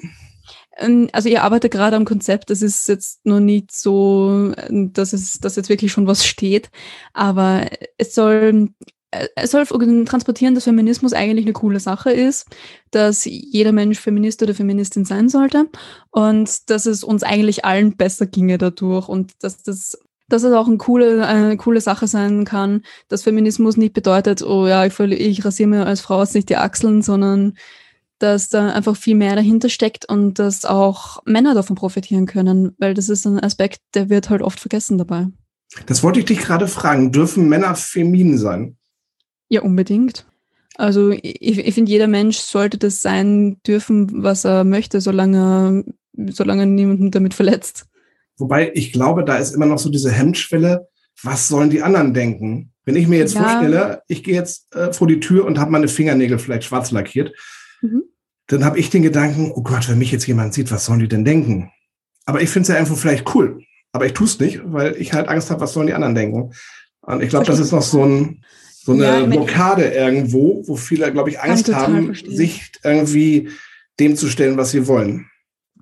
Ähm, 0.76 1.08
also 1.12 1.28
ihr 1.28 1.42
arbeitet 1.42 1.72
gerade 1.72 1.96
am 1.96 2.04
Konzept, 2.04 2.50
das 2.50 2.62
ist 2.62 2.88
jetzt 2.88 3.24
noch 3.24 3.40
nicht 3.40 3.72
so, 3.72 4.52
dass 4.68 5.12
es 5.12 5.38
dass 5.38 5.56
jetzt 5.56 5.68
wirklich 5.68 5.92
schon 5.92 6.06
was 6.06 6.26
steht, 6.26 6.70
aber 7.12 7.66
es 7.98 8.14
soll 8.14 8.70
es 9.36 9.50
soll 9.50 9.66
transportieren, 9.66 10.54
dass 10.54 10.64
Feminismus 10.64 11.12
eigentlich 11.12 11.44
eine 11.44 11.52
coole 11.52 11.80
Sache 11.80 12.10
ist, 12.10 12.46
dass 12.90 13.24
jeder 13.24 13.72
Mensch 13.72 13.98
Feminist 14.00 14.42
oder 14.42 14.54
Feministin 14.54 15.04
sein 15.04 15.28
sollte 15.28 15.68
und 16.10 16.70
dass 16.70 16.86
es 16.86 17.04
uns 17.04 17.22
eigentlich 17.22 17.64
allen 17.64 17.96
besser 17.96 18.26
ginge 18.26 18.58
dadurch 18.58 19.08
und 19.08 19.32
dass 19.40 19.62
das 19.62 19.98
dass 20.28 20.44
es 20.44 20.52
auch 20.54 20.66
eine 20.66 20.78
coole, 20.78 21.26
eine 21.26 21.58
coole 21.58 21.82
Sache 21.82 22.06
sein 22.06 22.46
kann, 22.46 22.82
dass 23.08 23.22
Feminismus 23.22 23.76
nicht 23.76 23.92
bedeutet, 23.92 24.40
oh 24.40 24.66
ja, 24.66 24.86
ich, 24.86 24.98
ich 24.98 25.44
rasiere 25.44 25.68
mir 25.68 25.84
als 25.84 26.00
Frau 26.00 26.22
jetzt 26.22 26.34
nicht 26.34 26.48
die 26.48 26.56
Achseln, 26.56 27.02
sondern 27.02 27.54
dass 28.18 28.48
da 28.48 28.70
einfach 28.70 28.96
viel 28.96 29.14
mehr 29.14 29.36
dahinter 29.36 29.68
steckt 29.68 30.08
und 30.08 30.38
dass 30.38 30.64
auch 30.64 31.18
Männer 31.26 31.54
davon 31.54 31.76
profitieren 31.76 32.24
können, 32.24 32.74
weil 32.78 32.94
das 32.94 33.10
ist 33.10 33.26
ein 33.26 33.40
Aspekt, 33.40 33.80
der 33.92 34.08
wird 34.08 34.30
halt 34.30 34.40
oft 34.40 34.58
vergessen 34.58 34.96
dabei. 34.96 35.26
Das 35.86 36.02
wollte 36.02 36.20
ich 36.20 36.24
dich 36.24 36.38
gerade 36.38 36.68
fragen. 36.68 37.12
Dürfen 37.12 37.48
Männer 37.48 37.74
feminin 37.74 38.38
sein? 38.38 38.76
Ja, 39.52 39.62
unbedingt. 39.62 40.24
Also 40.76 41.10
ich, 41.10 41.58
ich 41.58 41.74
finde, 41.74 41.90
jeder 41.90 42.06
Mensch 42.06 42.38
sollte 42.38 42.78
das 42.78 43.02
sein 43.02 43.58
dürfen, 43.66 44.22
was 44.22 44.44
er 44.44 44.64
möchte, 44.64 45.00
solange, 45.00 45.84
solange 46.30 46.66
niemanden 46.66 47.10
damit 47.10 47.34
verletzt. 47.34 47.86
Wobei 48.38 48.72
ich 48.74 48.92
glaube, 48.92 49.24
da 49.24 49.36
ist 49.36 49.54
immer 49.54 49.66
noch 49.66 49.78
so 49.78 49.90
diese 49.90 50.10
Hemmschwelle 50.10 50.88
was 51.22 51.48
sollen 51.48 51.70
die 51.70 51.82
anderen 51.82 52.14
denken? 52.14 52.72
Wenn 52.84 52.96
ich 52.96 53.06
mir 53.06 53.18
jetzt 53.18 53.34
ja. 53.34 53.42
vorstelle, 53.42 54.02
ich 54.08 54.24
gehe 54.24 54.34
jetzt 54.34 54.74
äh, 54.74 54.92
vor 54.92 55.06
die 55.06 55.20
Tür 55.20 55.44
und 55.46 55.58
habe 55.58 55.70
meine 55.70 55.88
Fingernägel 55.88 56.38
vielleicht 56.38 56.64
schwarz 56.64 56.90
lackiert, 56.90 57.32
mhm. 57.80 58.02
dann 58.48 58.64
habe 58.64 58.78
ich 58.78 58.90
den 58.90 59.02
Gedanken, 59.02 59.52
oh 59.54 59.62
Gott, 59.62 59.88
wenn 59.88 59.98
mich 59.98 60.10
jetzt 60.10 60.26
jemand 60.26 60.54
sieht, 60.54 60.70
was 60.72 60.84
sollen 60.84 60.98
die 60.98 61.08
denn 61.08 61.24
denken? 61.24 61.70
Aber 62.24 62.40
ich 62.42 62.50
finde 62.50 62.62
es 62.62 62.68
ja 62.68 62.76
einfach 62.76 62.96
vielleicht 62.96 63.34
cool. 63.34 63.60
Aber 63.92 64.06
ich 64.06 64.14
tue 64.14 64.26
es 64.26 64.38
nicht, 64.38 64.60
weil 64.64 64.96
ich 64.96 65.12
halt 65.12 65.28
Angst 65.28 65.50
habe, 65.50 65.60
was 65.60 65.74
sollen 65.74 65.86
die 65.86 65.94
anderen 65.94 66.14
denken. 66.14 66.52
Und 67.02 67.22
ich 67.22 67.28
glaube, 67.28 67.46
das 67.46 67.58
ist 67.58 67.72
noch 67.72 67.82
so, 67.82 68.04
ein, 68.04 68.44
so 68.84 68.92
eine 68.92 69.04
ja, 69.04 69.26
Blockade 69.26 69.84
irgendwo, 69.84 70.62
wo 70.66 70.76
viele, 70.76 71.12
glaube 71.12 71.30
ich, 71.30 71.40
Angst 71.40 71.72
haben, 71.72 72.06
verstehen. 72.06 72.36
sich 72.36 72.72
irgendwie 72.82 73.50
dem 74.00 74.16
zu 74.16 74.28
stellen, 74.28 74.56
was 74.56 74.72
sie 74.72 74.88
wollen. 74.88 75.26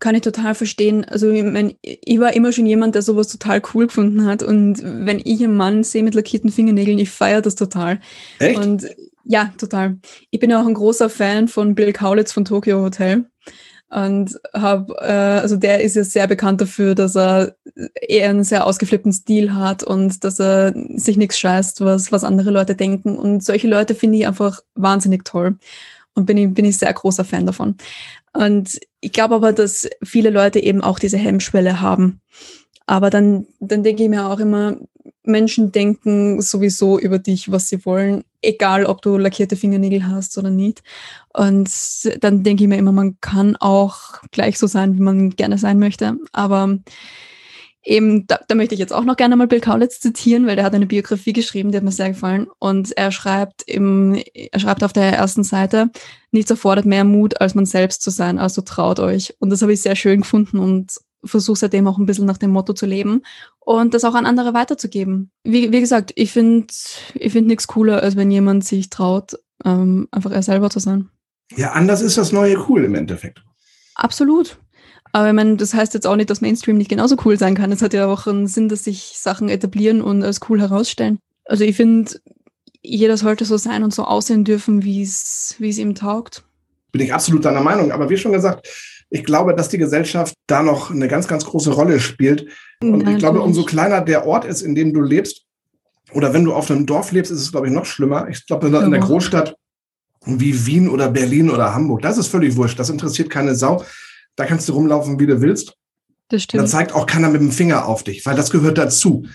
Kann 0.01 0.15
ich 0.15 0.23
total 0.23 0.55
verstehen. 0.55 1.05
Also 1.05 1.31
ich, 1.31 1.43
mein, 1.43 1.75
ich 1.83 2.21
war 2.21 2.35
immer 2.35 2.53
schon 2.53 2.67
jemand, 2.67 2.95
der 2.95 3.03
sowas 3.03 3.29
total 3.29 3.63
cool 3.75 3.87
gefunden 3.87 4.25
hat. 4.27 4.43
Und 4.43 4.83
wenn 4.83 5.21
ich 5.23 5.43
einen 5.43 5.57
Mann 5.57 5.85
sehe 5.85 6.03
mit 6.03 6.15
lackierten 6.15 6.51
Fingernägeln, 6.51 6.99
ich 6.99 7.11
feiere 7.11 7.43
das 7.43 7.55
total. 7.55 8.01
Echt? 8.39 8.59
Und 8.59 8.87
ja, 9.25 9.53
total. 9.59 9.99
Ich 10.31 10.41
bin 10.41 10.53
auch 10.53 10.67
ein 10.67 10.75
großer 10.75 11.11
Fan 11.11 11.49
von 11.49 11.75
Bill 11.75 11.93
Kaulitz 11.93 12.33
von 12.33 12.45
Tokyo 12.45 12.83
Hotel. 12.83 13.27
Und 13.91 14.39
habe, 14.55 14.95
äh, 15.01 15.41
also 15.41 15.57
der 15.57 15.81
ist 15.81 15.97
ja 15.97 16.05
sehr 16.05 16.29
bekannt 16.29 16.61
dafür, 16.61 16.95
dass 16.95 17.17
er 17.17 17.57
eher 18.01 18.31
einen 18.31 18.45
sehr 18.45 18.65
ausgeflippten 18.65 19.13
Stil 19.13 19.53
hat 19.55 19.83
und 19.83 20.23
dass 20.23 20.39
er 20.39 20.73
sich 20.95 21.17
nichts 21.17 21.39
scheißt, 21.41 21.81
was, 21.81 22.13
was 22.13 22.23
andere 22.23 22.53
Leute 22.53 22.77
denken. 22.77 23.17
Und 23.17 23.43
solche 23.43 23.67
Leute 23.67 23.97
finde 23.97 24.19
ich 24.19 24.27
einfach 24.29 24.61
wahnsinnig 24.77 25.25
toll. 25.25 25.57
Und 26.15 26.27
bin 26.27 26.37
ich, 26.37 26.55
bin 26.55 26.65
ich 26.65 26.79
sehr 26.79 26.93
großer 26.93 27.25
Fan 27.25 27.47
davon. 27.47 27.77
Und 28.33 28.79
ich 29.01 29.13
glaube 29.13 29.35
aber, 29.35 29.53
dass 29.53 29.89
viele 30.05 30.31
Leute 30.31 30.61
eben 30.61 30.83
auch 30.83 30.99
diese 31.01 31.19
Hemmschwelle 31.19 31.81
haben. 31.81 32.21
Aber 32.87 33.11
dann, 33.11 33.47
dann 33.59 33.83
denke 33.83 34.05
ich 34.05 34.09
mir 34.09 34.27
auch 34.27 34.39
immer, 34.39 34.77
Menschen 35.31 35.73
denken 35.73 36.41
sowieso 36.41 36.99
über 36.99 37.19
dich, 37.19 37.51
was 37.51 37.69
sie 37.69 37.85
wollen, 37.85 38.25
egal 38.43 38.85
ob 38.87 39.03
du 39.03 39.17
lackierte 39.17 39.57
Fingernägel 39.57 40.07
hast 40.07 40.37
oder 40.39 40.51
nicht. 40.51 40.83
Und 41.33 41.71
dann 42.21 42.43
denke 42.43 42.65
ich 42.65 42.69
mir 42.69 42.79
immer, 42.79 42.93
man 42.93 43.21
kann 43.21 43.57
auch 43.57 44.23
gleich 44.31 44.59
so 44.59 44.67
sein, 44.67 44.97
wie 44.97 45.03
man 45.03 45.31
gerne 45.31 45.59
sein 45.59 45.79
möchte. 45.79 46.17
Aber 46.33 46.79
eben, 47.85 48.27
da, 48.27 48.41
da 48.47 48.55
möchte 48.55 48.75
ich 48.75 48.81
jetzt 48.81 48.93
auch 48.93 49.05
noch 49.05 49.17
gerne 49.17 49.37
mal 49.37 49.47
Bill 49.47 49.61
Kaulitz 49.61 50.01
zitieren, 50.01 50.47
weil 50.47 50.57
der 50.57 50.65
hat 50.65 50.75
eine 50.75 50.87
Biografie 50.87 51.33
geschrieben, 51.33 51.71
die 51.71 51.77
hat 51.77 51.85
mir 51.85 51.93
sehr 51.93 52.11
gefallen. 52.11 52.49
Und 52.59 52.97
er 52.97 53.13
schreibt 53.13 53.63
im, 53.63 54.21
er 54.35 54.61
schreibt 54.61 54.85
auf 54.85 54.93
der 54.93 55.13
ersten 55.13 55.45
Seite, 55.45 55.91
nichts 56.31 56.51
erfordert 56.51 56.87
mehr 56.87 57.05
Mut, 57.05 57.41
als 57.41 57.55
man 57.55 57.67
selbst 57.67 58.03
zu 58.03 58.11
sein, 58.11 58.39
also 58.39 58.63
traut 58.63 59.01
euch. 59.01 59.35
Und 59.39 59.51
das 59.51 59.63
habe 59.63 59.73
ich 59.73 59.83
sehr 59.83 59.97
schön 59.97 60.21
gefunden 60.21 60.59
und 60.59 60.93
versuche 61.25 61.59
seitdem 61.59 61.87
auch 61.87 61.99
ein 61.99 62.07
bisschen 62.07 62.27
nach 62.27 62.39
dem 62.39 62.51
Motto 62.51 62.73
zu 62.73 62.87
leben 62.87 63.23
und 63.59 63.95
das 63.95 64.05
auch 64.05 64.15
an 64.15 64.27
andere 64.27 64.55
weiterzugeben. 64.55 65.31
Wie, 65.45 65.73
wie 65.73 65.81
gesagt, 65.81 66.13
ich 66.17 66.33
finde 66.33 66.73
ich 67.15 67.33
find 67.33 67.47
nichts 67.47 67.67
cooler, 67.67 68.03
als 68.03 68.17
wenn 68.17 68.31
jemand 68.31 68.65
sich 68.65 68.91
traut, 68.91 69.39
ähm, 69.65 70.09
einfach 70.11 70.31
er 70.31 70.43
selber 70.43 70.71
zu 70.71 70.79
sein. 70.79 71.09
Ja, 71.57 71.73
anders 71.73 72.01
ist 72.01 72.17
das 72.17 72.33
neue 72.33 72.57
cool 72.69 72.85
im 72.85 72.95
Endeffekt. 72.95 73.43
Absolut. 73.95 74.59
Aber 75.13 75.29
ich 75.29 75.35
meine, 75.35 75.57
das 75.57 75.75
heißt 75.75 75.95
jetzt 75.95 76.07
auch 76.07 76.17
nicht, 76.17 76.31
dass 76.31 76.41
Mainstream 76.41 76.79
nicht 76.79 76.89
genauso 76.89 77.17
cool 77.25 77.37
sein 77.37 77.57
kann. 77.57 77.73
Es 77.73 77.83
hat 77.83 77.93
ja 77.93 78.07
auch 78.07 78.27
einen 78.27 78.47
Sinn, 78.47 78.69
dass 78.69 78.85
sich 78.85 79.15
Sachen 79.17 79.49
etablieren 79.49 80.03
und 80.03 80.23
als 80.23 80.41
cool 80.49 80.61
herausstellen. 80.61 81.19
Also 81.45 81.65
ich 81.65 81.75
finde, 81.75 82.13
jeder 82.83 83.17
sollte 83.17 83.45
so 83.45 83.57
sein 83.57 83.83
und 83.83 83.93
so 83.93 84.05
aussehen 84.05 84.45
dürfen, 84.45 84.85
wie 84.85 85.03
es 85.03 85.57
ihm 85.59 85.95
taugt. 85.95 86.45
Bin 86.93 87.03
ich 87.03 87.13
absolut 87.13 87.45
deiner 87.45 87.61
Meinung. 87.61 87.93
Aber 87.93 88.09
wie 88.09 88.17
schon 88.17 88.33
gesagt, 88.33 88.69
ich 89.11 89.25
glaube, 89.25 89.55
dass 89.55 89.69
die 89.69 89.79
Gesellschaft 89.79 90.35
da 90.47 90.63
noch 90.63 90.91
eine 90.91 91.09
ganz, 91.09 91.27
ganz 91.27 91.45
große 91.45 91.73
Rolle 91.73 91.99
spielt. 91.99 92.47
Und 92.81 92.99
Nein, 92.99 93.15
ich 93.15 93.19
glaube, 93.19 93.41
umso 93.41 93.65
kleiner 93.65 94.01
der 94.01 94.27
Ort 94.27 94.45
ist, 94.45 94.63
in 94.63 94.75
dem 94.75 94.95
du 94.95 95.03
lebst, 95.03 95.43
oder 96.13 96.33
wenn 96.33 96.45
du 96.45 96.55
auf 96.55 96.71
einem 96.71 96.87
Dorf 96.87 97.13
lebst, 97.13 97.31
ist 97.31 97.41
es, 97.41 97.53
glaube 97.53 97.67
ich, 97.67 97.73
noch 97.73 97.85
schlimmer. 97.85 98.29
Ich 98.29 98.47
glaube, 98.47 98.69
in 98.69 98.91
der 98.91 99.01
Großstadt 99.01 99.57
wie 100.25 100.67
Wien 100.67 100.89
oder 100.89 101.09
Berlin 101.09 101.51
oder 101.51 101.75
Hamburg, 101.75 102.03
das 102.03 102.19
ist 102.19 102.29
völlig 102.29 102.57
wurscht. 102.57 102.79
Das 102.79 102.91
interessiert 102.91 103.31
keine 103.31 103.55
Sau. 103.55 103.85
Da 104.37 104.45
kannst 104.45 104.69
du 104.69 104.73
rumlaufen, 104.73 105.19
wie 105.19 105.27
du 105.27 105.41
willst. 105.41 105.75
Das 106.29 106.45
stimmt. 106.45 106.63
Da 106.63 106.67
zeigt 106.67 106.93
auch 106.93 107.07
keiner 107.07 107.29
mit 107.29 107.41
dem 107.41 107.53
Finger 107.53 107.87
auf 107.87 108.05
dich, 108.05 108.25
weil 108.27 108.37
das 108.37 108.51
gehört 108.51 108.79
dazu. 108.79 109.27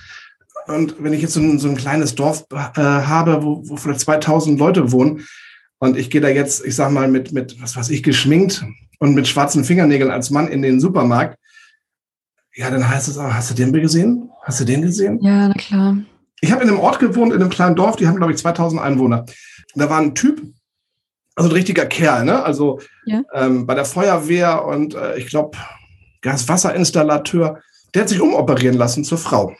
Und 0.67 0.95
wenn 0.99 1.13
ich 1.13 1.21
jetzt 1.21 1.33
so 1.33 1.39
ein, 1.39 1.59
so 1.59 1.67
ein 1.67 1.77
kleines 1.77 2.15
Dorf 2.15 2.45
äh, 2.51 2.81
habe, 2.81 3.43
wo, 3.43 3.61
wo 3.67 3.77
vielleicht 3.77 3.99
2000 4.01 4.57
Leute 4.57 4.91
wohnen 4.91 5.25
und 5.79 5.97
ich 5.97 6.09
gehe 6.09 6.21
da 6.21 6.29
jetzt, 6.29 6.65
ich 6.65 6.75
sag 6.75 6.91
mal, 6.91 7.07
mit, 7.07 7.33
mit, 7.33 7.61
was 7.61 7.75
weiß 7.75 7.89
ich, 7.89 8.03
geschminkt 8.03 8.63
und 8.99 9.15
mit 9.15 9.27
schwarzen 9.27 9.63
Fingernägeln 9.63 10.11
als 10.11 10.29
Mann 10.29 10.47
in 10.47 10.61
den 10.61 10.79
Supermarkt, 10.79 11.37
ja, 12.55 12.69
dann 12.69 12.87
heißt 12.87 13.07
es 13.07 13.17
auch, 13.17 13.33
hast 13.33 13.51
du 13.51 13.53
den 13.53 13.73
gesehen? 13.73 14.29
Hast 14.43 14.61
du 14.61 14.65
den 14.65 14.81
gesehen? 14.81 15.19
Ja, 15.21 15.49
na 15.49 15.53
klar. 15.53 15.97
Ich 16.39 16.51
habe 16.51 16.63
in 16.63 16.69
einem 16.69 16.79
Ort 16.79 16.99
gewohnt, 16.99 17.33
in 17.33 17.41
einem 17.41 17.49
kleinen 17.49 17.75
Dorf, 17.75 17.97
die 17.97 18.07
haben, 18.07 18.15
glaube 18.15 18.31
ich, 18.31 18.37
2000 18.37 18.81
Einwohner. 18.81 19.25
Da 19.75 19.89
war 19.89 19.99
ein 19.99 20.15
Typ, 20.15 20.41
also 21.35 21.49
ein 21.49 21.53
richtiger 21.53 21.85
Kerl, 21.85 22.23
ne? 22.23 22.43
Also 22.43 22.79
ja. 23.05 23.23
ähm, 23.33 23.65
bei 23.65 23.75
der 23.75 23.83
Feuerwehr 23.83 24.63
und 24.65 24.95
äh, 24.95 25.17
ich 25.17 25.27
glaube, 25.27 25.57
Gaswasserinstallateur, 26.21 27.61
der 27.93 28.01
hat 28.01 28.09
sich 28.09 28.21
umoperieren 28.21 28.77
lassen 28.77 29.03
zur 29.03 29.17
Frau. 29.17 29.53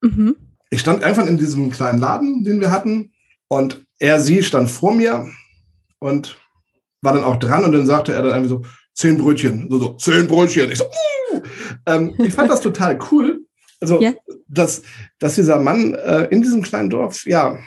Mhm. 0.00 0.36
Ich 0.70 0.80
stand 0.80 1.04
einfach 1.04 1.26
in 1.26 1.38
diesem 1.38 1.70
kleinen 1.70 1.98
Laden, 2.00 2.44
den 2.44 2.60
wir 2.60 2.70
hatten, 2.70 3.12
und 3.48 3.84
er, 3.98 4.20
sie 4.20 4.42
stand 4.42 4.70
vor 4.70 4.94
mir 4.94 5.28
und 5.98 6.38
war 7.02 7.14
dann 7.14 7.24
auch 7.24 7.36
dran 7.36 7.64
und 7.64 7.72
dann 7.72 7.86
sagte 7.86 8.12
er 8.12 8.22
dann 8.22 8.32
einfach 8.32 8.48
so, 8.48 8.62
zehn 8.94 9.18
Brötchen, 9.18 9.68
so, 9.70 9.78
so 9.78 9.92
zehn 9.94 10.26
Brötchen. 10.26 10.70
Ich 10.70 10.78
so, 10.78 10.84
uh! 10.84 11.40
ähm, 11.86 12.14
ich 12.18 12.32
fand 12.32 12.50
das 12.50 12.60
total 12.62 12.98
cool. 13.10 13.44
Also, 13.80 14.00
ja. 14.00 14.12
dass, 14.46 14.82
dass 15.18 15.36
dieser 15.36 15.58
Mann 15.58 15.94
äh, 15.94 16.24
in 16.24 16.42
diesem 16.42 16.62
kleinen 16.62 16.90
Dorf, 16.90 17.24
ja, 17.26 17.58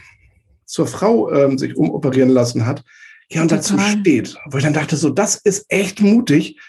zur 0.65 0.87
Frau 0.87 1.31
ähm, 1.31 1.57
sich 1.57 1.75
umoperieren 1.75 2.29
lassen 2.29 2.65
hat, 2.65 2.83
ja, 3.29 3.41
und 3.41 3.49
total. 3.49 3.77
dazu 3.77 3.99
steht. 3.99 4.35
Wo 4.49 4.57
ich 4.57 4.63
dann 4.63 4.73
dachte, 4.73 4.95
so, 4.95 5.09
das 5.09 5.35
ist 5.35 5.65
echt 5.69 6.01
mutig, 6.01 6.59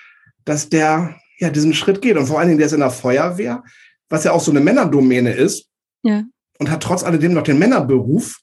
dass 0.45 0.69
der 0.69 1.17
ja 1.39 1.51
diesen 1.51 1.75
Schritt 1.75 2.01
geht. 2.01 2.17
Und 2.17 2.27
vor 2.27 2.39
allen 2.39 2.49
Dingen, 2.49 2.59
der 2.59 2.67
ist 2.67 2.73
in 2.73 2.81
der 2.81 2.91
Feuerwehr, 2.91 3.63
was 4.09 4.25
ja 4.25 4.33
auch 4.33 4.41
so 4.41 4.51
eine 4.51 4.61
Männerdomäne 4.61 5.33
ist. 5.33 5.69
Ja. 6.03 6.25
Und 6.59 6.71
hat 6.71 6.83
trotz 6.83 7.03
alledem 7.03 7.35
noch 7.35 7.43
den 7.43 7.59
Männerberuf. 7.59 8.41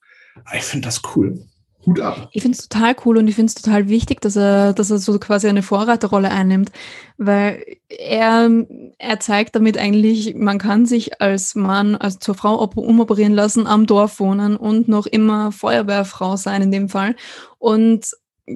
Ich 0.53 0.63
finde 0.63 0.87
das 0.87 1.01
cool. 1.15 1.45
Hut 1.85 1.99
ab. 1.99 2.29
Ich 2.31 2.41
finde 2.43 2.57
es 2.57 2.67
total 2.67 2.95
cool 3.05 3.17
und 3.17 3.27
ich 3.27 3.35
finde 3.35 3.49
es 3.49 3.55
total 3.55 3.89
wichtig, 3.89 4.21
dass 4.21 4.35
er, 4.35 4.73
dass 4.73 4.91
er 4.91 4.99
so 4.99 5.17
quasi 5.19 5.47
eine 5.47 5.63
Vorreiterrolle 5.63 6.29
einnimmt, 6.29 6.71
weil 7.17 7.63
er, 7.89 8.49
er 8.97 9.19
zeigt 9.19 9.55
damit 9.55 9.77
eigentlich, 9.77 10.35
man 10.35 10.59
kann 10.59 10.85
sich 10.85 11.21
als 11.21 11.55
Mann, 11.55 11.95
also 11.95 12.19
zur 12.19 12.35
Frau 12.35 12.63
umoperieren 12.63 13.33
lassen, 13.33 13.67
am 13.67 13.87
Dorf 13.87 14.19
wohnen 14.19 14.55
und 14.55 14.87
noch 14.87 15.07
immer 15.07 15.51
Feuerwehrfrau 15.51 16.37
sein 16.37 16.61
in 16.61 16.71
dem 16.71 16.89
Fall 16.89 17.15
und 17.57 18.11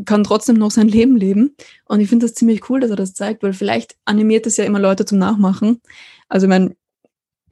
kann 0.06 0.24
trotzdem 0.24 0.58
noch 0.58 0.72
sein 0.72 0.88
Leben 0.88 1.16
leben. 1.16 1.56
Und 1.86 2.02
ich 2.02 2.10
finde 2.10 2.26
das 2.26 2.36
ziemlich 2.36 2.70
cool, 2.70 2.80
dass 2.80 2.90
er 2.90 2.96
das 2.96 3.14
zeigt, 3.14 3.44
weil 3.44 3.54
vielleicht 3.54 3.96
animiert 4.06 4.46
es 4.46 4.58
ja 4.58 4.66
immer 4.66 4.80
Leute 4.80 5.06
zum 5.06 5.18
Nachmachen. 5.18 5.82
Also 6.28 6.46
ich 6.46 6.50
meine, 6.50 6.76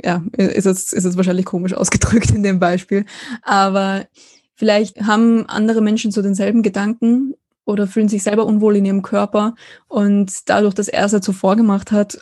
ja, 0.04 0.24
ist 0.38 0.66
jetzt, 0.66 0.94
ist 0.94 1.04
jetzt 1.04 1.18
wahrscheinlich 1.18 1.46
komisch 1.46 1.74
ausgedrückt 1.74 2.32
in 2.32 2.44
dem 2.44 2.60
Beispiel, 2.60 3.06
aber 3.42 4.08
Vielleicht 4.56 5.02
haben 5.02 5.48
andere 5.48 5.82
Menschen 5.82 6.12
so 6.12 6.22
denselben 6.22 6.64
Gedanken 6.64 7.34
oder 7.66 7.88
fühlen 7.88 8.10
sich 8.10 8.24
selber 8.24 8.46
unwohl 8.46 8.76
in 8.76 8.86
ihrem 8.86 9.02
Körper 9.02 9.56
und 9.88 10.50
dadurch, 10.50 10.74
dass 10.74 10.88
er 10.88 11.06
es 11.06 11.14
halt 11.14 11.24
so 11.24 11.32
vorgemacht 11.32 11.92
hat, 11.92 12.20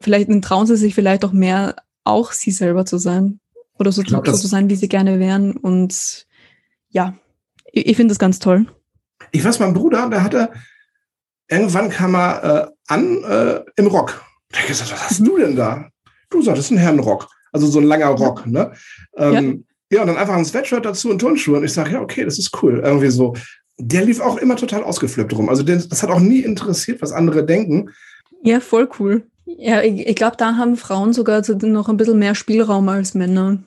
vielleicht 0.00 0.30
trauen 0.42 0.66
sie 0.66 0.76
sich 0.76 0.94
vielleicht 0.94 1.24
auch 1.24 1.32
mehr, 1.32 1.76
auch 2.04 2.32
sie 2.32 2.50
selber 2.50 2.86
zu 2.86 2.98
sein 2.98 3.40
oder 3.78 3.92
so, 3.92 4.02
glaub, 4.02 4.26
so 4.26 4.32
zu 4.32 4.46
sein, 4.46 4.68
wie 4.68 4.76
sie 4.76 4.88
gerne 4.88 5.20
wären. 5.20 5.56
Und 5.56 6.26
ja, 6.88 7.14
ich, 7.72 7.86
ich 7.86 7.96
finde 7.96 8.12
das 8.12 8.18
ganz 8.18 8.38
toll. 8.38 8.66
Ich 9.30 9.44
weiß, 9.44 9.58
mein 9.60 9.74
Bruder, 9.74 10.08
der 10.08 10.22
hatte, 10.22 10.50
irgendwann 11.48 11.90
kam 11.90 12.14
er 12.14 12.44
äh, 12.44 12.70
an 12.86 13.22
äh, 13.24 13.60
im 13.76 13.86
Rock. 13.88 14.24
Der 14.52 14.60
hat 14.60 14.68
gesagt, 14.68 14.92
was 14.92 15.10
hast 15.10 15.20
du 15.20 15.38
denn 15.38 15.56
da? 15.56 15.88
Du 16.30 16.42
sagst, 16.42 16.58
das 16.58 16.64
ist 16.66 16.70
ein 16.72 16.78
Herrenrock. 16.78 17.28
Also 17.52 17.66
so 17.66 17.78
ein 17.78 17.86
langer 17.86 18.08
Rock, 18.08 18.46
ne? 18.46 18.72
Ähm, 19.16 19.64
ja, 19.90 20.02
und 20.02 20.08
dann 20.08 20.16
einfach 20.16 20.34
ein 20.34 20.44
Sweatshirt 20.44 20.84
dazu 20.84 21.10
und 21.10 21.18
Turnschuhe. 21.18 21.58
Und 21.58 21.64
ich 21.64 21.72
sage, 21.72 21.92
ja, 21.92 22.00
okay, 22.00 22.24
das 22.24 22.38
ist 22.38 22.62
cool. 22.62 22.82
Irgendwie 22.84 23.08
so. 23.08 23.34
Der 23.78 24.04
lief 24.04 24.20
auch 24.20 24.36
immer 24.36 24.56
total 24.56 24.82
ausgeflippt 24.82 25.32
rum. 25.36 25.48
Also 25.48 25.62
das 25.62 26.02
hat 26.02 26.10
auch 26.10 26.20
nie 26.20 26.40
interessiert, 26.40 27.00
was 27.00 27.12
andere 27.12 27.44
denken. 27.44 27.90
Ja, 28.42 28.60
voll 28.60 28.88
cool. 28.98 29.26
Ja, 29.46 29.82
ich, 29.82 30.06
ich 30.06 30.16
glaube, 30.16 30.36
da 30.36 30.56
haben 30.56 30.76
Frauen 30.76 31.12
sogar 31.12 31.42
noch 31.62 31.88
ein 31.88 31.96
bisschen 31.96 32.18
mehr 32.18 32.34
Spielraum 32.34 32.88
als 32.88 33.14
Männer. 33.14 33.58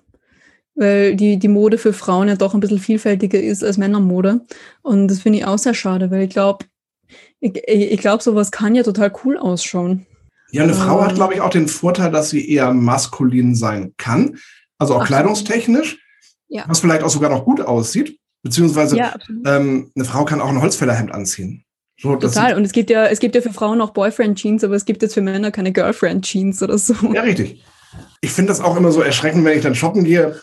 Weil 0.75 1.15
die, 1.15 1.37
die 1.37 1.47
Mode 1.47 1.77
für 1.77 1.93
Frauen 1.93 2.27
ja 2.27 2.35
doch 2.35 2.53
ein 2.53 2.59
bisschen 2.59 2.79
vielfältiger 2.79 3.41
ist 3.41 3.63
als 3.63 3.77
Männermode. 3.77 4.41
Und 4.83 5.07
das 5.07 5.21
finde 5.21 5.39
ich 5.39 5.45
auch 5.45 5.57
sehr 5.57 5.73
schade, 5.73 6.11
weil 6.11 6.23
ich 6.23 6.29
glaube, 6.29 6.65
ich, 7.39 7.57
ich 7.67 7.99
glaube, 7.99 8.21
sowas 8.21 8.51
kann 8.51 8.75
ja 8.75 8.83
total 8.83 9.11
cool 9.23 9.37
ausschauen. 9.37 10.05
Ja, 10.51 10.63
eine 10.63 10.73
Frau 10.73 11.01
hat, 11.01 11.15
glaube 11.15 11.33
ich, 11.33 11.41
auch 11.41 11.49
den 11.49 11.67
Vorteil, 11.67 12.11
dass 12.11 12.29
sie 12.29 12.49
eher 12.49 12.73
maskulin 12.73 13.55
sein 13.55 13.93
kann. 13.97 14.37
Also 14.77 14.95
auch 14.95 15.03
Ach, 15.03 15.07
kleidungstechnisch 15.07 15.97
ja. 16.51 16.65
was 16.67 16.79
vielleicht 16.79 17.03
auch 17.03 17.09
sogar 17.09 17.29
noch 17.29 17.45
gut 17.45 17.61
aussieht. 17.61 18.19
Beziehungsweise 18.43 18.97
ja, 18.97 19.15
ähm, 19.45 19.91
eine 19.95 20.05
Frau 20.05 20.25
kann 20.25 20.41
auch 20.41 20.49
ein 20.49 20.61
Holzfällerhemd 20.61 21.11
anziehen. 21.11 21.63
So, 21.99 22.15
Total. 22.15 22.55
Und 22.55 22.63
es 22.63 22.71
gibt 22.71 22.89
ja, 22.89 23.05
es 23.05 23.19
gibt 23.19 23.35
ja 23.35 23.41
für 23.41 23.53
Frauen 23.53 23.79
auch 23.81 23.91
Boyfriend-Jeans, 23.91 24.63
aber 24.63 24.75
es 24.75 24.85
gibt 24.85 25.03
jetzt 25.03 25.13
für 25.13 25.21
Männer 25.21 25.51
keine 25.51 25.71
Girlfriend-Jeans 25.71 26.63
oder 26.63 26.77
so. 26.79 26.95
Ja, 27.13 27.21
richtig. 27.21 27.63
Ich 28.21 28.31
finde 28.31 28.49
das 28.49 28.61
auch 28.61 28.75
immer 28.77 28.91
so 28.91 29.01
erschreckend, 29.01 29.45
wenn 29.45 29.57
ich 29.57 29.63
dann 29.63 29.75
shoppen 29.75 30.03
gehe 30.03 30.39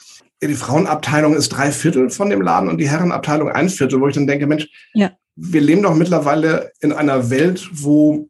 die 0.46 0.54
Frauenabteilung 0.54 1.34
ist 1.34 1.48
drei 1.48 1.72
Viertel 1.72 2.10
von 2.10 2.30
dem 2.30 2.40
Laden 2.40 2.68
und 2.68 2.78
die 2.78 2.88
Herrenabteilung 2.88 3.48
ein 3.48 3.68
Viertel, 3.68 4.00
wo 4.00 4.08
ich 4.08 4.14
dann 4.14 4.26
denke, 4.26 4.46
Mensch, 4.46 4.68
ja. 4.94 5.10
wir 5.34 5.60
leben 5.60 5.82
doch 5.82 5.94
mittlerweile 5.94 6.70
in 6.80 6.92
einer 6.92 7.30
Welt, 7.30 7.68
wo, 7.72 8.28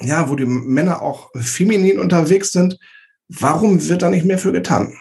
ja, 0.00 0.28
wo 0.28 0.36
die 0.36 0.46
Männer 0.46 1.02
auch 1.02 1.30
feminin 1.34 1.98
unterwegs 1.98 2.52
sind. 2.52 2.78
Warum 3.28 3.88
wird 3.88 4.02
da 4.02 4.10
nicht 4.10 4.24
mehr 4.24 4.38
für 4.38 4.52
getan? 4.52 4.94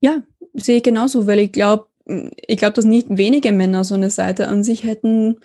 Ja, 0.00 0.22
sehe 0.56 0.78
ich 0.78 0.82
genauso, 0.82 1.26
weil 1.26 1.38
ich 1.38 1.52
glaube, 1.52 1.86
ich 2.46 2.56
glaube, 2.56 2.74
dass 2.74 2.84
nicht 2.84 3.08
wenige 3.10 3.52
Männer 3.52 3.84
so 3.84 3.94
eine 3.94 4.10
Seite 4.10 4.48
an 4.48 4.62
sich 4.62 4.84
hätten, 4.84 5.36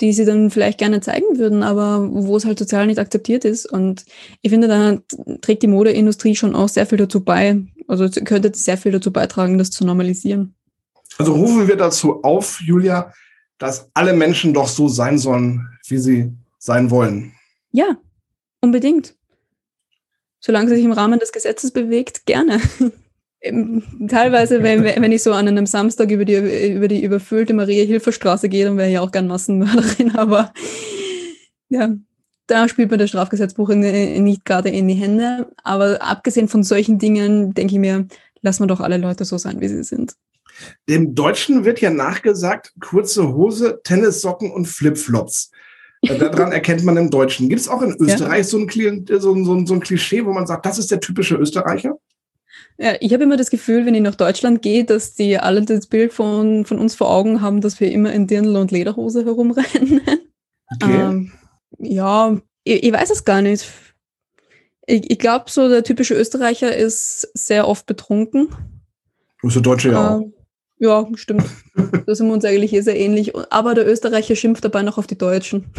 die 0.00 0.12
sie 0.12 0.24
dann 0.24 0.50
vielleicht 0.50 0.78
gerne 0.78 1.00
zeigen 1.00 1.38
würden, 1.38 1.62
aber 1.62 2.08
wo 2.10 2.36
es 2.36 2.44
halt 2.44 2.58
sozial 2.58 2.86
nicht 2.86 2.98
akzeptiert 2.98 3.44
ist. 3.44 3.70
Und 3.70 4.04
ich 4.42 4.50
finde, 4.50 4.68
da 4.68 4.98
trägt 5.40 5.62
die 5.62 5.68
Modeindustrie 5.68 6.36
schon 6.36 6.54
auch 6.54 6.68
sehr 6.68 6.86
viel 6.86 6.98
dazu 6.98 7.24
bei. 7.24 7.62
Also 7.88 8.08
könnte 8.08 8.52
sehr 8.54 8.76
viel 8.76 8.92
dazu 8.92 9.12
beitragen, 9.12 9.58
das 9.58 9.70
zu 9.70 9.84
normalisieren. 9.84 10.54
Also 11.18 11.34
rufen 11.34 11.66
wir 11.66 11.76
dazu 11.76 12.22
auf, 12.22 12.60
Julia, 12.60 13.12
dass 13.58 13.90
alle 13.94 14.12
Menschen 14.12 14.52
doch 14.52 14.68
so 14.68 14.88
sein 14.88 15.18
sollen, 15.18 15.66
wie 15.88 15.98
sie 15.98 16.32
sein 16.58 16.90
wollen. 16.90 17.32
Ja, 17.70 17.96
unbedingt. 18.60 19.14
Solange 20.40 20.68
sie 20.68 20.76
sich 20.76 20.84
im 20.84 20.92
Rahmen 20.92 21.18
des 21.18 21.32
Gesetzes 21.32 21.70
bewegt, 21.70 22.26
gerne. 22.26 22.60
Teilweise, 24.08 24.62
wenn, 24.62 24.84
wenn 24.84 25.12
ich 25.12 25.22
so 25.22 25.32
an 25.32 25.48
einem 25.48 25.66
Samstag 25.66 26.10
über 26.10 26.24
die, 26.24 26.72
über 26.72 26.88
die 26.88 27.02
überfüllte 27.02 27.54
Maria-Hilfer-Straße 27.54 28.48
gehe, 28.48 28.64
dann 28.64 28.76
wäre 28.76 28.90
ich 28.90 28.98
auch 28.98 29.12
gern 29.12 29.26
Massenmörderin, 29.26 30.10
aber 30.16 30.52
ja, 31.68 31.94
da 32.46 32.68
spielt 32.68 32.90
mir 32.90 32.98
das 32.98 33.10
Strafgesetzbuch 33.10 33.70
nicht 33.70 34.44
gerade 34.44 34.68
in 34.68 34.86
die 34.86 34.94
Hände. 34.94 35.50
Aber 35.64 36.00
abgesehen 36.00 36.48
von 36.48 36.62
solchen 36.62 36.98
Dingen, 36.98 37.54
denke 37.54 37.74
ich 37.74 37.80
mir, 37.80 38.06
lassen 38.40 38.62
wir 38.62 38.68
doch 38.68 38.80
alle 38.80 38.98
Leute 38.98 39.24
so 39.24 39.36
sein, 39.36 39.60
wie 39.60 39.68
sie 39.68 39.82
sind. 39.82 40.14
Dem 40.88 41.14
Deutschen 41.14 41.64
wird 41.64 41.80
ja 41.80 41.90
nachgesagt, 41.90 42.72
kurze 42.80 43.34
Hose, 43.34 43.80
Tennissocken 43.82 44.50
und 44.50 44.66
Flipflops. 44.66 45.50
Äh, 46.02 46.18
daran 46.18 46.52
erkennt 46.52 46.84
man 46.84 46.96
im 46.96 47.10
Deutschen. 47.10 47.48
Gibt 47.48 47.60
es 47.60 47.68
auch 47.68 47.82
in 47.82 47.96
Österreich 47.98 48.38
ja. 48.38 48.44
so, 48.44 48.58
ein, 48.58 49.06
so, 49.20 49.54
ein, 49.54 49.66
so 49.66 49.74
ein 49.74 49.80
Klischee, 49.80 50.24
wo 50.24 50.32
man 50.32 50.46
sagt, 50.46 50.64
das 50.64 50.78
ist 50.78 50.90
der 50.90 51.00
typische 51.00 51.34
Österreicher? 51.34 51.98
Ja, 52.78 52.94
ich 53.00 53.12
habe 53.12 53.24
immer 53.24 53.36
das 53.36 53.50
Gefühl, 53.50 53.86
wenn 53.86 53.94
ich 53.94 54.02
nach 54.02 54.14
Deutschland 54.14 54.60
gehe, 54.60 54.84
dass 54.84 55.14
die 55.14 55.38
alle 55.38 55.62
das 55.62 55.86
Bild 55.86 56.12
von, 56.12 56.66
von 56.66 56.78
uns 56.78 56.94
vor 56.94 57.10
Augen 57.10 57.40
haben, 57.40 57.60
dass 57.60 57.80
wir 57.80 57.90
immer 57.90 58.12
in 58.12 58.26
Dirndl 58.26 58.56
und 58.56 58.70
Lederhose 58.70 59.24
herumrennen. 59.24 60.02
Okay. 60.74 61.00
Ähm, 61.00 61.32
ja, 61.78 62.36
ich, 62.64 62.82
ich, 62.82 62.92
weiß 62.92 63.10
es 63.10 63.24
gar 63.24 63.40
nicht. 63.40 63.70
Ich, 64.86 65.10
ich 65.10 65.18
glaube, 65.18 65.46
so 65.48 65.68
der 65.68 65.84
typische 65.84 66.14
Österreicher 66.14 66.74
ist 66.74 67.30
sehr 67.34 67.66
oft 67.66 67.86
betrunken. 67.86 68.48
Ist 69.42 69.54
der 69.54 69.62
Deutsche 69.62 69.90
ja 69.90 70.16
auch. 70.16 70.20
Ähm, 70.20 70.34
ja, 70.78 71.06
stimmt. 71.14 71.44
da 72.06 72.14
sind 72.14 72.26
wir 72.26 72.34
uns 72.34 72.44
eigentlich 72.44 72.72
eh 72.72 72.80
sehr 72.80 72.98
ähnlich. 72.98 73.34
Aber 73.50 73.74
der 73.74 73.86
Österreicher 73.86 74.36
schimpft 74.36 74.64
dabei 74.64 74.82
noch 74.82 74.98
auf 74.98 75.06
die 75.06 75.18
Deutschen. 75.18 75.72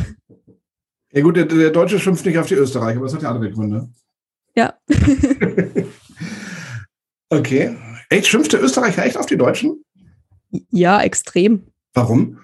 Ja 1.12 1.22
gut, 1.22 1.38
der, 1.38 1.46
der 1.46 1.72
Deutsche 1.72 2.00
schimpft 2.00 2.26
nicht 2.26 2.38
auf 2.38 2.48
die 2.48 2.56
Österreicher, 2.56 2.98
aber 2.98 3.06
das 3.06 3.16
hat 3.16 3.22
ja 3.24 3.32
andere 3.32 3.52
Gründe. 3.52 3.90
Ja. 4.56 4.74
Okay. 7.30 7.76
Echt, 8.10 8.28
schimpft 8.28 8.54
der 8.54 8.64
Österreicher 8.64 9.06
echt 9.06 9.18
auf 9.18 9.26
die 9.26 9.38
Deutschen? 9.38 9.84
Ja, 10.70 11.02
extrem. 11.02 11.64
Warum? 11.94 12.40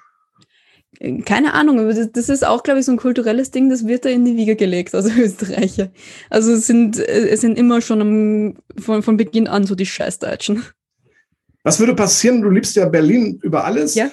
Keine 1.26 1.54
Ahnung, 1.54 1.80
aber 1.80 1.94
das 1.94 2.30
ist 2.30 2.46
auch, 2.46 2.64
glaube 2.64 2.80
ich, 2.80 2.86
so 2.86 2.92
ein 2.92 2.98
kulturelles 2.98 3.52
Ding, 3.52 3.70
das 3.70 3.88
wird 3.88 4.06
da 4.06 4.10
in 4.10 4.26
die 4.26 4.38
Wiege 4.38 4.56
gelegt, 4.56 4.94
also 4.94 5.10
Österreicher. 5.18 5.92
Also 6.30 6.54
es 6.54 6.68
sind, 6.68 6.98
es 6.98 7.42
sind 7.42 7.58
immer 7.58 7.82
schon 7.82 8.02
am, 8.02 8.54
von, 8.80 9.04
von 9.04 9.18
Beginn 9.18 9.48
an 9.48 9.66
so 9.66 9.76
die 9.76 9.86
Scheißdeutschen. 9.86 10.64
Was 11.64 11.80
würde 11.80 11.96
passieren? 11.96 12.42
Du 12.42 12.50
liebst 12.50 12.76
ja 12.76 12.88
Berlin 12.88 13.40
über 13.42 13.64
alles. 13.64 13.96
Ja, 13.96 14.12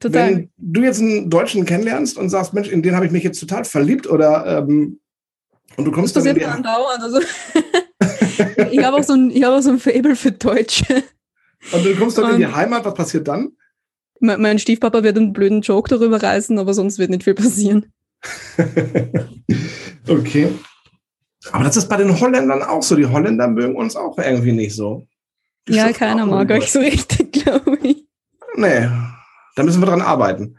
total. 0.00 0.30
Wenn 0.30 0.50
du 0.56 0.82
jetzt 0.82 1.00
einen 1.00 1.28
Deutschen 1.30 1.64
kennenlernst 1.64 2.16
und 2.16 2.28
sagst, 2.28 2.54
Mensch, 2.54 2.68
in 2.68 2.82
den 2.82 2.94
habe 2.94 3.06
ich 3.06 3.12
mich 3.12 3.24
jetzt 3.24 3.40
total 3.40 3.64
verliebt 3.64 4.08
oder 4.08 4.58
ähm, 4.58 5.00
und 5.76 5.84
du 5.84 5.92
kommst 5.92 6.16
das 6.16 6.24
dann 6.24 6.34
in 6.34 6.40
die 6.40 6.46
andauernd. 6.46 7.02
Also 7.02 7.20
ich 8.70 8.82
habe 8.84 8.96
auch, 8.96 9.02
so 9.02 9.14
ein, 9.14 9.30
hab 9.42 9.52
auch 9.52 9.60
so 9.60 9.70
ein 9.70 9.78
Fable 9.78 10.16
für 10.16 10.32
Deutsche. 10.32 11.04
Und 11.72 11.84
du 11.84 11.94
kommst 11.96 12.18
dann 12.18 12.32
in 12.32 12.38
die 12.38 12.46
Heimat, 12.46 12.84
was 12.84 12.94
passiert 12.94 13.28
dann? 13.28 13.52
Mein, 14.20 14.40
mein 14.40 14.58
Stiefpapa 14.58 15.02
wird 15.02 15.16
einen 15.16 15.32
blöden 15.32 15.60
Joke 15.60 15.88
darüber 15.88 16.22
reißen, 16.22 16.58
aber 16.58 16.74
sonst 16.74 16.98
wird 16.98 17.10
nicht 17.10 17.24
viel 17.24 17.34
passieren. 17.34 17.92
okay. 20.08 20.48
Aber 21.52 21.64
das 21.64 21.76
ist 21.76 21.88
bei 21.88 21.96
den 21.96 22.18
Holländern 22.18 22.62
auch 22.62 22.82
so. 22.82 22.96
Die 22.96 23.06
Holländer 23.06 23.48
mögen 23.48 23.76
uns 23.76 23.96
auch 23.96 24.18
irgendwie 24.18 24.52
nicht 24.52 24.74
so. 24.74 25.06
Die 25.68 25.74
ja, 25.74 25.92
keiner 25.92 26.26
mag 26.26 26.50
euch 26.50 26.70
so 26.70 26.78
richtig, 26.80 27.32
glaube 27.44 27.78
ich. 27.82 28.06
Nee, 28.56 28.88
da 29.54 29.62
müssen 29.62 29.82
wir 29.82 29.86
dran 29.86 30.00
arbeiten. 30.00 30.58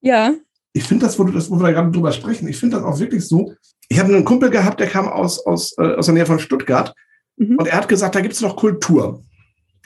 Ja. 0.00 0.34
Ich 0.74 0.84
finde 0.84 1.06
das, 1.06 1.18
wo, 1.18 1.24
du, 1.24 1.32
das, 1.32 1.50
wo 1.50 1.56
wir 1.56 1.62
da 1.62 1.72
gerade 1.72 1.90
drüber 1.90 2.12
sprechen, 2.12 2.48
ich 2.48 2.58
finde 2.58 2.76
das 2.76 2.84
auch 2.84 2.98
wirklich 2.98 3.26
so. 3.26 3.54
Ich 3.88 3.98
habe 3.98 4.12
einen 4.12 4.24
Kumpel 4.24 4.50
gehabt, 4.50 4.80
der 4.80 4.88
kam 4.88 5.08
aus, 5.08 5.44
aus, 5.46 5.74
äh, 5.78 5.94
aus 5.94 6.06
der 6.06 6.14
Nähe 6.14 6.26
von 6.26 6.38
Stuttgart 6.38 6.94
Mhm. 7.36 7.56
Und 7.56 7.66
er 7.66 7.76
hat 7.76 7.88
gesagt, 7.88 8.14
da 8.14 8.20
gibt 8.20 8.34
es 8.34 8.40
noch 8.40 8.56
Kultur. 8.56 9.22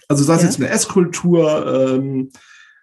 Also 0.09 0.24
sei 0.24 0.34
es 0.34 0.43
ja. 0.43 0.49
jetzt 0.49 0.61
eine 0.61 0.68
Esskultur, 0.68 1.97
ähm, 1.97 2.30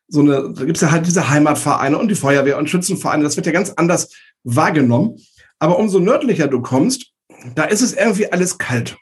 so 0.07 0.21
eine, 0.21 0.53
da 0.53 0.65
gibt 0.65 0.77
es 0.77 0.81
ja 0.81 0.91
halt 0.91 1.07
diese 1.07 1.29
Heimatvereine 1.29 1.97
und 1.97 2.09
die 2.09 2.15
Feuerwehr 2.15 2.57
und 2.57 2.69
Schützenvereine, 2.69 3.23
das 3.23 3.35
wird 3.35 3.47
ja 3.47 3.51
ganz 3.51 3.71
anders 3.71 4.11
wahrgenommen. 4.43 5.17
Aber 5.57 5.79
umso 5.79 5.99
nördlicher 5.99 6.47
du 6.47 6.61
kommst, 6.61 7.11
da 7.55 7.63
ist 7.63 7.81
es 7.81 7.93
irgendwie 7.93 8.31
alles 8.31 8.57
kalt. 8.57 8.97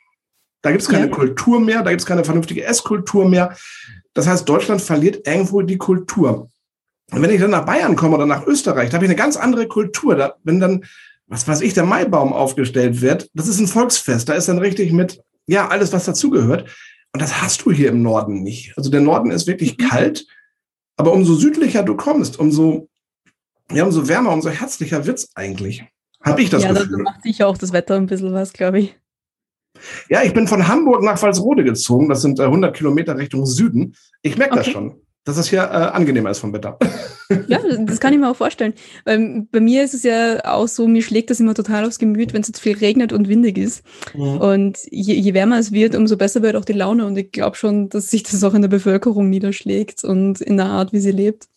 Da 0.62 0.72
gibt 0.72 0.84
es 0.84 0.88
keine 0.88 1.08
ja. 1.08 1.12
Kultur 1.12 1.60
mehr, 1.60 1.84
da 1.84 1.90
gibt 1.90 2.02
es 2.02 2.06
keine 2.08 2.24
vernünftige 2.24 2.64
Esskultur 2.64 3.28
mehr. 3.28 3.58
Das 4.14 4.28
heißt, 4.28 4.48
Deutschland 4.48 4.82
verliert 4.82 5.28
irgendwo 5.28 5.62
die 5.62 5.78
Kultur. 5.78 6.50
Und 7.14 7.22
wenn 7.22 7.30
ich 7.30 7.40
dann 7.40 7.52
nach 7.52 7.66
Bayern 7.66 7.96
komme 7.96 8.16
oder 8.16 8.26
nach 8.26 8.48
Österreich, 8.48 8.90
da 8.90 8.96
habe 8.96 9.06
ich 9.06 9.10
eine 9.10 9.18
ganz 9.18 9.38
andere 9.38 9.68
Kultur. 9.68 10.16
Da, 10.16 10.36
wenn 10.44 10.60
dann, 10.60 10.84
was 11.28 11.48
weiß 11.48 11.62
ich, 11.62 11.74
der 11.74 11.86
Maibaum 11.86 12.34
aufgestellt 12.34 13.02
wird, 13.02 13.30
das 13.34 13.48
ist 13.48 13.60
ein 13.60 13.68
Volksfest. 13.68 14.30
Da 14.30 14.34
ist 14.34 14.50
dann 14.50 14.58
richtig 14.58 14.92
mit 14.92 15.22
ja, 15.46 15.68
alles, 15.68 15.94
was 15.94 16.06
dazugehört. 16.06 16.70
Und 17.14 17.22
das 17.22 17.42
hast 17.42 17.66
du 17.66 17.72
hier 17.72 17.90
im 17.90 18.02
Norden 18.02 18.42
nicht. 18.42 18.76
Also 18.78 18.90
der 18.90 19.02
Norden 19.02 19.30
ist 19.30 19.46
wirklich 19.46 19.78
mhm. 19.78 19.88
kalt, 19.90 20.26
aber 20.98 21.14
umso 21.14 21.36
südlicher 21.36 21.84
du 21.84 21.96
kommst, 21.96 22.40
umso, 22.40 22.90
ja, 23.72 23.84
umso 23.84 24.08
wärmer, 24.08 24.32
umso 24.32 24.50
herzlicher 24.50 25.06
wird's 25.06 25.30
eigentlich. 25.36 25.84
Habe 26.22 26.42
ich 26.42 26.50
das 26.50 26.64
ja, 26.64 26.72
Gefühl. 26.72 26.92
Ja, 26.92 26.98
da 26.98 27.04
macht 27.04 27.24
sich 27.24 27.44
auch 27.44 27.58
das 27.58 27.74
Wetter 27.74 27.96
ein 27.96 28.08
bisschen 28.08 28.34
was, 28.34 28.54
glaube 28.54 28.80
ich. 28.80 28.98
Ja, 30.10 30.24
ich 30.24 30.34
bin 30.34 30.48
von 30.48 30.68
Hamburg 30.68 31.04
nach 31.04 31.22
Walsrode 31.22 31.64
gezogen. 31.64 32.10
Das 32.10 32.22
sind 32.22 32.40
100 32.40 32.72
äh, 32.72 32.78
Kilometer 32.78 33.18
Richtung 33.18 33.46
Süden. 33.46 33.96
Ich 34.22 34.38
merke 34.38 34.54
okay. 34.54 34.64
das 34.64 34.74
schon 34.74 35.03
dass 35.26 35.38
es 35.38 35.50
hier 35.50 35.62
äh, 35.62 35.64
angenehmer 35.64 36.30
ist 36.30 36.40
vom 36.40 36.54
Wetter. 36.54 36.78
Ja, 37.48 37.60
das 37.80 38.00
kann 38.00 38.14
ich 38.14 38.20
mir 38.20 38.30
auch 38.30 38.36
vorstellen. 38.36 38.74
Weil 39.06 39.48
bei 39.52 39.60
mir 39.60 39.84
ist 39.84 39.96
es 39.96 40.04
ja 40.04 40.46
auch 40.46 40.68
so, 40.68 40.88
mir 40.88 41.02
schlägt 41.02 41.32
das 41.32 41.40
immer 41.40 41.56
total 41.56 41.86
aufs 41.86 41.98
Gemüt, 41.98 42.32
wenn 42.32 42.42
es 42.42 42.48
jetzt 42.48 42.60
viel 42.60 42.78
regnet 42.78 43.12
und 43.12 43.28
windig 43.28 43.58
ist. 43.58 43.84
Mhm. 44.14 44.38
Und 44.38 44.78
je, 44.92 45.16
je, 45.16 45.34
wärmer 45.34 45.58
es 45.58 45.72
wird, 45.72 45.96
umso 45.96 46.16
besser 46.16 46.44
wird 46.44 46.56
auch 46.56 46.66
die 46.66 46.74
Laune. 46.74 47.08
Und 47.08 47.18
ich 47.18 47.32
glaube 47.32 47.56
schon, 47.56 47.90
dass 47.90 48.12
sich 48.12 48.22
das 48.24 48.44
auch 48.44 48.54
in 48.54 48.62
der 48.62 48.70
Bevölkerung 48.70 49.30
niederschlägt 49.30 50.04
und 50.04 50.42
in 50.42 50.58
der 50.58 50.68
Art, 50.68 50.94
wie 50.94 51.00
sie 51.00 51.12
lebt. 51.12 51.48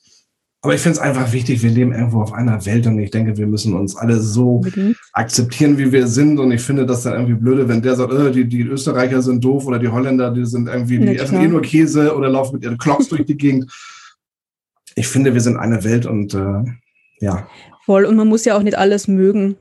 Aber 0.67 0.75
ich 0.75 0.81
finde 0.81 0.97
es 0.97 0.99
einfach 0.99 1.33
wichtig, 1.33 1.63
wir 1.63 1.71
leben 1.71 1.93
irgendwo 1.93 2.21
auf 2.21 2.33
einer 2.33 2.67
Welt 2.67 2.89
und 2.89 2.99
ich 2.99 3.13
denke, 3.13 3.37
wir 3.37 3.47
müssen 3.47 3.73
uns 3.75 3.95
alle 3.95 4.19
so 4.19 4.63
mhm. 4.63 4.97
akzeptieren, 5.13 5.79
wie 5.79 5.93
wir 5.93 6.09
sind. 6.09 6.41
Und 6.41 6.51
ich 6.51 6.61
finde 6.61 6.85
das 6.85 7.05
dann 7.05 7.13
irgendwie 7.13 7.35
blöde, 7.35 7.69
wenn 7.69 7.83
der 7.83 7.95
sagt, 7.95 8.13
äh, 8.13 8.33
die, 8.33 8.47
die 8.49 8.63
Österreicher 8.63 9.23
sind 9.23 9.45
doof 9.45 9.65
oder 9.69 9.79
die 9.79 9.87
Holländer, 9.87 10.33
die 10.33 10.45
sind 10.45 10.67
irgendwie, 10.67 10.99
die 10.99 11.19
essen 11.19 11.41
eh 11.41 11.47
nur 11.47 11.63
Käse 11.63 12.17
oder 12.17 12.29
laufen 12.29 12.57
mit 12.57 12.65
ihren 12.65 12.79
Clocks 12.79 13.07
durch 13.07 13.25
die 13.25 13.37
Gegend. 13.37 13.71
Ich 14.97 15.07
finde, 15.07 15.35
wir 15.35 15.41
sind 15.41 15.57
eine 15.57 15.85
Welt 15.85 16.05
und 16.05 16.35
äh, 16.35 16.65
ja. 17.21 17.47
Voll, 17.85 18.05
und 18.05 18.17
man 18.17 18.27
muss 18.27 18.45
ja 18.45 18.59
auch 18.59 18.63
nicht 18.65 18.77
alles 18.77 19.07
mögen. 19.07 19.55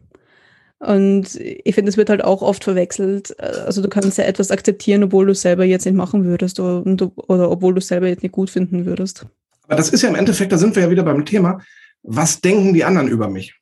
Und 0.80 1.36
ich 1.36 1.76
finde, 1.76 1.90
es 1.90 1.98
wird 1.98 2.10
halt 2.10 2.24
auch 2.24 2.42
oft 2.42 2.64
verwechselt. 2.64 3.40
Also 3.40 3.84
du 3.84 3.90
kannst 3.90 4.18
ja 4.18 4.24
etwas 4.24 4.50
akzeptieren, 4.50 5.04
obwohl 5.04 5.28
du 5.28 5.34
es 5.34 5.42
selber 5.44 5.66
jetzt 5.66 5.86
nicht 5.86 5.94
machen 5.94 6.26
würdest 6.26 6.60
oder, 6.60 6.84
oder 7.28 7.52
obwohl 7.52 7.76
du 7.76 7.78
es 7.78 7.90
selber 7.90 8.08
jetzt 8.08 8.24
nicht 8.24 8.32
gut 8.32 8.50
finden 8.50 8.88
würdest. 8.88 9.28
Aber 9.68 9.76
das 9.76 9.90
ist 9.90 10.02
ja 10.02 10.10
im 10.10 10.16
Endeffekt, 10.16 10.52
da 10.52 10.58
sind 10.58 10.76
wir 10.76 10.84
ja 10.84 10.90
wieder 10.90 11.04
beim 11.04 11.26
Thema, 11.26 11.62
was 12.04 12.42
denken 12.42 12.74
die 12.74 12.84
anderen 12.84 13.08
über 13.08 13.30
mich? 13.30 13.56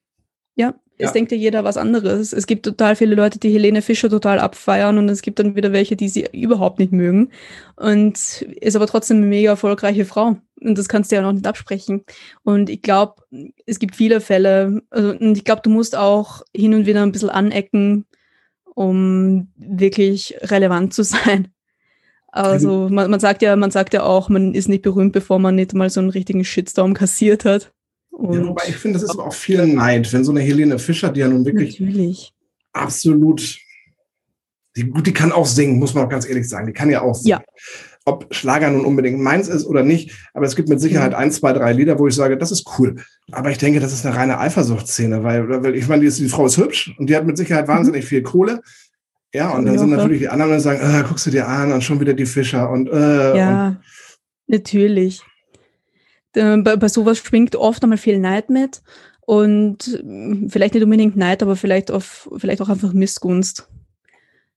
Ja, 0.55 0.75
es 0.97 1.07
ja. 1.07 1.11
denkt 1.11 1.31
ja 1.31 1.37
jeder 1.37 1.63
was 1.63 1.77
anderes. 1.77 2.33
Es 2.33 2.45
gibt 2.45 2.65
total 2.65 2.95
viele 2.95 3.15
Leute, 3.15 3.39
die 3.39 3.51
Helene 3.51 3.81
Fischer 3.81 4.09
total 4.09 4.39
abfeiern 4.39 4.97
und 4.97 5.09
es 5.09 5.21
gibt 5.21 5.39
dann 5.39 5.55
wieder 5.55 5.71
welche, 5.71 5.95
die 5.95 6.07
sie 6.07 6.27
überhaupt 6.31 6.77
nicht 6.77 6.91
mögen. 6.91 7.31
Und 7.75 8.41
ist 8.41 8.75
aber 8.75 8.85
trotzdem 8.85 9.17
eine 9.17 9.25
mega 9.25 9.51
erfolgreiche 9.51 10.05
Frau. 10.05 10.37
Und 10.61 10.77
das 10.77 10.87
kannst 10.87 11.11
du 11.11 11.15
ja 11.15 11.21
noch 11.21 11.33
nicht 11.33 11.47
absprechen. 11.47 12.03
Und 12.43 12.69
ich 12.69 12.81
glaube, 12.81 13.15
es 13.65 13.79
gibt 13.79 13.95
viele 13.95 14.21
Fälle, 14.21 14.81
also, 14.91 15.09
und 15.09 15.37
ich 15.37 15.43
glaube, 15.43 15.61
du 15.63 15.69
musst 15.69 15.95
auch 15.95 16.43
hin 16.55 16.73
und 16.73 16.85
wieder 16.85 17.01
ein 17.01 17.11
bisschen 17.11 17.29
anecken, 17.29 18.05
um 18.75 19.51
wirklich 19.57 20.35
relevant 20.41 20.93
zu 20.93 21.03
sein. 21.03 21.47
Also 22.35 22.89
man, 22.89 23.11
man, 23.11 23.19
sagt 23.19 23.43
ja, 23.43 23.55
man 23.55 23.69
sagt 23.69 23.93
ja 23.93 24.01
auch, 24.01 24.27
man 24.27 24.55
ist 24.55 24.67
nicht 24.67 24.81
berühmt, 24.81 25.13
bevor 25.13 25.37
man 25.37 25.53
nicht 25.53 25.75
mal 25.75 25.91
so 25.91 25.99
einen 25.99 26.09
richtigen 26.09 26.43
Shitstorm 26.43 26.95
kassiert 26.95 27.45
hat. 27.45 27.71
Ja, 28.11 28.47
wobei 28.47 28.63
ich 28.69 28.75
finde, 28.75 28.95
das 28.95 29.03
ist 29.03 29.11
aber 29.11 29.27
auch 29.27 29.33
viel 29.33 29.67
Neid, 29.67 30.11
wenn 30.11 30.23
so 30.23 30.31
eine 30.31 30.41
Helene 30.41 30.79
Fischer, 30.79 31.11
die 31.11 31.19
ja 31.19 31.27
nun 31.27 31.45
wirklich 31.45 31.79
Natürlich. 31.79 32.33
absolut, 32.71 33.59
die, 34.75 34.89
gut, 34.89 35.05
die 35.05 35.13
kann 35.13 35.31
auch 35.31 35.45
singen, 35.45 35.77
muss 35.77 35.93
man 35.93 36.05
auch 36.05 36.09
ganz 36.09 36.27
ehrlich 36.27 36.49
sagen, 36.49 36.65
die 36.65 36.73
kann 36.73 36.89
ja 36.89 37.01
auch 37.03 37.13
singen. 37.13 37.39
Ja. 37.39 37.43
ob 38.05 38.33
Schlager 38.33 38.71
nun 38.71 38.85
unbedingt 38.85 39.19
meins 39.19 39.47
ist 39.47 39.67
oder 39.67 39.83
nicht, 39.83 40.11
aber 40.33 40.47
es 40.47 40.55
gibt 40.55 40.69
mit 40.69 40.81
Sicherheit 40.81 41.11
mhm. 41.11 41.17
ein, 41.17 41.31
zwei, 41.31 41.53
drei 41.53 41.71
Lieder, 41.71 41.99
wo 41.99 42.07
ich 42.07 42.15
sage, 42.15 42.35
das 42.35 42.51
ist 42.51 42.67
cool. 42.79 42.95
Aber 43.31 43.51
ich 43.51 43.59
denke, 43.59 43.79
das 43.79 43.93
ist 43.93 44.07
eine 44.07 44.15
reine 44.15 44.39
Eifersuchtsszene, 44.39 45.23
weil, 45.23 45.63
weil 45.63 45.75
ich 45.75 45.87
meine, 45.87 46.01
die, 46.01 46.07
ist, 46.07 46.19
die 46.19 46.29
Frau 46.29 46.47
ist 46.47 46.57
hübsch 46.57 46.95
und 46.97 47.11
die 47.11 47.15
hat 47.15 47.27
mit 47.27 47.37
Sicherheit 47.37 47.67
mhm. 47.67 47.73
wahnsinnig 47.73 48.05
viel 48.05 48.23
Kohle. 48.23 48.61
Ja, 49.33 49.49
und 49.49 49.65
dann 49.65 49.79
sind 49.79 49.89
natürlich 49.89 50.19
die 50.19 50.29
anderen, 50.29 50.53
die 50.53 50.59
sagen, 50.59 50.79
äh, 50.79 51.03
guckst 51.07 51.25
du 51.25 51.31
dir 51.31 51.47
an 51.47 51.71
und 51.71 51.83
schon 51.83 51.99
wieder 51.99 52.13
die 52.13 52.27
Fischer 52.27 52.69
und 52.69 52.87
äh, 52.87 53.37
Ja, 53.37 53.67
und 53.67 53.77
natürlich. 54.47 55.21
Bei, 56.33 56.57
bei 56.57 56.87
sowas 56.87 57.19
schwingt 57.19 57.55
oft 57.55 57.83
einmal 57.83 57.97
viel 57.97 58.19
Neid 58.19 58.49
mit 58.49 58.81
und 59.21 60.03
vielleicht 60.49 60.73
nicht 60.73 60.83
unbedingt 60.83 61.15
Neid, 61.15 61.43
aber 61.43 61.55
vielleicht, 61.55 61.91
auf, 61.91 62.29
vielleicht 62.37 62.61
auch 62.61 62.69
einfach 62.69 62.93
Missgunst. 62.93 63.67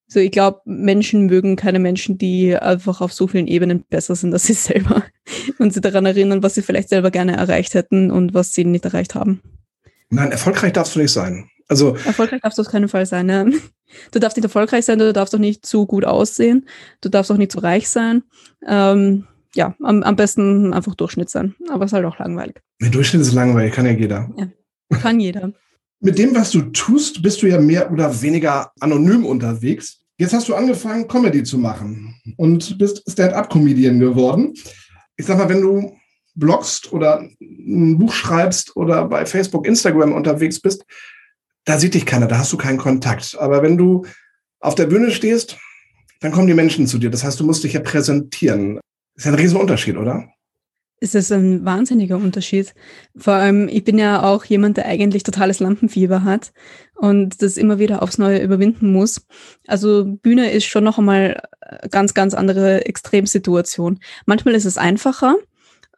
So, 0.08 0.20
ich 0.20 0.30
glaube, 0.30 0.60
Menschen 0.64 1.26
mögen 1.26 1.56
keine 1.56 1.78
Menschen, 1.78 2.16
die 2.16 2.56
einfach 2.56 3.00
auf 3.00 3.12
so 3.12 3.26
vielen 3.26 3.48
Ebenen 3.48 3.84
besser 3.88 4.14
sind 4.14 4.32
als 4.32 4.44
sie 4.44 4.52
selber 4.54 5.04
und 5.58 5.72
sie 5.74 5.80
daran 5.80 6.06
erinnern, 6.06 6.42
was 6.42 6.54
sie 6.54 6.62
vielleicht 6.62 6.88
selber 6.88 7.10
gerne 7.10 7.36
erreicht 7.36 7.74
hätten 7.74 8.10
und 8.10 8.32
was 8.32 8.52
sie 8.52 8.64
nicht 8.64 8.84
erreicht 8.84 9.14
haben. 9.14 9.42
Nein, 10.10 10.30
erfolgreich 10.30 10.72
darfst 10.72 10.94
du 10.94 11.00
nicht 11.00 11.12
sein. 11.12 11.50
Also 11.68 11.96
erfolgreich 11.96 12.40
darfst 12.42 12.58
du 12.58 12.62
auf 12.62 12.68
keinen 12.68 12.88
Fall 12.88 13.06
sein. 13.06 13.26
Ne? 13.26 13.52
Du 14.11 14.18
darfst 14.18 14.37
nicht 14.37 14.45
erfolgreich 14.45 14.84
sein, 14.84 14.99
du 14.99 15.12
darfst 15.12 15.34
auch 15.34 15.39
nicht 15.39 15.64
zu 15.64 15.87
gut 15.87 16.05
aussehen, 16.05 16.66
du 17.01 17.09
darfst 17.09 17.30
auch 17.30 17.37
nicht 17.37 17.53
zu 17.53 17.59
reich 17.59 17.89
sein. 17.89 18.22
Ähm, 18.66 19.26
ja, 19.55 19.74
am, 19.82 20.03
am 20.03 20.16
besten 20.16 20.72
einfach 20.72 20.95
Durchschnitt 20.95 21.30
sein. 21.30 21.55
Aber 21.70 21.84
es 21.84 21.91
ist 21.91 21.95
halt 21.95 22.05
auch 22.05 22.18
langweilig. 22.18 22.61
Der 22.80 22.91
Durchschnitt 22.91 23.22
ist 23.22 23.32
langweilig, 23.32 23.72
kann 23.72 23.87
ja 23.87 23.93
jeder. 23.93 24.30
Ja, 24.37 24.49
kann 24.99 25.18
jeder. 25.18 25.53
Mit 26.01 26.18
dem, 26.18 26.34
was 26.34 26.51
du 26.51 26.61
tust, 26.61 27.22
bist 27.22 27.43
du 27.43 27.47
ja 27.47 27.59
mehr 27.59 27.91
oder 27.91 28.20
weniger 28.20 28.70
anonym 28.80 29.24
unterwegs. 29.24 30.03
Jetzt 30.18 30.34
hast 30.34 30.49
du 30.49 30.55
angefangen, 30.55 31.09
Comedy 31.09 31.43
zu 31.43 31.59
machen 31.59 32.14
und 32.37 32.78
bist 32.78 33.03
Stand-up-Comedian 33.11 33.99
geworden. 33.99 34.55
Ich 35.16 35.26
sag 35.26 35.39
mal, 35.39 35.49
wenn 35.49 35.62
du 35.62 35.97
bloggst 36.34 36.93
oder 36.93 37.28
ein 37.41 37.99
Buch 37.99 38.12
schreibst 38.12 38.76
oder 38.76 39.07
bei 39.09 39.24
Facebook, 39.26 39.66
Instagram 39.66 40.12
unterwegs 40.12 40.61
bist, 40.61 40.84
da 41.66 41.78
sieht 41.78 41.94
dich 41.94 42.06
keiner, 42.06 42.26
da 42.26 42.38
hast 42.38 42.52
du 42.52 42.56
keinen 42.56 42.78
Kontakt. 42.78 43.36
Aber 43.38 43.62
wenn 43.62 43.76
du 43.76 44.06
auf 44.60 44.74
der 44.74 44.86
Bühne 44.86 45.10
stehst, 45.10 45.58
dann 46.20 46.32
kommen 46.32 46.46
die 46.46 46.54
Menschen 46.54 46.86
zu 46.86 46.98
dir. 46.98 47.10
Das 47.10 47.24
heißt, 47.24 47.38
du 47.38 47.44
musst 47.44 47.64
dich 47.64 47.74
ja 47.74 47.80
präsentieren. 47.80 48.80
Ist 49.14 49.26
ja 49.26 49.32
ein 49.32 49.38
Riesenunterschied, 49.38 49.96
oder? 49.96 50.28
Es 50.98 51.14
ist 51.14 51.30
ein 51.30 51.64
wahnsinniger 51.64 52.16
Unterschied. 52.16 52.74
Vor 53.16 53.34
allem, 53.34 53.68
ich 53.68 53.84
bin 53.84 53.98
ja 53.98 54.22
auch 54.22 54.44
jemand, 54.46 54.78
der 54.78 54.86
eigentlich 54.86 55.24
totales 55.24 55.60
Lampenfieber 55.60 56.24
hat 56.24 56.52
und 56.94 57.42
das 57.42 57.58
immer 57.58 57.78
wieder 57.78 58.02
aufs 58.02 58.16
Neue 58.16 58.42
überwinden 58.42 58.92
muss. 58.92 59.26
Also 59.66 60.04
Bühne 60.06 60.50
ist 60.52 60.64
schon 60.64 60.84
noch 60.84 60.98
einmal 60.98 61.42
ganz, 61.90 62.14
ganz 62.14 62.32
andere 62.32 62.86
Extremsituation. 62.86 63.98
Manchmal 64.24 64.54
ist 64.54 64.64
es 64.64 64.78
einfacher. 64.78 65.34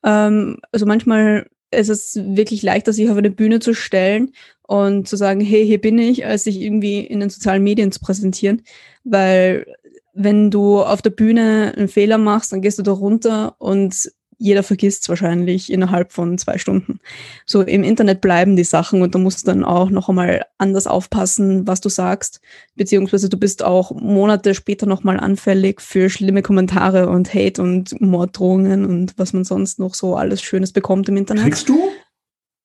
Ähm, 0.02 0.58
also 0.72 0.84
manchmal 0.84 1.46
ist 1.70 1.90
es 1.90 2.16
wirklich 2.16 2.62
leichter, 2.62 2.92
sich 2.92 3.08
auf 3.10 3.16
eine 3.16 3.30
Bühne 3.30 3.60
zu 3.60 3.74
stellen 3.74 4.32
und 4.68 5.08
zu 5.08 5.16
sagen, 5.16 5.40
hey, 5.40 5.66
hier 5.66 5.80
bin 5.80 5.98
ich, 5.98 6.26
als 6.26 6.44
sich 6.44 6.60
irgendwie 6.60 7.00
in 7.00 7.20
den 7.20 7.30
sozialen 7.30 7.64
Medien 7.64 7.90
zu 7.90 8.00
präsentieren. 8.00 8.62
Weil 9.02 9.64
wenn 10.12 10.50
du 10.50 10.82
auf 10.82 11.00
der 11.00 11.08
Bühne 11.08 11.72
einen 11.74 11.88
Fehler 11.88 12.18
machst, 12.18 12.52
dann 12.52 12.60
gehst 12.60 12.78
du 12.78 12.82
da 12.82 12.92
runter 12.92 13.56
und 13.58 14.12
jeder 14.36 14.62
vergisst 14.62 15.02
es 15.02 15.08
wahrscheinlich 15.08 15.72
innerhalb 15.72 16.12
von 16.12 16.36
zwei 16.36 16.58
Stunden. 16.58 17.00
So 17.46 17.62
im 17.62 17.82
Internet 17.82 18.20
bleiben 18.20 18.56
die 18.56 18.64
Sachen 18.64 19.00
und 19.00 19.14
da 19.14 19.18
musst 19.18 19.42
du 19.42 19.46
dann 19.46 19.64
auch 19.64 19.88
noch 19.88 20.10
einmal 20.10 20.44
anders 20.58 20.86
aufpassen, 20.86 21.66
was 21.66 21.80
du 21.80 21.88
sagst, 21.88 22.42
beziehungsweise 22.76 23.30
du 23.30 23.38
bist 23.38 23.64
auch 23.64 23.90
Monate 23.92 24.54
später 24.54 24.84
nochmal 24.84 25.18
anfällig 25.18 25.80
für 25.80 26.10
schlimme 26.10 26.42
Kommentare 26.42 27.08
und 27.08 27.32
Hate 27.32 27.62
und 27.62 27.98
Morddrohungen 28.02 28.84
und 28.84 29.18
was 29.18 29.32
man 29.32 29.44
sonst 29.44 29.78
noch 29.78 29.94
so 29.94 30.14
alles 30.14 30.42
Schönes 30.42 30.72
bekommt 30.72 31.08
im 31.08 31.16
Internet. 31.16 31.44
Kriegst 31.44 31.70
du? 31.70 31.88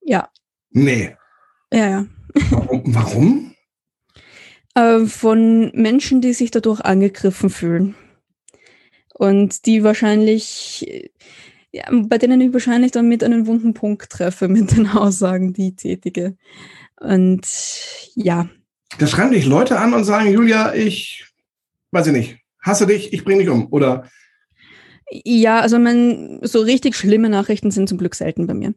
Ja. 0.01 0.27
Nee. 0.69 1.15
Ja, 1.73 1.89
ja. 1.89 2.05
Warum? 2.49 2.81
Warum? 2.85 3.55
Äh, 4.75 5.05
von 5.05 5.71
Menschen, 5.73 6.21
die 6.21 6.33
sich 6.33 6.51
dadurch 6.51 6.81
angegriffen 6.81 7.49
fühlen. 7.49 7.95
Und 9.13 9.65
die 9.65 9.83
wahrscheinlich 9.83 11.11
ja, 11.73 11.85
bei 11.91 12.19
denen 12.19 12.39
ich 12.39 12.53
wahrscheinlich 12.53 12.91
dann 12.91 13.09
mit 13.09 13.23
einem 13.23 13.47
wunden 13.47 13.73
Punkt 13.73 14.09
treffe, 14.11 14.47
mit 14.49 14.71
den 14.71 14.87
Aussagen, 14.87 15.53
die 15.53 15.69
ich 15.69 15.75
tätige. 15.75 16.37
Und 17.01 17.45
ja. 18.15 18.47
Da 18.99 19.07
schreiben 19.07 19.31
dich 19.31 19.45
Leute 19.45 19.79
an 19.79 19.93
und 19.93 20.03
sagen, 20.03 20.31
Julia, 20.31 20.73
ich 20.73 21.25
weiß 21.91 22.07
ich 22.07 22.13
nicht, 22.13 22.37
hasse 22.61 22.85
dich, 22.87 23.11
ich 23.11 23.25
bringe 23.25 23.39
dich 23.41 23.49
um. 23.49 23.67
Oder 23.71 24.07
ja, 25.25 25.59
also 25.59 25.77
mein, 25.77 26.39
so 26.41 26.61
richtig 26.61 26.95
schlimme 26.95 27.29
Nachrichten 27.29 27.69
sind 27.69 27.87
zum 27.87 27.99
Glück 27.99 28.15
selten 28.15 28.47
bei 28.47 28.53
mir. 28.53 28.73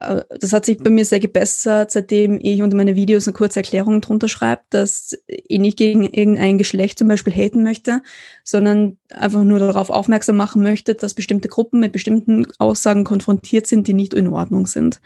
Äh, 0.00 0.22
das 0.38 0.52
hat 0.52 0.64
sich 0.64 0.78
bei 0.78 0.90
mir 0.90 1.04
sehr 1.04 1.18
gebessert, 1.18 1.90
seitdem 1.90 2.38
ich 2.40 2.62
unter 2.62 2.76
meine 2.76 2.94
Videos 2.94 3.26
eine 3.26 3.34
kurze 3.34 3.60
Erklärung 3.60 4.00
drunter 4.00 4.28
schreibe, 4.28 4.62
dass 4.70 5.16
ich 5.26 5.58
nicht 5.58 5.76
gegen 5.76 6.04
irgendein 6.04 6.58
Geschlecht 6.58 6.98
zum 6.98 7.08
Beispiel 7.08 7.32
haten 7.32 7.64
möchte, 7.64 8.02
sondern 8.44 8.96
einfach 9.10 9.42
nur 9.42 9.58
darauf 9.58 9.90
aufmerksam 9.90 10.36
machen 10.36 10.62
möchte, 10.62 10.94
dass 10.94 11.14
bestimmte 11.14 11.48
Gruppen 11.48 11.80
mit 11.80 11.92
bestimmten 11.92 12.46
Aussagen 12.58 13.04
konfrontiert 13.04 13.66
sind, 13.66 13.88
die 13.88 13.94
nicht 13.94 14.14
in 14.14 14.28
Ordnung 14.28 14.66
sind. 14.66 15.00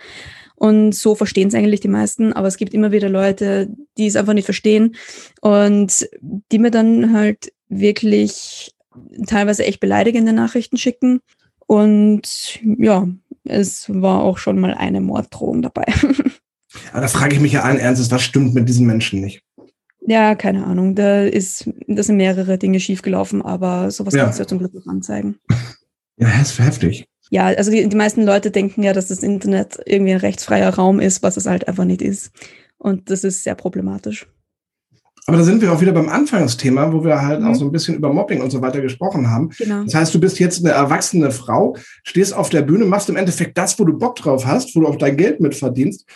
Und 0.56 0.94
so 0.94 1.14
verstehen 1.14 1.48
es 1.48 1.54
eigentlich 1.54 1.80
die 1.80 1.88
meisten, 1.88 2.32
aber 2.32 2.48
es 2.48 2.56
gibt 2.56 2.74
immer 2.74 2.92
wieder 2.92 3.08
Leute, 3.08 3.68
die 3.98 4.06
es 4.06 4.16
einfach 4.16 4.32
nicht 4.32 4.46
verstehen 4.46 4.96
und 5.40 6.08
die 6.20 6.58
mir 6.58 6.70
dann 6.70 7.12
halt 7.12 7.52
wirklich 7.68 8.75
teilweise 9.26 9.64
echt 9.64 9.80
beleidigende 9.80 10.32
Nachrichten 10.32 10.76
schicken. 10.76 11.20
Und 11.66 12.60
ja, 12.78 13.08
es 13.44 13.86
war 13.88 14.22
auch 14.22 14.38
schon 14.38 14.58
mal 14.58 14.74
eine 14.74 15.00
Morddrohung 15.00 15.62
dabei. 15.62 15.84
Aber 16.92 17.00
da 17.00 17.08
frage 17.08 17.34
ich 17.34 17.40
mich 17.40 17.52
ja 17.52 17.62
allen 17.62 17.78
Ernstes, 17.78 18.10
was 18.10 18.22
stimmt 18.22 18.54
mit 18.54 18.68
diesen 18.68 18.86
Menschen 18.86 19.20
nicht? 19.20 19.42
Ja, 20.06 20.34
keine 20.34 20.64
Ahnung. 20.64 20.94
Da 20.94 21.22
ist, 21.22 21.68
da 21.86 22.02
sind 22.02 22.16
mehrere 22.16 22.58
Dinge 22.58 22.78
schiefgelaufen, 22.78 23.42
aber 23.42 23.90
sowas 23.90 24.14
ja. 24.14 24.24
kannst 24.24 24.38
du 24.38 24.42
ja 24.42 24.46
zum 24.46 24.58
Glück 24.58 24.74
noch 24.74 24.86
anzeigen. 24.86 25.36
Ja, 26.18 26.28
das 26.38 26.52
ist 26.52 26.58
heftig. 26.60 27.06
Ja, 27.28 27.48
also 27.48 27.70
die, 27.70 27.86
die 27.86 27.96
meisten 27.96 28.24
Leute 28.24 28.50
denken 28.50 28.82
ja, 28.82 28.94
dass 28.94 29.08
das 29.08 29.22
Internet 29.22 29.78
irgendwie 29.84 30.12
ein 30.12 30.20
rechtsfreier 30.20 30.74
Raum 30.74 30.98
ist, 30.98 31.22
was 31.22 31.36
es 31.36 31.44
halt 31.44 31.68
einfach 31.68 31.84
nicht 31.84 32.00
ist. 32.00 32.30
Und 32.78 33.10
das 33.10 33.22
ist 33.22 33.44
sehr 33.44 33.54
problematisch. 33.54 34.26
Aber 35.26 35.38
da 35.38 35.42
sind 35.42 35.60
wir 35.60 35.72
auch 35.72 35.80
wieder 35.80 35.92
beim 35.92 36.08
Anfangsthema, 36.08 36.92
wo 36.92 37.04
wir 37.04 37.20
halt 37.20 37.40
mhm. 37.40 37.48
auch 37.48 37.54
so 37.54 37.64
ein 37.64 37.72
bisschen 37.72 37.96
über 37.96 38.12
Mobbing 38.12 38.40
und 38.42 38.50
so 38.50 38.62
weiter 38.62 38.80
gesprochen 38.80 39.28
haben. 39.28 39.50
Genau. 39.58 39.82
Das 39.82 39.94
heißt, 39.94 40.14
du 40.14 40.20
bist 40.20 40.38
jetzt 40.38 40.64
eine 40.64 40.72
erwachsene 40.72 41.32
Frau, 41.32 41.76
stehst 42.04 42.32
auf 42.32 42.48
der 42.48 42.62
Bühne, 42.62 42.84
machst 42.84 43.08
im 43.08 43.16
Endeffekt 43.16 43.58
das, 43.58 43.78
wo 43.78 43.84
du 43.84 43.98
Bock 43.98 44.16
drauf 44.16 44.46
hast, 44.46 44.76
wo 44.76 44.80
du 44.80 44.86
auch 44.86 44.96
dein 44.96 45.16
Geld 45.16 45.40
mit 45.40 45.56
verdienst. 45.56 46.06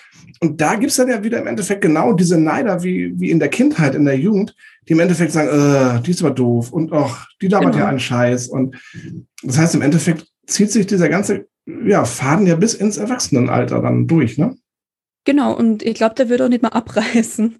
Und 0.40 0.60
da 0.60 0.76
gibt's 0.76 0.96
dann 0.96 1.08
ja 1.08 1.24
wieder 1.24 1.40
im 1.40 1.48
Endeffekt 1.48 1.82
genau 1.82 2.12
diese 2.12 2.38
Neider 2.38 2.82
wie, 2.82 3.18
wie 3.18 3.30
in 3.30 3.40
der 3.40 3.48
Kindheit, 3.48 3.94
in 3.94 4.04
der 4.04 4.18
Jugend, 4.18 4.54
die 4.88 4.92
im 4.92 5.00
Endeffekt 5.00 5.32
sagen, 5.32 5.48
äh, 5.48 6.02
die 6.02 6.12
ist 6.12 6.22
aber 6.22 6.34
doof 6.34 6.72
und 6.72 6.92
ach, 6.92 7.26
die 7.42 7.48
labert 7.48 7.72
genau. 7.72 7.84
ja 7.84 7.88
einen 7.90 8.00
Scheiß. 8.00 8.48
Und 8.48 8.76
das 9.42 9.58
heißt, 9.58 9.74
im 9.74 9.82
Endeffekt 9.82 10.26
zieht 10.46 10.70
sich 10.70 10.86
dieser 10.86 11.08
ganze 11.08 11.46
ja, 11.84 12.04
Faden 12.04 12.46
ja 12.46 12.54
bis 12.54 12.74
ins 12.74 12.96
Erwachsenenalter 12.96 13.82
dann 13.82 14.06
durch, 14.06 14.38
ne? 14.38 14.56
Genau, 15.24 15.54
und 15.54 15.82
ich 15.82 15.94
glaube, 15.94 16.14
der 16.14 16.28
wird 16.28 16.40
auch 16.40 16.48
nicht 16.48 16.62
mehr 16.62 16.74
abreißen. 16.74 17.56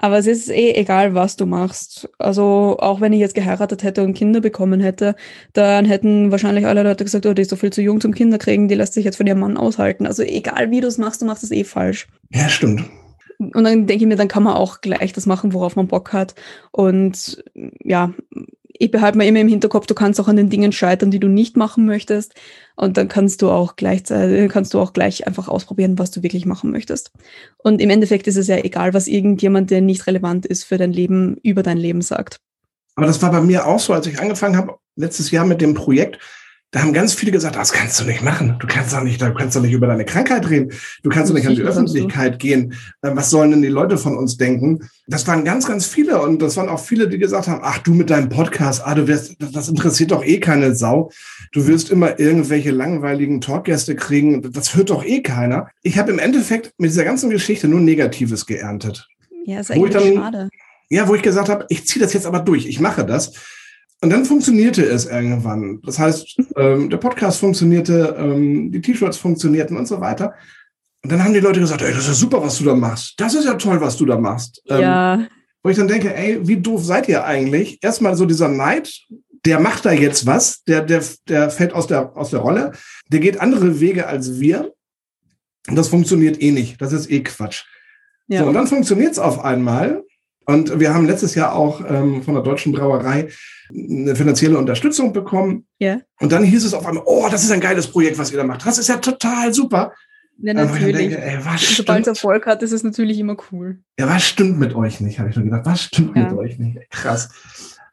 Aber 0.00 0.16
es 0.18 0.28
ist 0.28 0.48
eh 0.48 0.74
egal, 0.74 1.14
was 1.14 1.34
du 1.34 1.44
machst. 1.44 2.08
Also 2.18 2.76
auch 2.78 3.00
wenn 3.00 3.12
ich 3.12 3.18
jetzt 3.18 3.34
geheiratet 3.34 3.82
hätte 3.82 4.04
und 4.04 4.14
Kinder 4.14 4.40
bekommen 4.40 4.78
hätte, 4.78 5.16
dann 5.54 5.86
hätten 5.86 6.30
wahrscheinlich 6.30 6.66
alle 6.66 6.84
Leute 6.84 7.02
gesagt, 7.02 7.26
oh, 7.26 7.34
die 7.34 7.42
ist 7.42 7.50
so 7.50 7.56
viel 7.56 7.72
zu 7.72 7.82
jung 7.82 8.00
zum 8.00 8.14
Kinderkriegen, 8.14 8.68
die 8.68 8.76
lässt 8.76 8.94
sich 8.94 9.04
jetzt 9.04 9.16
von 9.16 9.26
ihrem 9.26 9.40
Mann 9.40 9.56
aushalten. 9.56 10.06
Also 10.06 10.22
egal, 10.22 10.70
wie 10.70 10.80
du 10.80 10.86
es 10.86 10.98
machst, 10.98 11.20
du 11.20 11.26
machst 11.26 11.42
es 11.42 11.50
eh 11.50 11.64
falsch. 11.64 12.06
Ja, 12.30 12.48
stimmt. 12.48 12.84
Und 13.40 13.64
dann 13.64 13.88
denke 13.88 14.04
ich 14.04 14.06
mir, 14.06 14.14
dann 14.14 14.28
kann 14.28 14.44
man 14.44 14.54
auch 14.54 14.82
gleich 14.82 15.12
das 15.12 15.26
machen, 15.26 15.52
worauf 15.52 15.74
man 15.74 15.88
Bock 15.88 16.12
hat. 16.12 16.36
Und 16.70 17.42
ja, 17.82 18.14
ich 18.78 18.90
behalte 18.90 19.18
mir 19.18 19.26
immer 19.26 19.40
im 19.40 19.48
Hinterkopf, 19.48 19.86
du 19.86 19.94
kannst 19.94 20.20
auch 20.20 20.28
an 20.28 20.36
den 20.36 20.50
Dingen 20.50 20.72
scheitern, 20.72 21.10
die 21.10 21.20
du 21.20 21.28
nicht 21.28 21.56
machen 21.56 21.84
möchtest. 21.84 22.34
Und 22.76 22.96
dann 22.96 23.08
kannst 23.08 23.42
du 23.42 23.50
auch 23.50 23.76
gleichzeitig, 23.76 24.50
kannst 24.50 24.72
du 24.72 24.80
auch 24.80 24.92
gleich 24.92 25.26
einfach 25.26 25.48
ausprobieren, 25.48 25.98
was 25.98 26.10
du 26.10 26.22
wirklich 26.22 26.46
machen 26.46 26.70
möchtest. 26.70 27.10
Und 27.58 27.80
im 27.80 27.90
Endeffekt 27.90 28.26
ist 28.28 28.36
es 28.36 28.46
ja 28.46 28.56
egal, 28.56 28.94
was 28.94 29.08
irgendjemand, 29.08 29.70
der 29.70 29.80
nicht 29.80 30.06
relevant 30.06 30.46
ist 30.46 30.64
für 30.64 30.78
dein 30.78 30.92
Leben, 30.92 31.36
über 31.42 31.62
dein 31.62 31.78
Leben 31.78 32.02
sagt. 32.02 32.36
Aber 32.94 33.06
das 33.06 33.20
war 33.22 33.30
bei 33.30 33.40
mir 33.40 33.66
auch 33.66 33.80
so, 33.80 33.92
als 33.92 34.06
ich 34.06 34.20
angefangen 34.20 34.56
habe, 34.56 34.76
letztes 34.96 35.30
Jahr 35.30 35.44
mit 35.44 35.60
dem 35.60 35.74
Projekt, 35.74 36.18
da 36.70 36.82
haben 36.82 36.92
ganz 36.92 37.14
viele 37.14 37.32
gesagt, 37.32 37.56
das 37.56 37.72
kannst 37.72 37.98
du 37.98 38.04
nicht 38.04 38.22
machen. 38.22 38.56
Du 38.58 38.66
kannst 38.66 38.92
doch 38.92 39.02
nicht, 39.02 39.22
du 39.22 39.32
kannst 39.32 39.56
doch 39.56 39.62
nicht 39.62 39.72
über 39.72 39.86
deine 39.86 40.04
Krankheit 40.04 40.50
reden. 40.50 40.70
Du 41.02 41.08
kannst 41.08 41.30
doch 41.30 41.34
nicht 41.34 41.46
an 41.46 41.54
die 41.54 41.62
Öffentlichkeit 41.62 42.34
so. 42.34 42.38
gehen. 42.38 42.74
Äh, 43.00 43.10
was 43.14 43.30
sollen 43.30 43.52
denn 43.52 43.62
die 43.62 43.68
Leute 43.68 43.96
von 43.96 44.18
uns 44.18 44.36
denken? 44.36 44.86
Das 45.06 45.26
waren 45.26 45.44
ganz, 45.44 45.66
ganz 45.66 45.86
viele. 45.86 46.20
Und 46.20 46.42
das 46.42 46.58
waren 46.58 46.68
auch 46.68 46.80
viele, 46.80 47.08
die 47.08 47.16
gesagt 47.16 47.48
haben, 47.48 47.62
ach, 47.64 47.78
du 47.78 47.94
mit 47.94 48.10
deinem 48.10 48.28
Podcast, 48.28 48.82
ah, 48.84 48.94
du 48.94 49.06
wirst, 49.06 49.36
das 49.38 49.68
interessiert 49.70 50.10
doch 50.10 50.22
eh 50.22 50.40
keine 50.40 50.74
Sau. 50.74 51.10
Du 51.52 51.66
wirst 51.66 51.90
immer 51.90 52.20
irgendwelche 52.20 52.70
langweiligen 52.70 53.40
Talkgäste 53.40 53.96
kriegen. 53.96 54.52
Das 54.52 54.74
hört 54.76 54.90
doch 54.90 55.04
eh 55.04 55.22
keiner. 55.22 55.70
Ich 55.82 55.96
habe 55.96 56.12
im 56.12 56.18
Endeffekt 56.18 56.74
mit 56.76 56.90
dieser 56.90 57.04
ganzen 57.04 57.30
Geschichte 57.30 57.66
nur 57.66 57.80
Negatives 57.80 58.44
geerntet. 58.44 59.08
Ja, 59.46 59.60
ist 59.60 59.70
eigentlich 59.70 59.94
dann, 59.94 60.14
schade. 60.14 60.48
Ja, 60.90 61.08
wo 61.08 61.14
ich 61.14 61.22
gesagt 61.22 61.48
habe, 61.48 61.64
ich 61.70 61.86
ziehe 61.86 62.04
das 62.04 62.12
jetzt 62.12 62.26
aber 62.26 62.40
durch. 62.40 62.66
Ich 62.66 62.78
mache 62.78 63.06
das. 63.06 63.32
Und 64.00 64.10
dann 64.10 64.24
funktionierte 64.24 64.84
es 64.84 65.06
irgendwann. 65.06 65.80
Das 65.84 65.98
heißt, 65.98 66.36
ähm, 66.56 66.88
der 66.88 66.98
Podcast 66.98 67.40
funktionierte, 67.40 68.14
ähm, 68.18 68.70
die 68.70 68.80
T-Shirts 68.80 69.16
funktionierten 69.16 69.76
und 69.76 69.86
so 69.88 70.00
weiter. 70.00 70.34
Und 71.02 71.10
dann 71.12 71.22
haben 71.24 71.34
die 71.34 71.40
Leute 71.40 71.60
gesagt, 71.60 71.82
ey, 71.82 71.90
das 71.90 72.02
ist 72.02 72.08
ja 72.08 72.14
super, 72.14 72.42
was 72.42 72.58
du 72.58 72.64
da 72.64 72.74
machst. 72.74 73.14
Das 73.18 73.34
ist 73.34 73.44
ja 73.44 73.54
toll, 73.54 73.80
was 73.80 73.96
du 73.96 74.06
da 74.06 74.18
machst. 74.18 74.62
Ähm, 74.68 74.80
Ja, 74.80 75.26
wo 75.64 75.70
ich 75.70 75.76
dann 75.76 75.88
denke, 75.88 76.14
ey, 76.14 76.46
wie 76.46 76.56
doof 76.56 76.84
seid 76.84 77.08
ihr 77.08 77.24
eigentlich? 77.24 77.78
Erstmal 77.82 78.14
so 78.16 78.24
dieser 78.24 78.48
Neid, 78.48 78.92
der 79.44 79.58
macht 79.58 79.84
da 79.84 79.92
jetzt 79.92 80.24
was, 80.26 80.62
der, 80.64 80.82
der, 80.82 81.02
der 81.28 81.50
fällt 81.50 81.72
aus 81.72 81.88
der, 81.88 82.16
aus 82.16 82.30
der 82.30 82.40
Rolle, 82.40 82.72
der 83.08 83.18
geht 83.20 83.40
andere 83.40 83.80
Wege 83.80 84.06
als 84.06 84.38
wir. 84.38 84.72
Und 85.68 85.76
das 85.76 85.88
funktioniert 85.88 86.40
eh 86.40 86.52
nicht. 86.52 86.80
Das 86.80 86.92
ist 86.92 87.10
eh 87.10 87.20
Quatsch. 87.22 87.64
ja. 88.28 88.40
So, 88.42 88.46
und 88.46 88.54
dann 88.54 88.68
funktioniert 88.68 89.12
es 89.12 89.18
auf 89.18 89.44
einmal. 89.44 90.04
Und 90.46 90.78
wir 90.80 90.94
haben 90.94 91.06
letztes 91.06 91.34
Jahr 91.34 91.54
auch 91.54 91.80
ähm, 91.88 92.22
von 92.22 92.34
der 92.34 92.42
Deutschen 92.42 92.72
Brauerei 92.72 93.28
eine 93.70 94.14
finanzielle 94.16 94.56
Unterstützung 94.58 95.12
bekommen. 95.12 95.66
ja. 95.78 95.98
Und 96.20 96.32
dann 96.32 96.42
hieß 96.44 96.64
es 96.64 96.74
auf 96.74 96.86
einmal, 96.86 97.02
oh, 97.06 97.28
das 97.30 97.44
ist 97.44 97.50
ein 97.52 97.60
geiles 97.60 97.86
Projekt, 97.86 98.18
was 98.18 98.30
ihr 98.32 98.38
da 98.38 98.44
macht. 98.44 98.64
Das 98.66 98.78
ist 98.78 98.88
ja 98.88 98.96
total 98.96 99.52
super. 99.54 99.92
ja 100.38 100.54
natürlich. 100.54 100.96
denke, 100.96 101.20
ey, 101.22 101.38
was 101.44 101.76
Sobald 101.76 102.02
es 102.02 102.08
Erfolg 102.08 102.46
hat, 102.46 102.62
ist 102.62 102.72
es 102.72 102.82
natürlich 102.82 103.18
immer 103.18 103.36
cool. 103.52 103.78
ja, 103.98 104.08
was 104.08 104.24
stimmt 104.24 104.58
mit 104.58 104.74
euch 104.74 105.00
nicht, 105.00 105.18
habe 105.18 105.30
ich 105.30 105.36
nur 105.36 105.44
gedacht. 105.44 105.62
Was 105.64 105.82
stimmt 105.82 106.16
Ja. 106.16 106.24
mit 106.28 106.38
euch 106.38 106.58
nicht? 106.58 106.78
Krass. 106.90 107.28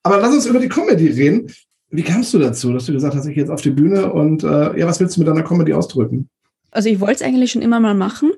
Aber 0.03 0.19
lass 0.19 0.33
uns 0.33 0.45
über 0.45 0.59
die 0.59 0.69
Comedy 0.69 1.07
reden. 1.07 1.51
Wie 1.89 2.03
kamst 2.03 2.33
du 2.33 2.39
dazu, 2.39 2.73
dass 2.73 2.85
du 2.85 2.93
gesagt 2.93 3.15
hast, 3.15 3.25
ich 3.25 3.33
gehe 3.35 3.43
jetzt 3.43 3.51
auf 3.51 3.61
die 3.61 3.69
Bühne 3.71 4.11
und 4.11 4.43
äh, 4.43 4.77
ja, 4.79 4.87
was 4.87 4.99
willst 4.99 5.15
du 5.15 5.21
mit 5.21 5.27
deiner 5.27 5.43
Comedy 5.43 5.73
ausdrücken? 5.73 6.29
Also 6.71 6.89
ich 6.89 6.99
wollte 6.99 7.15
es 7.15 7.21
eigentlich 7.21 7.51
schon 7.51 7.61
immer 7.61 7.79
mal 7.79 7.93
machen. 7.95 8.31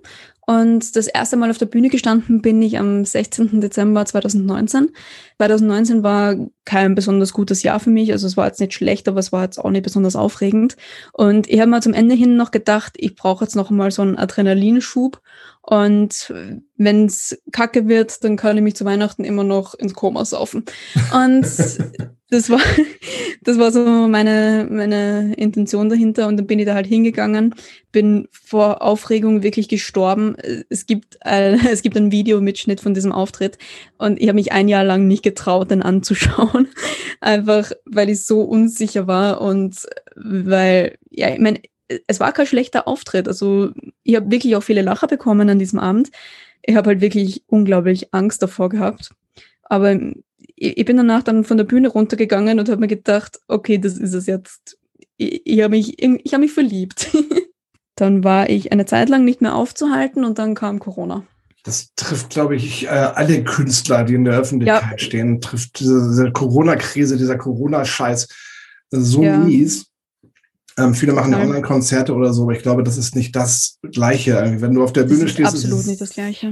Und 0.49 0.95
das 0.95 1.07
erste 1.07 1.35
Mal 1.35 1.49
auf 1.49 1.57
der 1.57 1.65
Bühne 1.65 1.89
gestanden 1.89 2.41
bin 2.41 2.61
ich 2.61 2.79
am 2.79 3.03
16. 3.03 3.59
Dezember 3.59 4.05
2019. 4.05 4.91
2019 5.39 6.03
war 6.03 6.35
kein 6.63 6.95
besonders 6.95 7.33
gutes 7.33 7.63
Jahr 7.63 7.81
für 7.81 7.89
mich. 7.89 8.13
Also 8.13 8.27
es 8.27 8.37
war 8.37 8.47
jetzt 8.47 8.61
nicht 8.61 8.73
schlecht, 8.73 9.09
aber 9.09 9.19
es 9.19 9.33
war 9.33 9.43
jetzt 9.43 9.59
auch 9.59 9.69
nicht 9.69 9.83
besonders 9.83 10.15
aufregend. 10.15 10.77
Und 11.11 11.49
ich 11.49 11.59
habe 11.59 11.69
mal 11.69 11.81
zum 11.81 11.93
Ende 11.93 12.15
hin 12.15 12.37
noch 12.37 12.51
gedacht, 12.51 12.93
ich 12.95 13.15
brauche 13.15 13.43
jetzt 13.43 13.57
noch 13.57 13.71
mal 13.71 13.91
so 13.91 14.03
einen 14.03 14.17
Adrenalinschub. 14.17 15.21
Und 15.69 16.33
wenn 16.77 17.05
es 17.07 17.37
kacke 17.51 17.89
wird, 17.89 18.23
dann 18.23 18.37
kann 18.37 18.55
ich 18.55 18.63
mich 18.63 18.77
zu 18.77 18.85
Weihnachten 18.85 19.25
immer 19.25 19.43
noch 19.43 19.73
ins 19.73 19.93
Koma 19.93 20.23
saufen. 20.23 20.63
Und 21.13 21.43
das 22.29 22.49
war, 22.49 22.61
das 23.41 23.59
war 23.59 23.73
so 23.73 23.83
meine, 24.07 24.65
meine 24.69 25.33
Intention 25.35 25.89
dahinter. 25.89 26.29
Und 26.29 26.37
dann 26.37 26.47
bin 26.47 26.59
ich 26.59 26.67
da 26.67 26.73
halt 26.73 26.87
hingegangen, 26.87 27.53
bin 27.91 28.29
vor 28.31 28.81
Aufregung 28.81 29.43
wirklich 29.43 29.67
gestorben. 29.67 30.37
Es 30.69 30.85
gibt, 30.85 31.17
ein, 31.25 31.59
es 31.69 31.81
gibt 31.81 31.97
einen 31.97 32.13
Videomitschnitt 32.13 32.79
von 32.79 32.93
diesem 32.93 33.11
Auftritt 33.11 33.57
und 33.97 34.21
ich 34.21 34.29
habe 34.29 34.35
mich 34.35 34.53
ein 34.53 34.69
Jahr 34.69 34.85
lang 34.85 35.05
nicht 35.05 35.23
getraut, 35.23 35.69
den 35.69 35.83
anzuschauen. 35.83 36.69
Einfach, 37.19 37.73
weil 37.83 38.09
ich 38.09 38.25
so 38.25 38.41
unsicher 38.41 39.05
war 39.05 39.41
und 39.41 39.85
weil, 40.15 40.97
ja, 41.09 41.29
ich 41.33 41.39
meine, 41.39 41.59
es 42.07 42.19
war 42.19 42.31
kein 42.31 42.47
schlechter 42.47 42.87
Auftritt. 42.87 43.27
Also 43.27 43.71
ich 44.03 44.15
habe 44.15 44.31
wirklich 44.31 44.55
auch 44.55 44.63
viele 44.63 44.81
Lacher 44.81 45.07
bekommen 45.07 45.49
an 45.49 45.59
diesem 45.59 45.79
Abend. 45.79 46.11
Ich 46.61 46.75
habe 46.75 46.89
halt 46.89 47.01
wirklich 47.01 47.43
unglaublich 47.47 48.13
Angst 48.13 48.41
davor 48.41 48.69
gehabt. 48.69 49.11
Aber 49.63 49.93
ich, 49.93 50.77
ich 50.77 50.85
bin 50.85 50.97
danach 50.97 51.23
dann 51.23 51.43
von 51.43 51.57
der 51.57 51.63
Bühne 51.63 51.89
runtergegangen 51.89 52.59
und 52.59 52.69
habe 52.69 52.81
mir 52.81 52.87
gedacht, 52.87 53.39
okay, 53.47 53.77
das 53.77 53.97
ist 53.97 54.13
es 54.13 54.25
jetzt. 54.25 54.77
Ich, 55.17 55.41
ich 55.45 55.61
habe 55.61 55.71
mich, 55.71 56.01
ich 56.01 56.33
hab 56.33 56.39
mich 56.39 56.51
verliebt. 56.51 57.09
dann 57.95 58.23
war 58.23 58.49
ich 58.49 58.71
eine 58.71 58.85
Zeit 58.85 59.09
lang 59.09 59.25
nicht 59.25 59.41
mehr 59.41 59.55
aufzuhalten 59.55 60.23
und 60.23 60.39
dann 60.39 60.55
kam 60.55 60.79
Corona. 60.79 61.23
Das 61.63 61.93
trifft, 61.95 62.29
glaube 62.29 62.55
ich, 62.55 62.85
äh, 62.85 62.89
alle 62.89 63.43
Künstler, 63.43 64.03
die 64.03 64.13
in 64.13 64.23
der 64.23 64.39
Öffentlichkeit 64.39 65.01
stehen, 65.01 65.41
trifft 65.41 65.79
diese, 65.79 66.07
diese 66.09 66.31
Corona-Krise, 66.31 67.17
dieser 67.17 67.37
Corona-Scheiß 67.37 68.27
so 68.91 69.23
Ja. 69.23 69.39
mies. 69.39 69.87
Ähm, 70.77 70.93
viele 70.93 71.13
machen 71.13 71.31
ja. 71.31 71.39
Online-Konzerte 71.39 72.13
oder 72.13 72.33
so, 72.33 72.43
aber 72.43 72.53
ich 72.53 72.61
glaube, 72.61 72.83
das 72.83 72.97
ist 72.97 73.15
nicht 73.15 73.35
das 73.35 73.79
Gleiche. 73.91 74.57
Wenn 74.59 74.73
du 74.73 74.83
auf 74.83 74.93
der 74.93 75.03
Das 75.03 75.11
Bühne 75.11 75.25
ist 75.25 75.31
stehst, 75.31 75.49
absolut 75.53 75.79
ist, 75.79 75.87
nicht 75.87 76.01
das 76.01 76.11
Gleiche. 76.11 76.51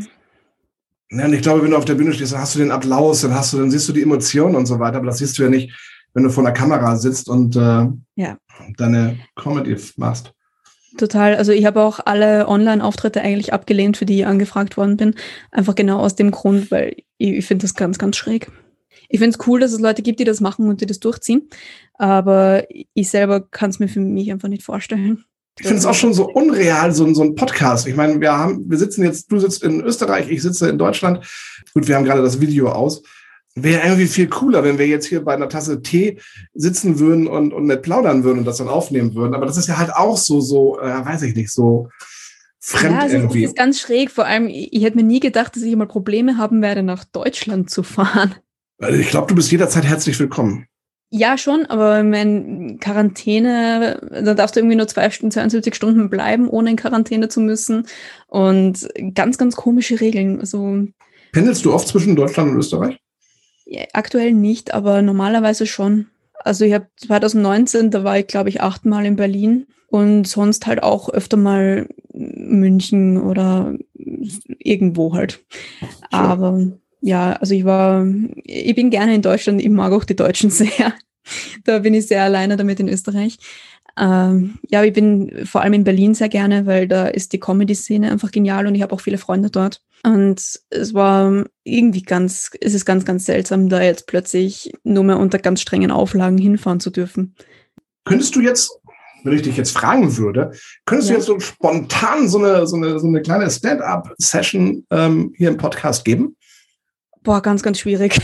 Ja, 1.11 1.25
und 1.25 1.33
ich 1.33 1.41
glaube, 1.43 1.63
wenn 1.63 1.71
du 1.71 1.77
auf 1.77 1.85
der 1.85 1.93
Bühne 1.93 2.11
stehst, 2.13 2.33
dann 2.33 2.41
hast 2.41 2.55
du 2.55 2.59
den 2.59 2.71
Applaus, 2.71 3.21
dann 3.21 3.35
hast 3.35 3.53
du, 3.53 3.59
dann 3.59 3.69
siehst 3.69 3.87
du 3.87 3.93
die 3.93 4.01
Emotionen 4.01 4.55
und 4.55 4.65
so 4.65 4.79
weiter, 4.79 4.97
aber 4.97 5.07
das 5.07 5.19
siehst 5.19 5.37
du 5.37 5.43
ja 5.43 5.49
nicht, 5.49 5.71
wenn 6.13 6.23
du 6.23 6.29
vor 6.29 6.43
der 6.43 6.53
Kamera 6.53 6.95
sitzt 6.95 7.29
und 7.29 7.55
äh, 7.55 7.87
Ja. 8.15 8.37
deine 8.77 9.19
Comedy 9.35 9.75
machst. 9.97 10.31
Total. 10.97 11.35
Also 11.35 11.51
ich 11.51 11.65
habe 11.65 11.81
auch 11.81 11.99
alle 12.05 12.47
Online-Auftritte 12.47 13.21
eigentlich 13.21 13.53
abgelehnt, 13.53 13.97
für 13.97 14.05
die 14.05 14.19
ich 14.19 14.25
angefragt 14.25 14.77
worden 14.77 14.97
bin. 14.97 15.13
Einfach 15.51 15.75
genau 15.75 15.99
aus 15.99 16.15
dem 16.15 16.31
Grund, 16.31 16.71
weil 16.71 16.95
ich, 17.17 17.33
ich 17.33 17.45
finde 17.45 17.63
das 17.63 17.75
ganz, 17.75 17.97
ganz 17.97 18.15
schräg. 18.15 18.49
Ich 19.15 19.19
finde 19.19 19.37
es 19.39 19.47
cool, 19.47 19.61
dass 19.61 19.71
es 19.71 19.79
Leute 19.79 20.01
gibt, 20.01 20.19
die 20.19 20.25
das 20.25 20.41
machen 20.41 20.67
und 20.67 20.81
die 20.81 20.85
das 20.85 20.99
durchziehen. 20.99 21.47
Aber 21.93 22.65
ich 22.93 23.09
selber 23.09 23.39
kann 23.39 23.69
es 23.69 23.79
mir 23.79 23.87
für 23.87 24.01
mich 24.01 24.29
einfach 24.29 24.49
nicht 24.49 24.61
vorstellen. 24.63 25.23
Ich 25.57 25.65
finde 25.65 25.79
es 25.79 25.85
auch 25.85 25.93
schon 25.93 26.13
so 26.13 26.27
unreal, 26.29 26.91
so, 26.93 27.05
ein- 27.05 27.15
so 27.15 27.23
ein 27.23 27.33
Podcast. 27.33 27.87
Ich 27.87 27.95
meine, 27.95 28.19
wir 28.19 28.37
haben, 28.37 28.69
wir 28.69 28.77
sitzen 28.77 29.05
jetzt, 29.05 29.31
du 29.31 29.39
sitzt 29.39 29.63
in 29.63 29.79
Österreich, 29.79 30.29
ich 30.29 30.41
sitze 30.41 30.67
in 30.67 30.77
Deutschland. 30.77 31.25
Gut, 31.73 31.87
wir 31.87 31.95
haben 31.95 32.03
gerade 32.03 32.21
das 32.21 32.41
Video 32.41 32.69
aus. 32.69 33.03
Wäre 33.55 33.83
irgendwie 33.83 34.07
viel 34.07 34.27
cooler, 34.27 34.65
wenn 34.65 34.77
wir 34.77 34.85
jetzt 34.87 35.05
hier 35.05 35.23
bei 35.23 35.33
einer 35.33 35.47
Tasse 35.47 35.81
Tee 35.81 36.19
sitzen 36.53 36.99
würden 36.99 37.25
und, 37.27 37.53
und 37.53 37.67
nicht 37.67 37.83
plaudern 37.83 38.25
würden 38.25 38.39
und 38.39 38.45
das 38.45 38.57
dann 38.57 38.67
aufnehmen 38.67 39.15
würden. 39.15 39.33
Aber 39.33 39.45
das 39.45 39.55
ist 39.55 39.67
ja 39.69 39.77
halt 39.77 39.93
auch 39.93 40.17
so, 40.17 40.41
so, 40.41 40.77
äh, 40.81 41.05
weiß 41.05 41.21
ich 41.21 41.35
nicht, 41.35 41.53
so 41.53 41.87
fremd 42.59 42.95
ja, 42.99 43.05
es 43.05 43.13
irgendwie. 43.13 43.45
ist 43.45 43.55
ganz 43.55 43.79
schräg. 43.79 44.11
Vor 44.11 44.25
allem, 44.25 44.47
ich, 44.49 44.73
ich 44.73 44.83
hätte 44.83 44.97
mir 44.97 45.03
nie 45.03 45.21
gedacht, 45.21 45.55
dass 45.55 45.63
ich 45.63 45.73
mal 45.77 45.87
Probleme 45.87 46.37
haben 46.37 46.61
werde, 46.61 46.83
nach 46.83 47.05
Deutschland 47.05 47.69
zu 47.69 47.81
fahren. 47.83 48.35
Also 48.79 48.99
ich 48.99 49.09
glaube, 49.09 49.27
du 49.27 49.35
bist 49.35 49.51
jederzeit 49.51 49.85
herzlich 49.85 50.19
willkommen. 50.19 50.67
Ja, 51.11 51.37
schon, 51.37 51.65
aber 51.67 52.03
mein 52.03 52.77
Quarantäne, 52.81 54.01
da 54.11 54.33
darfst 54.33 54.55
du 54.55 54.59
irgendwie 54.59 54.75
nur 54.75 54.87
zwei 54.87 55.09
Stunden, 55.09 55.31
72 55.31 55.73
Stunden 55.75 56.09
bleiben, 56.09 56.49
ohne 56.49 56.71
in 56.71 56.75
Quarantäne 56.75 57.29
zu 57.29 57.39
müssen. 57.39 57.87
Und 58.27 58.87
ganz, 59.13 59.37
ganz 59.37 59.55
komische 59.55 60.01
Regeln. 60.01 60.39
Also 60.39 60.87
Pendelst 61.31 61.63
du 61.63 61.73
oft 61.73 61.87
zwischen 61.87 62.15
Deutschland 62.15 62.51
und 62.51 62.57
Österreich? 62.57 62.97
ja, 63.65 63.83
aktuell 63.93 64.33
nicht, 64.33 64.73
aber 64.73 65.01
normalerweise 65.01 65.65
schon. 65.65 66.07
Also 66.33 66.65
ich 66.65 66.73
habe 66.73 66.87
2019, 66.97 67.91
da 67.91 68.03
war 68.03 68.19
ich, 68.19 68.27
glaube 68.27 68.49
ich, 68.49 68.61
achtmal 68.61 69.05
in 69.05 69.15
Berlin 69.15 69.67
und 69.87 70.27
sonst 70.27 70.67
halt 70.67 70.83
auch 70.83 71.09
öfter 71.09 71.37
mal 71.37 71.87
München 72.13 73.21
oder 73.21 73.75
irgendwo 74.59 75.13
halt. 75.15 75.43
Aber 76.11 76.73
ja, 77.05 77.33
also 77.33 77.53
ich 77.53 77.65
war, 77.65 78.03
ich 78.43 78.73
bin 78.73 78.89
gerne 78.89 79.13
in 79.13 79.21
Deutschland, 79.21 79.61
ich 79.61 79.69
mag 79.69 79.93
auch 79.93 80.05
die 80.05 80.15
Deutschen 80.15 80.49
sehr. 80.61 80.93
Da 81.63 81.79
bin 81.79 81.93
ich 81.93 82.07
sehr 82.07 82.23
alleine 82.23 82.57
damit 82.57 82.79
in 82.79 82.89
Österreich. 82.89 83.37
Ähm, 83.97 84.55
ja, 84.69 84.83
ich 84.83 84.91
bin 84.93 85.45
vor 85.45 85.61
allem 85.61 85.73
in 85.73 85.83
Berlin 85.83 86.15
sehr 86.15 86.29
gerne, 86.29 86.65
weil 86.65 86.87
da 86.87 87.07
ist 87.07 87.31
die 87.31 87.39
Comedy-Szene 87.39 88.11
einfach 88.11 88.31
genial 88.31 88.65
und 88.67 88.73
ich 88.75 88.81
habe 88.81 88.93
auch 88.93 89.01
viele 89.01 89.19
Freunde 89.19 89.51
dort. 89.51 89.81
Und 90.03 90.41
es 90.69 90.93
war 90.93 91.45
irgendwie 91.63 92.01
ganz, 92.01 92.49
es 92.59 92.73
ist 92.73 92.85
ganz, 92.85 93.05
ganz 93.05 93.25
seltsam, 93.25 93.69
da 93.69 93.81
jetzt 93.81 94.07
plötzlich 94.07 94.73
nur 94.83 95.03
mehr 95.03 95.19
unter 95.19 95.37
ganz 95.37 95.61
strengen 95.61 95.91
Auflagen 95.91 96.37
hinfahren 96.39 96.79
zu 96.79 96.89
dürfen. 96.89 97.35
Könntest 98.03 98.35
du 98.35 98.41
jetzt, 98.41 98.79
wenn 99.23 99.33
ich 99.33 99.43
dich 99.43 99.57
jetzt 99.57 99.71
fragen 99.71 100.17
würde, 100.17 100.51
könntest 100.85 101.09
Ja. 101.09 101.15
du 101.15 101.19
jetzt 101.19 101.27
so 101.27 101.39
spontan 101.39 102.27
so 102.27 102.39
eine, 102.39 102.67
so 102.67 102.75
eine, 102.75 102.99
so 102.99 103.07
eine 103.07 103.21
kleine 103.21 103.49
Stand-up-Session 103.49 104.85
ähm, 104.91 105.33
hier 105.37 105.49
im 105.49 105.57
Podcast 105.57 106.03
geben? 106.03 106.34
Boah, 107.25 107.41
ganz, 107.41 107.63
ganz 107.63 107.79
schwierig. 107.79 108.19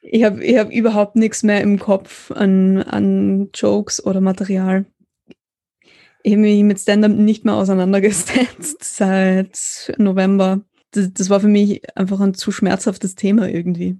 ich 0.00 0.24
habe 0.24 0.42
ich 0.42 0.56
hab 0.56 0.72
überhaupt 0.72 1.16
nichts 1.16 1.42
mehr 1.42 1.60
im 1.60 1.78
Kopf 1.78 2.30
an, 2.30 2.78
an 2.78 3.50
Jokes 3.54 4.02
oder 4.02 4.22
Material. 4.22 4.86
Ich 6.22 6.32
habe 6.32 6.40
mich 6.40 6.64
mit 6.64 6.80
Stand-up 6.80 7.12
nicht 7.12 7.44
mehr 7.44 7.54
auseinandergesetzt 7.54 8.78
seit 8.80 9.94
November. 9.98 10.62
Das, 10.92 11.12
das 11.12 11.28
war 11.28 11.40
für 11.40 11.48
mich 11.48 11.82
einfach 11.94 12.20
ein 12.20 12.32
zu 12.32 12.52
schmerzhaftes 12.52 13.16
Thema 13.16 13.50
irgendwie. 13.50 13.98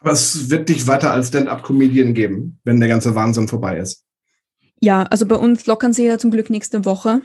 Aber 0.00 0.12
es 0.12 0.50
wird 0.50 0.68
dich 0.68 0.86
weiter 0.86 1.12
als 1.12 1.28
Stand-up-Comedian 1.28 2.12
geben, 2.12 2.60
wenn 2.64 2.80
der 2.80 2.90
ganze 2.90 3.14
Wahnsinn 3.14 3.48
vorbei 3.48 3.78
ist. 3.78 4.04
Ja, 4.78 5.04
also 5.04 5.24
bei 5.24 5.36
uns 5.36 5.64
lockern 5.64 5.94
sie 5.94 6.04
ja 6.04 6.18
zum 6.18 6.30
Glück 6.30 6.50
nächste 6.50 6.84
Woche. 6.84 7.22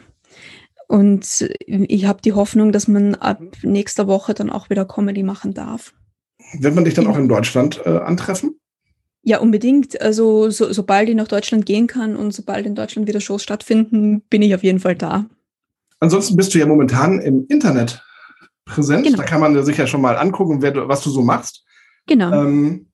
Und 0.88 1.47
ich 1.59 2.05
habe 2.05 2.21
die 2.21 2.33
Hoffnung, 2.33 2.71
dass 2.71 2.88
man 2.88 3.15
ab 3.15 3.41
nächster 3.63 4.07
Woche 4.07 4.33
dann 4.33 4.49
auch 4.49 4.69
wieder 4.69 4.86
Comedy 4.86 5.23
machen 5.23 5.53
darf. 5.53 5.93
Wird 6.59 6.75
man 6.75 6.86
dich 6.86 6.93
dann 6.93 7.07
auch 7.07 7.17
in 7.17 7.27
Deutschland 7.27 7.81
äh, 7.86 7.89
antreffen? 7.89 8.59
Ja, 9.23 9.39
unbedingt. 9.39 9.99
Also 10.01 10.51
so, 10.51 10.71
sobald 10.71 11.09
ich 11.09 11.15
nach 11.15 11.27
Deutschland 11.27 11.65
gehen 11.65 11.88
kann 11.88 12.15
und 12.15 12.31
sobald 12.31 12.67
in 12.67 12.75
Deutschland 12.75 13.07
wieder 13.07 13.19
Shows 13.19 13.41
stattfinden, 13.41 14.21
bin 14.29 14.43
ich 14.43 14.53
auf 14.53 14.63
jeden 14.63 14.79
Fall 14.79 14.95
da. 14.95 15.25
Ansonsten 15.99 16.36
bist 16.36 16.53
du 16.53 16.59
ja 16.59 16.67
momentan 16.67 17.19
im 17.19 17.47
Internet 17.47 18.03
präsent. 18.65 19.05
Genau. 19.05 19.17
Da 19.17 19.23
kann 19.23 19.41
man 19.41 19.63
sich 19.65 19.77
ja 19.77 19.88
schon 19.88 20.01
mal 20.01 20.17
angucken, 20.17 20.61
wer 20.61 20.71
du, 20.71 20.88
was 20.88 21.01
du 21.01 21.09
so 21.09 21.23
machst. 21.23 21.65
Genau. 22.05 22.31
Ähm, 22.31 22.88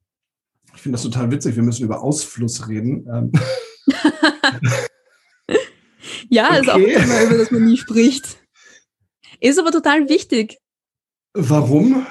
ich 0.74 0.82
finde 0.82 0.96
das 0.96 1.04
total 1.04 1.32
witzig. 1.32 1.58
Wir 1.58 1.64
müssen 1.64 1.84
über 1.84 2.02
Ausfluss 2.02 2.70
reden. 2.70 3.06
Ähm, 3.14 3.32
ja, 6.32 6.56
ist 6.56 6.70
auch 6.70 6.76
ein 6.76 6.84
okay. 6.84 7.00
Thema, 7.00 7.24
über 7.24 7.38
das 7.38 7.52
man 7.52 7.66
nie 7.66 7.78
spricht. 7.78 8.38
Ist 9.40 9.60
aber 9.60 9.72
total 9.72 10.10
wichtig. 10.10 10.58
warum? 11.34 12.06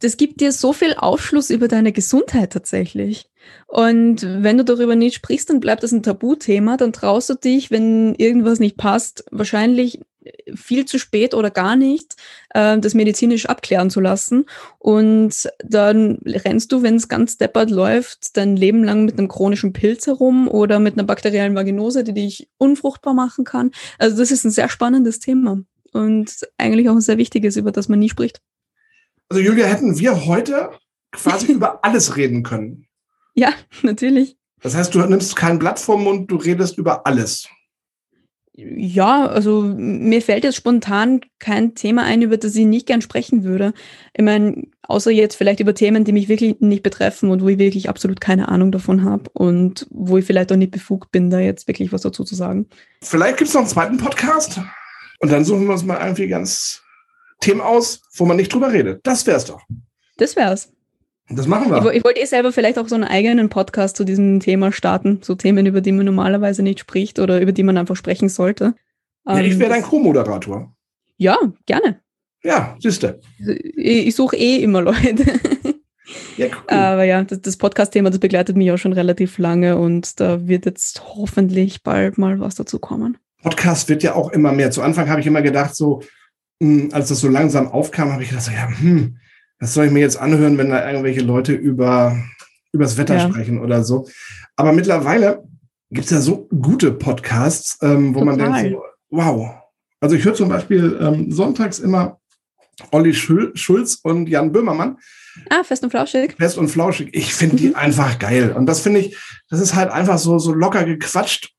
das 0.00 0.16
gibt 0.16 0.40
dir 0.40 0.52
so 0.52 0.72
viel 0.72 0.94
Aufschluss 0.94 1.50
über 1.50 1.68
deine 1.68 1.92
Gesundheit 1.92 2.52
tatsächlich. 2.52 3.28
Und 3.66 4.22
wenn 4.22 4.56
du 4.58 4.64
darüber 4.64 4.96
nicht 4.96 5.14
sprichst, 5.14 5.50
dann 5.50 5.60
bleibt 5.60 5.82
das 5.82 5.92
ein 5.92 6.02
Tabuthema. 6.02 6.76
Dann 6.76 6.92
traust 6.92 7.28
du 7.30 7.34
dich, 7.34 7.70
wenn 7.70 8.14
irgendwas 8.14 8.60
nicht 8.60 8.76
passt, 8.76 9.24
wahrscheinlich 9.30 10.00
viel 10.54 10.84
zu 10.84 10.98
spät 10.98 11.34
oder 11.34 11.50
gar 11.50 11.76
nicht, 11.76 12.16
äh, 12.50 12.78
das 12.78 12.94
medizinisch 12.94 13.46
abklären 13.46 13.90
zu 13.90 14.00
lassen. 14.00 14.46
Und 14.78 15.48
dann 15.64 16.18
rennst 16.24 16.72
du, 16.72 16.82
wenn 16.82 16.96
es 16.96 17.08
ganz 17.08 17.38
deppert 17.38 17.70
läuft, 17.70 18.36
dein 18.36 18.56
Leben 18.56 18.84
lang 18.84 19.04
mit 19.04 19.18
einem 19.18 19.28
chronischen 19.28 19.72
Pilz 19.72 20.06
herum 20.06 20.48
oder 20.48 20.78
mit 20.78 20.94
einer 20.94 21.04
bakteriellen 21.04 21.54
Vaginose, 21.54 22.04
die 22.04 22.14
dich 22.14 22.48
unfruchtbar 22.58 23.14
machen 23.14 23.44
kann. 23.44 23.70
Also 23.98 24.16
das 24.16 24.30
ist 24.30 24.44
ein 24.44 24.50
sehr 24.50 24.68
spannendes 24.68 25.18
Thema 25.18 25.62
und 25.92 26.46
eigentlich 26.58 26.88
auch 26.88 26.94
ein 26.94 27.00
sehr 27.00 27.18
wichtiges, 27.18 27.56
über 27.56 27.72
das 27.72 27.88
man 27.88 27.98
nie 27.98 28.10
spricht. 28.10 28.40
Also 29.28 29.42
Julia, 29.42 29.66
hätten 29.66 29.98
wir 29.98 30.26
heute 30.26 30.70
quasi 31.12 31.46
über 31.52 31.84
alles 31.84 32.16
reden 32.16 32.42
können. 32.42 32.86
Ja, 33.34 33.52
natürlich. 33.82 34.36
Das 34.62 34.74
heißt, 34.74 34.94
du 34.94 35.00
nimmst 35.00 35.36
kein 35.36 35.58
Blatt 35.58 35.78
vom 35.78 36.04
Mund, 36.04 36.30
du 36.30 36.36
redest 36.36 36.76
über 36.76 37.06
alles. 37.06 37.48
Ja, 38.76 39.26
also 39.26 39.62
mir 39.62 40.20
fällt 40.22 40.44
jetzt 40.44 40.56
spontan 40.56 41.20
kein 41.38 41.74
Thema 41.74 42.04
ein, 42.04 42.22
über 42.22 42.36
das 42.36 42.54
ich 42.54 42.66
nicht 42.66 42.86
gern 42.86 43.02
sprechen 43.02 43.44
würde. 43.44 43.72
Ich 44.14 44.24
meine, 44.24 44.64
außer 44.82 45.10
jetzt 45.10 45.36
vielleicht 45.36 45.60
über 45.60 45.74
Themen, 45.74 46.04
die 46.04 46.12
mich 46.12 46.28
wirklich 46.28 46.60
nicht 46.60 46.82
betreffen 46.82 47.30
und 47.30 47.42
wo 47.42 47.48
ich 47.48 47.58
wirklich 47.58 47.88
absolut 47.88 48.20
keine 48.20 48.48
Ahnung 48.48 48.72
davon 48.72 49.04
habe 49.04 49.30
und 49.32 49.86
wo 49.90 50.18
ich 50.18 50.24
vielleicht 50.24 50.52
auch 50.52 50.56
nicht 50.56 50.72
befugt 50.72 51.12
bin, 51.12 51.30
da 51.30 51.38
jetzt 51.38 51.68
wirklich 51.68 51.92
was 51.92 52.02
dazu 52.02 52.24
zu 52.24 52.34
sagen. 52.34 52.66
Vielleicht 53.02 53.38
gibt 53.38 53.48
es 53.48 53.54
noch 53.54 53.62
einen 53.62 53.70
zweiten 53.70 53.96
Podcast 53.96 54.60
und 55.20 55.32
dann 55.32 55.44
suchen 55.44 55.66
wir 55.66 55.72
uns 55.72 55.84
mal 55.84 56.00
irgendwie 56.00 56.28
ganz 56.28 56.82
Themen 57.40 57.60
aus, 57.60 58.02
wo 58.14 58.26
man 58.26 58.36
nicht 58.36 58.52
drüber 58.52 58.72
redet. 58.72 59.00
Das 59.04 59.26
wär's 59.26 59.46
doch. 59.46 59.62
Das 60.16 60.36
wär's. 60.36 60.70
Das 61.30 61.46
machen 61.46 61.70
wir. 61.70 61.90
Ich, 61.90 61.98
ich 61.98 62.04
wollte 62.04 62.20
eh 62.20 62.24
selber 62.24 62.52
vielleicht 62.52 62.78
auch 62.78 62.88
so 62.88 62.94
einen 62.94 63.04
eigenen 63.04 63.48
Podcast 63.48 63.96
zu 63.96 64.04
diesem 64.04 64.40
Thema 64.40 64.72
starten. 64.72 65.20
So 65.22 65.34
Themen, 65.34 65.64
über 65.66 65.80
die 65.80 65.92
man 65.92 66.04
normalerweise 66.04 66.62
nicht 66.62 66.80
spricht 66.80 67.18
oder 67.18 67.40
über 67.40 67.52
die 67.52 67.62
man 67.62 67.78
einfach 67.78 67.96
sprechen 67.96 68.28
sollte. 68.28 68.74
Ja, 69.26 69.38
ich 69.38 69.58
wäre 69.58 69.70
dein 69.70 69.82
ähm, 69.82 69.88
Co-Moderator. 69.88 70.74
Ja, 71.16 71.38
gerne. 71.66 72.00
Ja, 72.42 72.76
siehste. 72.80 73.20
Ich, 73.38 74.08
ich 74.08 74.14
suche 74.14 74.36
eh 74.36 74.56
immer 74.56 74.82
Leute. 74.82 75.24
Ja, 76.36 76.46
cool. 76.46 76.76
Aber 76.76 77.04
ja, 77.04 77.22
das, 77.22 77.40
das 77.40 77.56
Podcast-Thema, 77.56 78.10
das 78.10 78.18
begleitet 78.18 78.56
mich 78.56 78.72
auch 78.72 78.78
schon 78.78 78.92
relativ 78.92 79.38
lange 79.38 79.76
und 79.76 80.18
da 80.20 80.46
wird 80.48 80.66
jetzt 80.66 81.02
hoffentlich 81.14 81.82
bald 81.82 82.18
mal 82.18 82.40
was 82.40 82.54
dazu 82.54 82.78
kommen. 82.78 83.18
Podcast 83.42 83.88
wird 83.88 84.02
ja 84.02 84.14
auch 84.14 84.30
immer 84.30 84.52
mehr. 84.52 84.70
Zu 84.70 84.82
Anfang 84.82 85.08
habe 85.08 85.20
ich 85.20 85.26
immer 85.26 85.42
gedacht, 85.42 85.74
so, 85.74 86.02
hm, 86.60 86.88
als 86.92 87.08
das 87.08 87.20
so 87.20 87.28
langsam 87.28 87.68
aufkam, 87.68 88.12
habe 88.12 88.22
ich 88.22 88.30
gedacht, 88.30 88.44
so, 88.44 88.52
ja, 88.52 88.68
hm, 88.68 89.18
was 89.60 89.74
soll 89.74 89.86
ich 89.86 89.92
mir 89.92 90.00
jetzt 90.00 90.18
anhören, 90.18 90.58
wenn 90.58 90.70
da 90.70 90.86
irgendwelche 90.86 91.20
Leute 91.20 91.52
über 91.52 92.16
übers 92.72 92.96
Wetter 92.96 93.16
ja. 93.16 93.28
sprechen 93.28 93.60
oder 93.60 93.84
so. 93.84 94.08
Aber 94.56 94.72
mittlerweile 94.72 95.44
gibt 95.90 96.06
es 96.06 96.10
ja 96.10 96.20
so 96.20 96.48
gute 96.48 96.92
Podcasts, 96.92 97.78
ähm, 97.82 98.14
wo 98.14 98.20
Total. 98.20 98.36
man 98.36 98.54
denkt, 98.54 98.76
so, 98.76 98.82
wow. 99.10 99.50
Also 100.00 100.16
ich 100.16 100.24
höre 100.24 100.34
zum 100.34 100.48
Beispiel 100.48 100.98
ähm, 101.00 101.30
sonntags 101.30 101.78
immer 101.78 102.18
Olli 102.92 103.12
Schulz 103.12 103.98
und 104.02 104.28
Jan 104.28 104.52
Böhmermann. 104.52 104.98
Ah, 105.50 105.62
fest 105.62 105.82
und 105.82 105.90
flauschig. 105.90 106.36
Fest 106.38 106.56
und 106.58 106.68
flauschig. 106.68 107.10
Ich 107.12 107.34
finde 107.34 107.56
die 107.56 107.68
mhm. 107.68 107.76
einfach 107.76 108.18
geil. 108.18 108.52
Und 108.52 108.66
das 108.66 108.80
finde 108.80 109.00
ich, 109.00 109.16
das 109.48 109.60
ist 109.60 109.74
halt 109.74 109.90
einfach 109.90 110.18
so, 110.18 110.38
so 110.38 110.52
locker 110.52 110.84
gequatscht. 110.84 111.52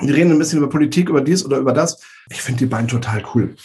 Die 0.00 0.10
reden 0.10 0.32
ein 0.32 0.38
bisschen 0.38 0.58
über 0.58 0.68
Politik, 0.68 1.08
über 1.08 1.20
dies 1.20 1.44
oder 1.44 1.58
über 1.58 1.72
das. 1.72 2.00
Ich 2.30 2.40
finde 2.40 2.60
die 2.60 2.66
beiden 2.66 2.88
total 2.88 3.22
cool. 3.34 3.56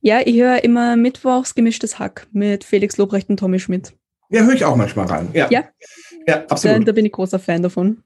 Ja, 0.00 0.20
ich 0.24 0.36
höre 0.36 0.62
immer 0.64 0.96
mittwochs 0.96 1.54
gemischtes 1.54 1.98
Hack 1.98 2.26
mit 2.32 2.64
Felix 2.64 2.96
Lobrecht 2.96 3.28
und 3.28 3.38
Tommy 3.38 3.58
Schmidt. 3.58 3.94
Ja, 4.30 4.42
höre 4.42 4.54
ich 4.54 4.64
auch 4.64 4.76
manchmal 4.76 5.06
rein. 5.06 5.28
Ja, 5.32 5.48
ja, 5.50 5.64
ja 6.26 6.44
absolut. 6.46 6.80
Da, 6.80 6.84
da 6.84 6.92
bin 6.92 7.06
ich 7.06 7.12
großer 7.12 7.38
Fan 7.38 7.62
davon. 7.62 8.02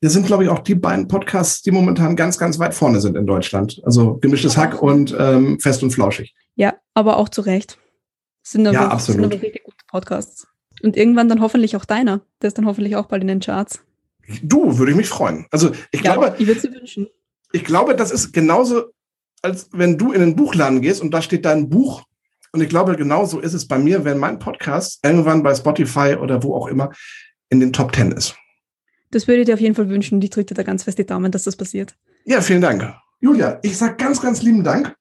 Wir 0.00 0.10
sind, 0.10 0.26
glaube 0.26 0.44
ich, 0.44 0.50
auch 0.50 0.60
die 0.60 0.76
beiden 0.76 1.08
Podcasts, 1.08 1.62
die 1.62 1.72
momentan 1.72 2.14
ganz, 2.14 2.38
ganz 2.38 2.58
weit 2.60 2.72
vorne 2.74 3.00
sind 3.00 3.16
in 3.16 3.26
Deutschland. 3.26 3.80
Also 3.84 4.14
gemischtes 4.18 4.56
Hack 4.56 4.80
und 4.80 5.14
ähm, 5.18 5.58
fest 5.58 5.82
und 5.82 5.90
flauschig. 5.90 6.34
Ja, 6.54 6.74
aber 6.94 7.16
auch 7.16 7.28
zu 7.28 7.40
Recht. 7.40 7.78
Sind 8.42 8.66
aber, 8.66 8.74
ja, 8.74 8.88
absolut. 8.88 9.22
sind 9.22 9.32
aber 9.32 9.42
richtig 9.42 9.64
gute 9.64 9.84
Podcasts. 9.88 10.46
Und 10.82 10.96
irgendwann 10.96 11.28
dann 11.28 11.40
hoffentlich 11.40 11.74
auch 11.74 11.84
deiner. 11.84 12.20
Der 12.40 12.48
ist 12.48 12.58
dann 12.58 12.66
hoffentlich 12.66 12.94
auch 12.94 13.06
bald 13.06 13.22
in 13.22 13.28
den 13.28 13.40
Charts. 13.40 13.80
Du, 14.42 14.78
würde 14.78 14.92
ich 14.92 14.96
mich 14.96 15.08
freuen. 15.08 15.46
Also 15.50 15.72
ich 15.90 16.02
ja, 16.02 16.14
glaube. 16.14 16.36
Ich 16.38 16.46
würde 16.46 16.60
sie 16.60 16.72
wünschen. 16.72 17.08
Ich 17.52 17.64
glaube, 17.64 17.96
das 17.96 18.10
ist 18.10 18.32
genauso 18.32 18.84
als 19.42 19.68
wenn 19.72 19.98
du 19.98 20.12
in 20.12 20.20
den 20.20 20.36
Buchladen 20.36 20.80
gehst 20.80 21.00
und 21.00 21.12
da 21.12 21.22
steht 21.22 21.44
dein 21.44 21.68
Buch. 21.68 22.02
Und 22.52 22.62
ich 22.62 22.68
glaube, 22.68 22.96
genauso 22.96 23.40
ist 23.40 23.54
es 23.54 23.68
bei 23.68 23.78
mir, 23.78 24.04
wenn 24.04 24.18
mein 24.18 24.38
Podcast 24.38 25.00
irgendwann 25.02 25.42
bei 25.42 25.54
Spotify 25.54 26.16
oder 26.20 26.42
wo 26.42 26.54
auch 26.54 26.66
immer 26.66 26.92
in 27.50 27.60
den 27.60 27.72
Top 27.72 27.92
Ten 27.92 28.12
ist. 28.12 28.36
Das 29.10 29.26
würde 29.26 29.40
ich 29.40 29.46
dir 29.46 29.54
auf 29.54 29.60
jeden 29.60 29.74
Fall 29.74 29.88
wünschen. 29.88 30.20
Ich 30.20 30.30
drücke 30.30 30.46
dir 30.46 30.54
da 30.54 30.62
ganz 30.62 30.84
fest 30.84 30.98
die 30.98 31.06
Daumen, 31.06 31.32
dass 31.32 31.44
das 31.44 31.56
passiert. 31.56 31.94
Ja, 32.24 32.40
vielen 32.40 32.60
Dank. 32.60 32.94
Julia, 33.20 33.58
ich 33.62 33.76
sage 33.76 33.96
ganz, 33.96 34.20
ganz 34.20 34.42
lieben 34.42 34.62
Dank, 34.62 34.94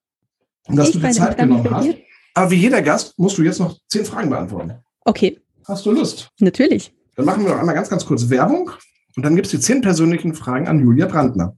dass 0.67 0.89
ich 0.89 0.93
du 0.93 1.07
die 1.07 1.11
Zeit 1.11 1.37
genommen 1.37 1.69
hast. 1.69 1.89
Aber 2.33 2.51
wie 2.51 2.55
jeder 2.55 2.81
Gast 2.81 3.17
musst 3.17 3.37
du 3.37 3.43
jetzt 3.43 3.59
noch 3.59 3.77
zehn 3.89 4.05
Fragen 4.05 4.29
beantworten. 4.29 4.75
Okay. 5.01 5.39
Hast 5.65 5.85
du 5.85 5.91
Lust? 5.91 6.29
Natürlich. 6.39 6.93
Dann 7.15 7.25
machen 7.25 7.43
wir 7.43 7.51
noch 7.51 7.59
einmal 7.59 7.75
ganz, 7.75 7.89
ganz 7.89 8.05
kurz 8.05 8.29
Werbung 8.29 8.71
und 9.15 9.23
dann 9.23 9.35
gibt 9.35 9.47
es 9.47 9.51
die 9.51 9.59
zehn 9.59 9.81
persönlichen 9.81 10.33
Fragen 10.33 10.67
an 10.67 10.79
Julia 10.79 11.07
Brandner. 11.07 11.57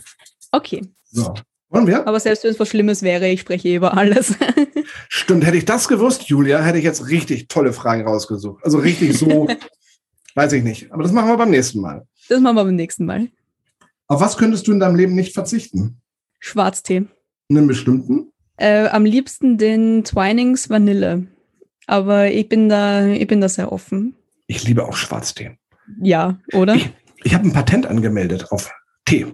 Okay. 0.52 0.82
So, 1.10 1.34
wollen 1.70 1.88
wir? 1.88 2.06
Aber 2.06 2.20
selbst 2.20 2.44
wenn 2.44 2.52
es 2.52 2.60
was 2.60 2.68
Schlimmes 2.68 3.02
wäre, 3.02 3.30
ich 3.30 3.40
spreche 3.40 3.74
über 3.74 3.96
alles. 3.96 4.36
Stimmt, 5.08 5.46
hätte 5.46 5.56
ich 5.56 5.64
das 5.64 5.88
gewusst, 5.88 6.24
Julia, 6.24 6.62
hätte 6.62 6.78
ich 6.78 6.84
jetzt 6.84 7.08
richtig 7.08 7.48
tolle 7.48 7.72
Fragen 7.72 8.06
rausgesucht. 8.06 8.66
Also 8.66 8.80
richtig 8.80 9.18
so, 9.18 9.48
weiß 10.36 10.52
ich 10.52 10.66
nicht. 10.66 10.92
Aber 10.92 11.04
das 11.04 11.14
machen 11.14 11.30
wir 11.30 11.38
beim 11.38 11.52
nächsten 11.52 11.80
Mal. 11.80 12.06
Das 12.28 12.42
machen 12.42 12.58
wir 12.58 12.66
beim 12.66 12.76
nächsten 12.76 13.06
Mal. 13.06 13.30
Auf 14.12 14.22
was 14.22 14.38
könntest 14.38 14.68
du 14.68 14.72
in 14.72 14.80
deinem 14.80 14.96
Leben 14.96 15.14
nicht 15.14 15.36
verzichten? 15.36 16.02
Schwarztee. 16.40 17.06
Einen 17.48 17.68
bestimmten? 17.68 18.32
Äh, 18.58 18.88
am 18.88 19.06
liebsten 19.06 19.60
den 19.60 20.04
Twinings 20.04 20.68
Vanille. 20.68 21.28
Aber 21.86 22.32
ich 22.32 22.50
bin 22.50 22.70
da, 22.70 23.06
ich 23.06 23.28
bin 23.28 23.40
da 23.40 23.48
sehr 23.48 23.72
offen. 23.72 24.16
Ich 24.48 24.64
liebe 24.64 24.84
auch 24.84 24.96
Schwarztee. 24.96 25.60
Ja, 26.02 26.40
oder? 26.54 26.74
Ich, 26.74 26.92
ich 27.24 27.36
habe 27.36 27.48
ein 27.48 27.54
Patent 27.54 27.86
angemeldet 27.86 28.52
auf 28.52 28.72
Tee. 29.06 29.28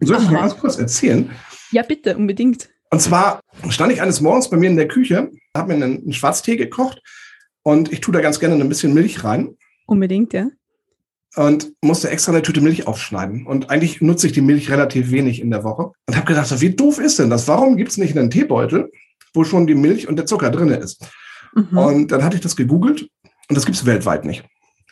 Soll 0.00 0.16
ich 0.16 0.24
Aha. 0.24 0.32
mal 0.32 0.40
ganz 0.40 0.56
kurz 0.56 0.78
erzählen? 0.78 1.30
Ja, 1.70 1.82
bitte, 1.82 2.16
unbedingt. 2.16 2.70
Und 2.90 3.02
zwar 3.02 3.40
stand 3.68 3.92
ich 3.92 4.00
eines 4.00 4.22
Morgens 4.22 4.48
bei 4.48 4.56
mir 4.56 4.70
in 4.70 4.76
der 4.76 4.88
Küche, 4.88 5.30
habe 5.54 5.68
mir 5.68 5.84
einen, 5.84 6.02
einen 6.02 6.12
Schwarztee 6.14 6.56
gekocht 6.56 7.02
und 7.62 7.92
ich 7.92 8.00
tue 8.00 8.14
da 8.14 8.22
ganz 8.22 8.40
gerne 8.40 8.54
ein 8.54 8.68
bisschen 8.70 8.94
Milch 8.94 9.22
rein. 9.22 9.54
Unbedingt, 9.86 10.32
ja 10.32 10.48
und 11.36 11.72
musste 11.82 12.10
extra 12.10 12.32
eine 12.32 12.42
Tüte 12.42 12.60
Milch 12.60 12.86
aufschneiden. 12.86 13.46
Und 13.46 13.70
eigentlich 13.70 14.00
nutze 14.00 14.26
ich 14.26 14.32
die 14.32 14.40
Milch 14.40 14.70
relativ 14.70 15.10
wenig 15.10 15.40
in 15.40 15.50
der 15.50 15.64
Woche. 15.64 15.92
Und 16.06 16.16
habe 16.16 16.26
gedacht, 16.26 16.60
wie 16.60 16.70
doof 16.70 16.98
ist 16.98 17.18
denn 17.18 17.30
das? 17.30 17.46
Warum 17.46 17.76
gibt 17.76 17.90
es 17.90 17.98
nicht 17.98 18.16
einen 18.16 18.30
Teebeutel, 18.30 18.90
wo 19.34 19.44
schon 19.44 19.66
die 19.66 19.74
Milch 19.74 20.08
und 20.08 20.16
der 20.16 20.26
Zucker 20.26 20.50
drin 20.50 20.70
ist? 20.70 21.06
Mhm. 21.54 21.78
Und 21.78 22.12
dann 22.12 22.24
hatte 22.24 22.36
ich 22.36 22.42
das 22.42 22.56
gegoogelt 22.56 23.08
und 23.48 23.56
das 23.56 23.66
gibt 23.66 23.76
es 23.76 23.86
weltweit 23.86 24.24
nicht. 24.24 24.44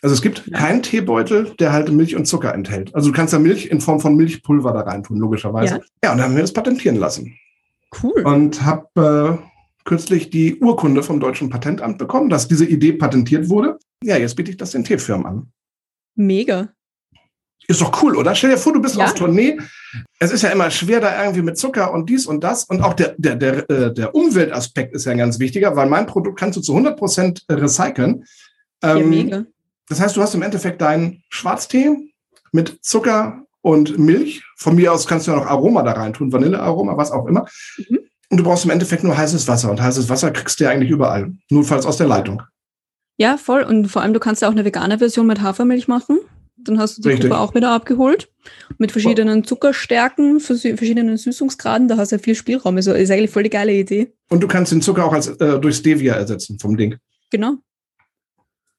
Also 0.02 0.12
es 0.12 0.20
gibt 0.20 0.46
ja. 0.46 0.58
keinen 0.58 0.82
Teebeutel, 0.82 1.54
der 1.58 1.72
halt 1.72 1.90
Milch 1.90 2.14
und 2.14 2.26
Zucker 2.26 2.52
enthält. 2.52 2.94
Also 2.94 3.08
du 3.08 3.16
kannst 3.16 3.32
da 3.32 3.38
Milch 3.38 3.66
in 3.66 3.80
Form 3.80 4.00
von 4.00 4.14
Milchpulver 4.16 4.72
da 4.72 4.80
reintun, 4.80 5.16
logischerweise. 5.16 5.76
Ja, 5.76 5.80
ja 6.04 6.12
und 6.12 6.18
dann 6.18 6.26
haben 6.26 6.34
wir 6.34 6.42
das 6.42 6.52
patentieren 6.52 6.96
lassen. 6.96 7.38
Cool. 8.02 8.22
Und 8.22 8.62
habe 8.62 9.38
äh, 9.40 9.84
kürzlich 9.84 10.28
die 10.28 10.56
Urkunde 10.56 11.02
vom 11.02 11.20
Deutschen 11.20 11.48
Patentamt 11.48 11.96
bekommen, 11.96 12.28
dass 12.28 12.48
diese 12.48 12.66
Idee 12.66 12.92
patentiert 12.92 13.48
wurde. 13.48 13.78
Ja, 14.02 14.18
jetzt 14.18 14.36
biete 14.36 14.50
ich 14.50 14.58
das 14.58 14.72
den 14.72 14.84
Teefirmen 14.84 15.24
an. 15.24 15.52
Mega. 16.14 16.68
Ist 17.66 17.80
doch 17.80 18.02
cool, 18.02 18.16
oder? 18.16 18.34
Stell 18.34 18.50
dir 18.50 18.58
vor, 18.58 18.74
du 18.74 18.82
bist 18.82 18.96
Ja. 18.96 19.06
auf 19.06 19.14
Tournee. 19.14 19.56
Es 20.18 20.30
ist 20.32 20.42
ja 20.42 20.50
immer 20.50 20.70
schwer, 20.70 21.00
da 21.00 21.18
irgendwie 21.22 21.40
mit 21.42 21.56
Zucker 21.56 21.92
und 21.92 22.10
dies 22.10 22.26
und 22.26 22.44
das. 22.44 22.64
Und 22.64 22.82
auch 22.82 22.92
der, 22.94 23.14
der, 23.16 23.36
der, 23.36 23.70
äh, 23.70 23.94
der 23.94 24.14
Umweltaspekt 24.14 24.94
ist 24.94 25.06
ja 25.06 25.12
ein 25.12 25.18
ganz 25.18 25.38
wichtiger, 25.38 25.74
weil 25.74 25.88
mein 25.88 26.06
Produkt 26.06 26.38
kannst 26.38 26.56
du 26.58 26.60
zu 26.60 26.72
100 26.74 26.98
Prozent 26.98 27.44
recyceln. 27.50 28.24
Ja, 28.82 28.96
Ähm, 28.96 29.08
mega. 29.08 29.44
Das 29.88 30.00
heißt, 30.00 30.16
du 30.16 30.20
hast 30.22 30.34
im 30.34 30.42
Endeffekt 30.42 30.80
deinen 30.82 31.22
Schwarztee 31.30 31.90
mit 32.52 32.78
Zucker 32.84 33.42
und 33.62 33.98
Milch. 33.98 34.42
Von 34.56 34.76
mir 34.76 34.92
aus 34.92 35.06
kannst 35.06 35.26
du 35.26 35.30
ja 35.30 35.38
noch 35.38 35.46
Aroma 35.46 35.82
da 35.82 35.92
rein 35.92 36.12
tun, 36.12 36.32
Vanillearoma, 36.32 36.96
was 36.98 37.10
auch 37.12 37.26
immer. 37.26 37.46
Mhm. 37.78 37.98
Und 38.30 38.38
du 38.38 38.44
brauchst 38.44 38.64
im 38.64 38.70
Endeffekt 38.70 39.04
nur 39.04 39.16
heißes 39.16 39.46
Wasser. 39.48 39.70
Und 39.70 39.80
heißes 39.80 40.08
Wasser 40.10 40.30
kriegst 40.32 40.58
du 40.60 40.64
ja 40.64 40.70
eigentlich 40.70 40.90
überall. 40.90 41.32
Notfalls 41.50 41.86
aus 41.86 41.96
der 41.96 42.08
Leitung. 42.08 42.42
Ja, 43.16 43.36
voll. 43.36 43.62
Und 43.62 43.88
vor 43.88 44.02
allem, 44.02 44.12
du 44.12 44.20
kannst 44.20 44.42
ja 44.42 44.48
auch 44.48 44.52
eine 44.52 44.64
vegane 44.64 44.98
Version 44.98 45.26
mit 45.26 45.40
Hafermilch 45.40 45.86
machen. 45.88 46.18
Dann 46.56 46.78
hast 46.78 46.98
du 46.98 47.02
die 47.02 47.08
Richtig. 47.08 47.28
Gruppe 47.30 47.40
auch 47.40 47.54
wieder 47.54 47.70
abgeholt. 47.70 48.30
Mit 48.78 48.90
verschiedenen 48.90 49.44
Zuckerstärken, 49.44 50.40
vers- 50.40 50.62
verschiedenen 50.62 51.16
Süßungsgraden. 51.16 51.88
Da 51.88 51.96
hast 51.96 52.10
du 52.12 52.16
ja 52.16 52.22
viel 52.22 52.34
Spielraum. 52.34 52.76
Also 52.76 52.92
ist 52.92 53.10
eigentlich 53.10 53.30
voll 53.30 53.42
die 53.42 53.50
geile 53.50 53.72
Idee. 53.72 54.12
Und 54.30 54.42
du 54.42 54.48
kannst 54.48 54.72
den 54.72 54.80
Zucker 54.82 55.04
auch 55.04 55.12
als, 55.12 55.28
äh, 55.28 55.60
durch 55.60 55.76
Stevia 55.76 56.14
ersetzen 56.14 56.58
vom 56.58 56.76
Ding. 56.76 56.96
Genau. 57.30 57.56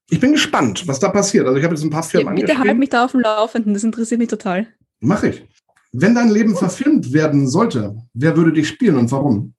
Ich 0.10 0.20
bin 0.20 0.34
gespannt, 0.34 0.88
was 0.88 1.00
da 1.00 1.10
passiert. 1.10 1.46
Also 1.48 1.58
ich 1.58 1.64
habe 1.64 1.76
jetzt 1.76 1.84
ein 1.84 1.90
paar 1.90 2.04
Ja, 2.04 2.10
Firmen 2.10 2.36
bitte 2.36 2.58
halt 2.58 2.78
mich 2.78 2.90
da 2.90 3.06
auf 3.06 3.12
dem 3.12 3.22
Laufenden. 3.22 3.74
Das 3.74 3.84
interessiert 3.84 4.20
mich 4.20 4.30
total. 4.30 4.68
Mach 5.00 5.24
ich. 5.24 5.44
Wenn 5.92 6.14
dein 6.16 6.30
Leben 6.30 6.56
verfilmt 6.56 7.14
werden 7.14 7.48
sollte, 7.48 7.96
wer 8.14 8.36
würde 8.36 8.54
dich 8.54 8.68
spielen 8.68 8.98
und 8.98 9.12
warum? 9.12 9.54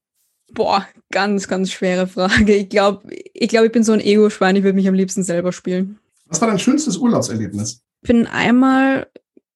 Boah, 0.52 0.86
ganz, 1.10 1.48
ganz 1.48 1.70
schwere 1.70 2.06
Frage. 2.06 2.54
Ich 2.54 2.68
glaube, 2.68 3.08
ich, 3.34 3.48
glaub, 3.48 3.64
ich 3.64 3.72
bin 3.72 3.84
so 3.84 3.92
ein 3.92 4.00
Ego-Schwein. 4.00 4.56
Ich 4.56 4.62
würde 4.62 4.76
mich 4.76 4.88
am 4.88 4.94
liebsten 4.94 5.22
selber 5.22 5.52
spielen. 5.52 5.98
Was 6.26 6.40
war 6.40 6.48
dein 6.48 6.58
schönstes 6.58 6.96
Urlaubserlebnis? 6.96 7.82
Ich 8.02 8.08
bin 8.08 8.26
einmal 8.26 9.06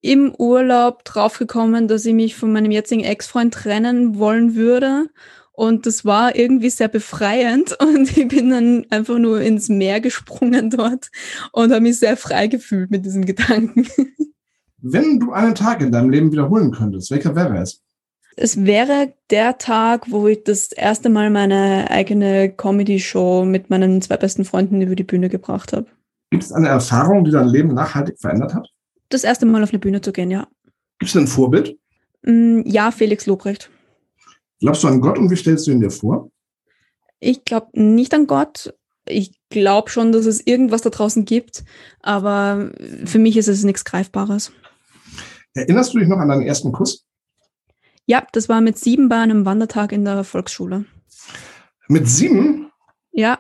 im 0.03 0.35
Urlaub 0.35 1.05
draufgekommen, 1.05 1.89
dass 1.89 2.05
ich 2.05 2.15
mich 2.15 2.37
von 2.37 2.53
meinem 2.53 2.71
jetzigen 2.71 3.05
Ex-Freund 3.05 3.53
trennen 3.53 4.19
wollen 4.19 4.55
würde. 4.55 5.11
Und 5.53 5.85
das 5.85 6.05
war 6.07 6.37
irgendwie 6.37 6.71
sehr 6.71 6.89
befreiend. 6.89 7.77
Und 7.81 8.17
ich 8.17 8.29
bin 8.29 8.51
dann 8.51 8.87
einfach 8.91 9.19
nur 9.19 9.41
ins 9.41 9.69
Meer 9.69 10.01
gesprungen 10.01 10.71
dort 10.71 11.11
und 11.53 11.71
habe 11.71 11.83
mich 11.83 11.99
sehr 11.99 12.17
frei 12.17 12.47
gefühlt 12.47 12.91
mit 12.91 13.05
diesem 13.05 13.27
Gedanken. 13.27 13.87
Wenn 14.83 15.21
du 15.21 15.33
einen 15.33 15.55
Tag 15.55 15.83
in 15.83 15.93
deinem 15.93 16.09
Leben 16.09 16.33
wiederholen 16.33 16.71
könntest, 16.71 17.11
welcher 17.11 17.37
wäre 17.37 17.59
es? 17.59 17.83
Es 18.43 18.65
wäre 18.65 19.13
der 19.29 19.59
Tag, 19.59 20.11
wo 20.11 20.27
ich 20.27 20.45
das 20.45 20.73
erste 20.73 21.11
Mal 21.11 21.29
meine 21.29 21.91
eigene 21.91 22.51
Comedy-Show 22.51 23.45
mit 23.45 23.69
meinen 23.69 24.01
zwei 24.01 24.17
besten 24.17 24.47
Freunden 24.47 24.81
über 24.81 24.97
die 24.97 25.05
Bühne 25.05 25.29
gebracht 25.29 25.75
habe. 25.75 25.85
Gibt 26.31 26.45
es 26.45 26.51
eine 26.51 26.69
Erfahrung, 26.69 27.23
die 27.27 27.33
dein 27.33 27.49
Leben 27.49 27.75
nachhaltig 27.75 28.19
verändert 28.19 28.55
hat? 28.55 28.67
Das 29.11 29.25
erste 29.25 29.45
Mal 29.45 29.63
auf 29.63 29.69
eine 29.69 29.79
Bühne 29.79 30.01
zu 30.01 30.11
gehen, 30.11 30.31
ja. 30.31 30.49
Gibt 30.99 31.11
es 31.11 31.17
ein 31.19 31.27
Vorbild? 31.27 31.77
Mm, 32.23 32.63
Ja, 32.65 32.91
Felix 32.93 33.27
Lobrecht. 33.27 33.69
Glaubst 34.61 34.85
du 34.85 34.89
an 34.89 35.03
Gott 35.03 35.19
und 35.19 35.31
wie 35.31 35.37
stellst 35.37 35.67
du 35.67 35.73
ihn 35.73 35.81
dir 35.81 35.91
vor? 35.91 36.31
Ich 37.19 37.45
glaube 37.45 37.69
nicht 37.75 38.15
an 38.15 38.27
Gott. 38.27 38.73
Ich 39.07 39.39
glaube 39.51 39.91
schon, 39.91 40.13
dass 40.13 40.25
es 40.25 40.47
irgendwas 40.47 40.81
da 40.81 40.89
draußen 40.89 41.27
gibt, 41.27 41.63
aber 42.01 42.71
für 43.05 43.19
mich 43.19 43.37
ist 43.37 43.49
es 43.49 43.65
nichts 43.65 43.85
Greifbares. 43.85 44.51
Erinnerst 45.53 45.93
du 45.93 45.99
dich 45.99 46.09
noch 46.09 46.19
an 46.19 46.29
deinen 46.29 46.43
ersten 46.47 46.73
Kuss? 46.73 47.05
Ja, 48.11 48.27
das 48.33 48.49
war 48.49 48.61
mit 48.61 48.77
sieben 48.77 49.09
bei 49.09 49.19
einem 49.19 49.47
Wandertag 49.47 49.93
in 49.93 50.05
der 50.05 50.25
Volksschule. 50.25 50.85
Mit 51.87 52.09
sieben? 52.09 52.73
Ja. 53.13 53.39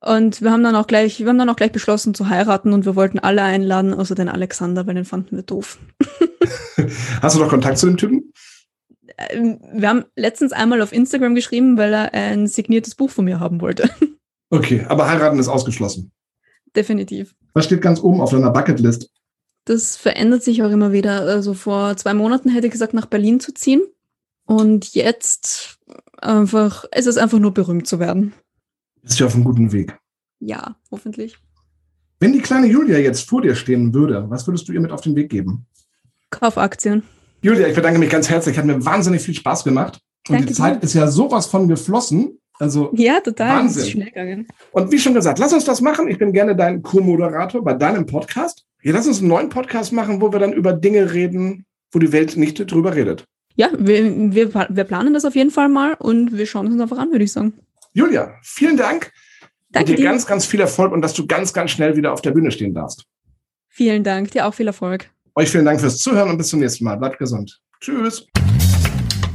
Und 0.00 0.42
wir 0.42 0.50
haben 0.50 0.64
dann 0.64 0.74
auch 0.74 0.88
gleich, 0.88 1.20
wir 1.20 1.28
haben 1.28 1.38
dann 1.38 1.48
auch 1.48 1.54
gleich 1.54 1.70
beschlossen 1.70 2.12
zu 2.12 2.28
heiraten 2.28 2.72
und 2.72 2.86
wir 2.86 2.96
wollten 2.96 3.20
alle 3.20 3.42
einladen, 3.42 3.94
außer 3.94 4.16
den 4.16 4.28
Alexander, 4.28 4.84
weil 4.88 4.96
den 4.96 5.04
fanden 5.04 5.36
wir 5.36 5.44
doof. 5.44 5.78
Hast 7.22 7.36
du 7.36 7.40
noch 7.40 7.50
Kontakt 7.50 7.78
zu 7.78 7.86
dem 7.86 7.96
Typen? 7.96 8.32
Ähm, 9.16 9.60
Wir 9.72 9.88
haben 9.90 10.06
letztens 10.16 10.50
einmal 10.50 10.82
auf 10.82 10.92
Instagram 10.92 11.36
geschrieben, 11.36 11.78
weil 11.78 11.94
er 11.94 12.12
ein 12.12 12.48
signiertes 12.48 12.96
Buch 12.96 13.10
von 13.10 13.26
mir 13.26 13.38
haben 13.38 13.60
wollte. 13.60 13.88
Okay, 14.50 14.86
aber 14.88 15.08
heiraten 15.08 15.38
ist 15.38 15.46
ausgeschlossen. 15.46 16.10
Definitiv. 16.74 17.36
Was 17.54 17.66
steht 17.66 17.82
ganz 17.82 18.00
oben 18.00 18.20
auf 18.20 18.30
deiner 18.30 18.50
Bucketlist? 18.50 19.12
Das 19.68 19.96
verändert 19.96 20.42
sich 20.42 20.62
auch 20.62 20.70
immer 20.70 20.92
wieder. 20.92 21.22
Also 21.22 21.52
vor 21.52 21.96
zwei 21.96 22.14
Monaten 22.14 22.48
hätte 22.48 22.66
ich 22.66 22.72
gesagt, 22.72 22.94
nach 22.94 23.06
Berlin 23.06 23.38
zu 23.40 23.52
ziehen. 23.52 23.82
Und 24.46 24.94
jetzt 24.94 25.78
einfach, 26.22 26.86
es 26.90 27.06
ist 27.06 27.18
einfach 27.18 27.38
nur 27.38 27.52
berühmt 27.52 27.86
zu 27.86 27.98
werden. 28.00 28.32
Bist 29.02 29.20
du 29.20 29.26
auf 29.26 29.34
einem 29.34 29.44
guten 29.44 29.72
Weg. 29.72 29.98
Ja, 30.40 30.76
hoffentlich. 30.90 31.36
Wenn 32.18 32.32
die 32.32 32.40
kleine 32.40 32.66
Julia 32.66 32.98
jetzt 32.98 33.28
vor 33.28 33.42
dir 33.42 33.54
stehen 33.54 33.92
würde, 33.92 34.24
was 34.30 34.46
würdest 34.46 34.68
du 34.68 34.72
ihr 34.72 34.80
mit 34.80 34.90
auf 34.90 35.02
den 35.02 35.14
Weg 35.16 35.28
geben? 35.30 35.66
Kaufaktien. 36.30 37.02
Julia, 37.42 37.68
ich 37.68 37.74
bedanke 37.74 37.98
mich 37.98 38.10
ganz 38.10 38.30
herzlich. 38.30 38.56
Hat 38.58 38.64
mir 38.64 38.82
wahnsinnig 38.84 39.20
viel 39.22 39.34
Spaß 39.34 39.64
gemacht. 39.64 40.00
Und 40.28 40.34
Danke 40.34 40.46
die 40.48 40.54
Zeit 40.54 40.76
dir. 40.82 40.84
ist 40.86 40.94
ja 40.94 41.06
sowas 41.08 41.46
von 41.46 41.68
geflossen. 41.68 42.40
Also, 42.58 42.90
Ja, 42.94 43.20
total. 43.20 43.60
Wahnsinn. 43.60 43.82
Ist 43.82 43.90
schnell 43.90 44.06
gegangen. 44.06 44.48
und 44.72 44.90
wie 44.90 44.98
schon 44.98 45.14
gesagt, 45.14 45.38
lass 45.38 45.52
uns 45.52 45.64
das 45.64 45.80
machen. 45.80 46.08
Ich 46.08 46.18
bin 46.18 46.32
gerne 46.32 46.56
dein 46.56 46.82
Co-Moderator 46.82 47.62
bei 47.62 47.74
deinem 47.74 48.06
Podcast. 48.06 48.64
Hier, 48.80 48.92
lass 48.92 49.08
uns 49.08 49.18
einen 49.18 49.28
neuen 49.28 49.48
Podcast 49.48 49.92
machen, 49.92 50.20
wo 50.20 50.32
wir 50.32 50.38
dann 50.38 50.52
über 50.52 50.72
Dinge 50.72 51.12
reden, 51.12 51.66
wo 51.90 51.98
die 51.98 52.12
Welt 52.12 52.36
nicht 52.36 52.70
drüber 52.70 52.94
redet. 52.94 53.24
Ja, 53.56 53.70
wir, 53.76 54.32
wir, 54.32 54.54
wir 54.54 54.84
planen 54.84 55.14
das 55.14 55.24
auf 55.24 55.34
jeden 55.34 55.50
Fall 55.50 55.68
mal 55.68 55.94
und 55.94 56.38
wir 56.38 56.46
schauen 56.46 56.68
es 56.68 56.72
uns 56.72 56.82
einfach 56.82 56.98
an, 56.98 57.10
würde 57.10 57.24
ich 57.24 57.32
sagen. 57.32 57.54
Julia, 57.92 58.36
vielen 58.42 58.76
Dank. 58.76 59.10
Danke 59.70 59.80
und 59.80 59.88
dir 59.88 59.96
dir. 59.96 60.04
ganz, 60.04 60.26
ganz 60.26 60.46
viel 60.46 60.60
Erfolg 60.60 60.92
und 60.92 61.02
dass 61.02 61.12
du 61.12 61.26
ganz, 61.26 61.52
ganz 61.52 61.72
schnell 61.72 61.96
wieder 61.96 62.12
auf 62.12 62.22
der 62.22 62.30
Bühne 62.30 62.52
stehen 62.52 62.72
darfst. 62.72 63.04
Vielen 63.68 64.04
Dank. 64.04 64.30
Dir 64.30 64.46
auch 64.46 64.54
viel 64.54 64.68
Erfolg. 64.68 65.10
Euch 65.34 65.50
vielen 65.50 65.64
Dank 65.64 65.80
fürs 65.80 65.98
Zuhören 65.98 66.30
und 66.30 66.38
bis 66.38 66.46
zum 66.48 66.60
nächsten 66.60 66.84
Mal. 66.84 66.94
Bleibt 66.96 67.18
gesund. 67.18 67.60
Tschüss. 67.80 68.28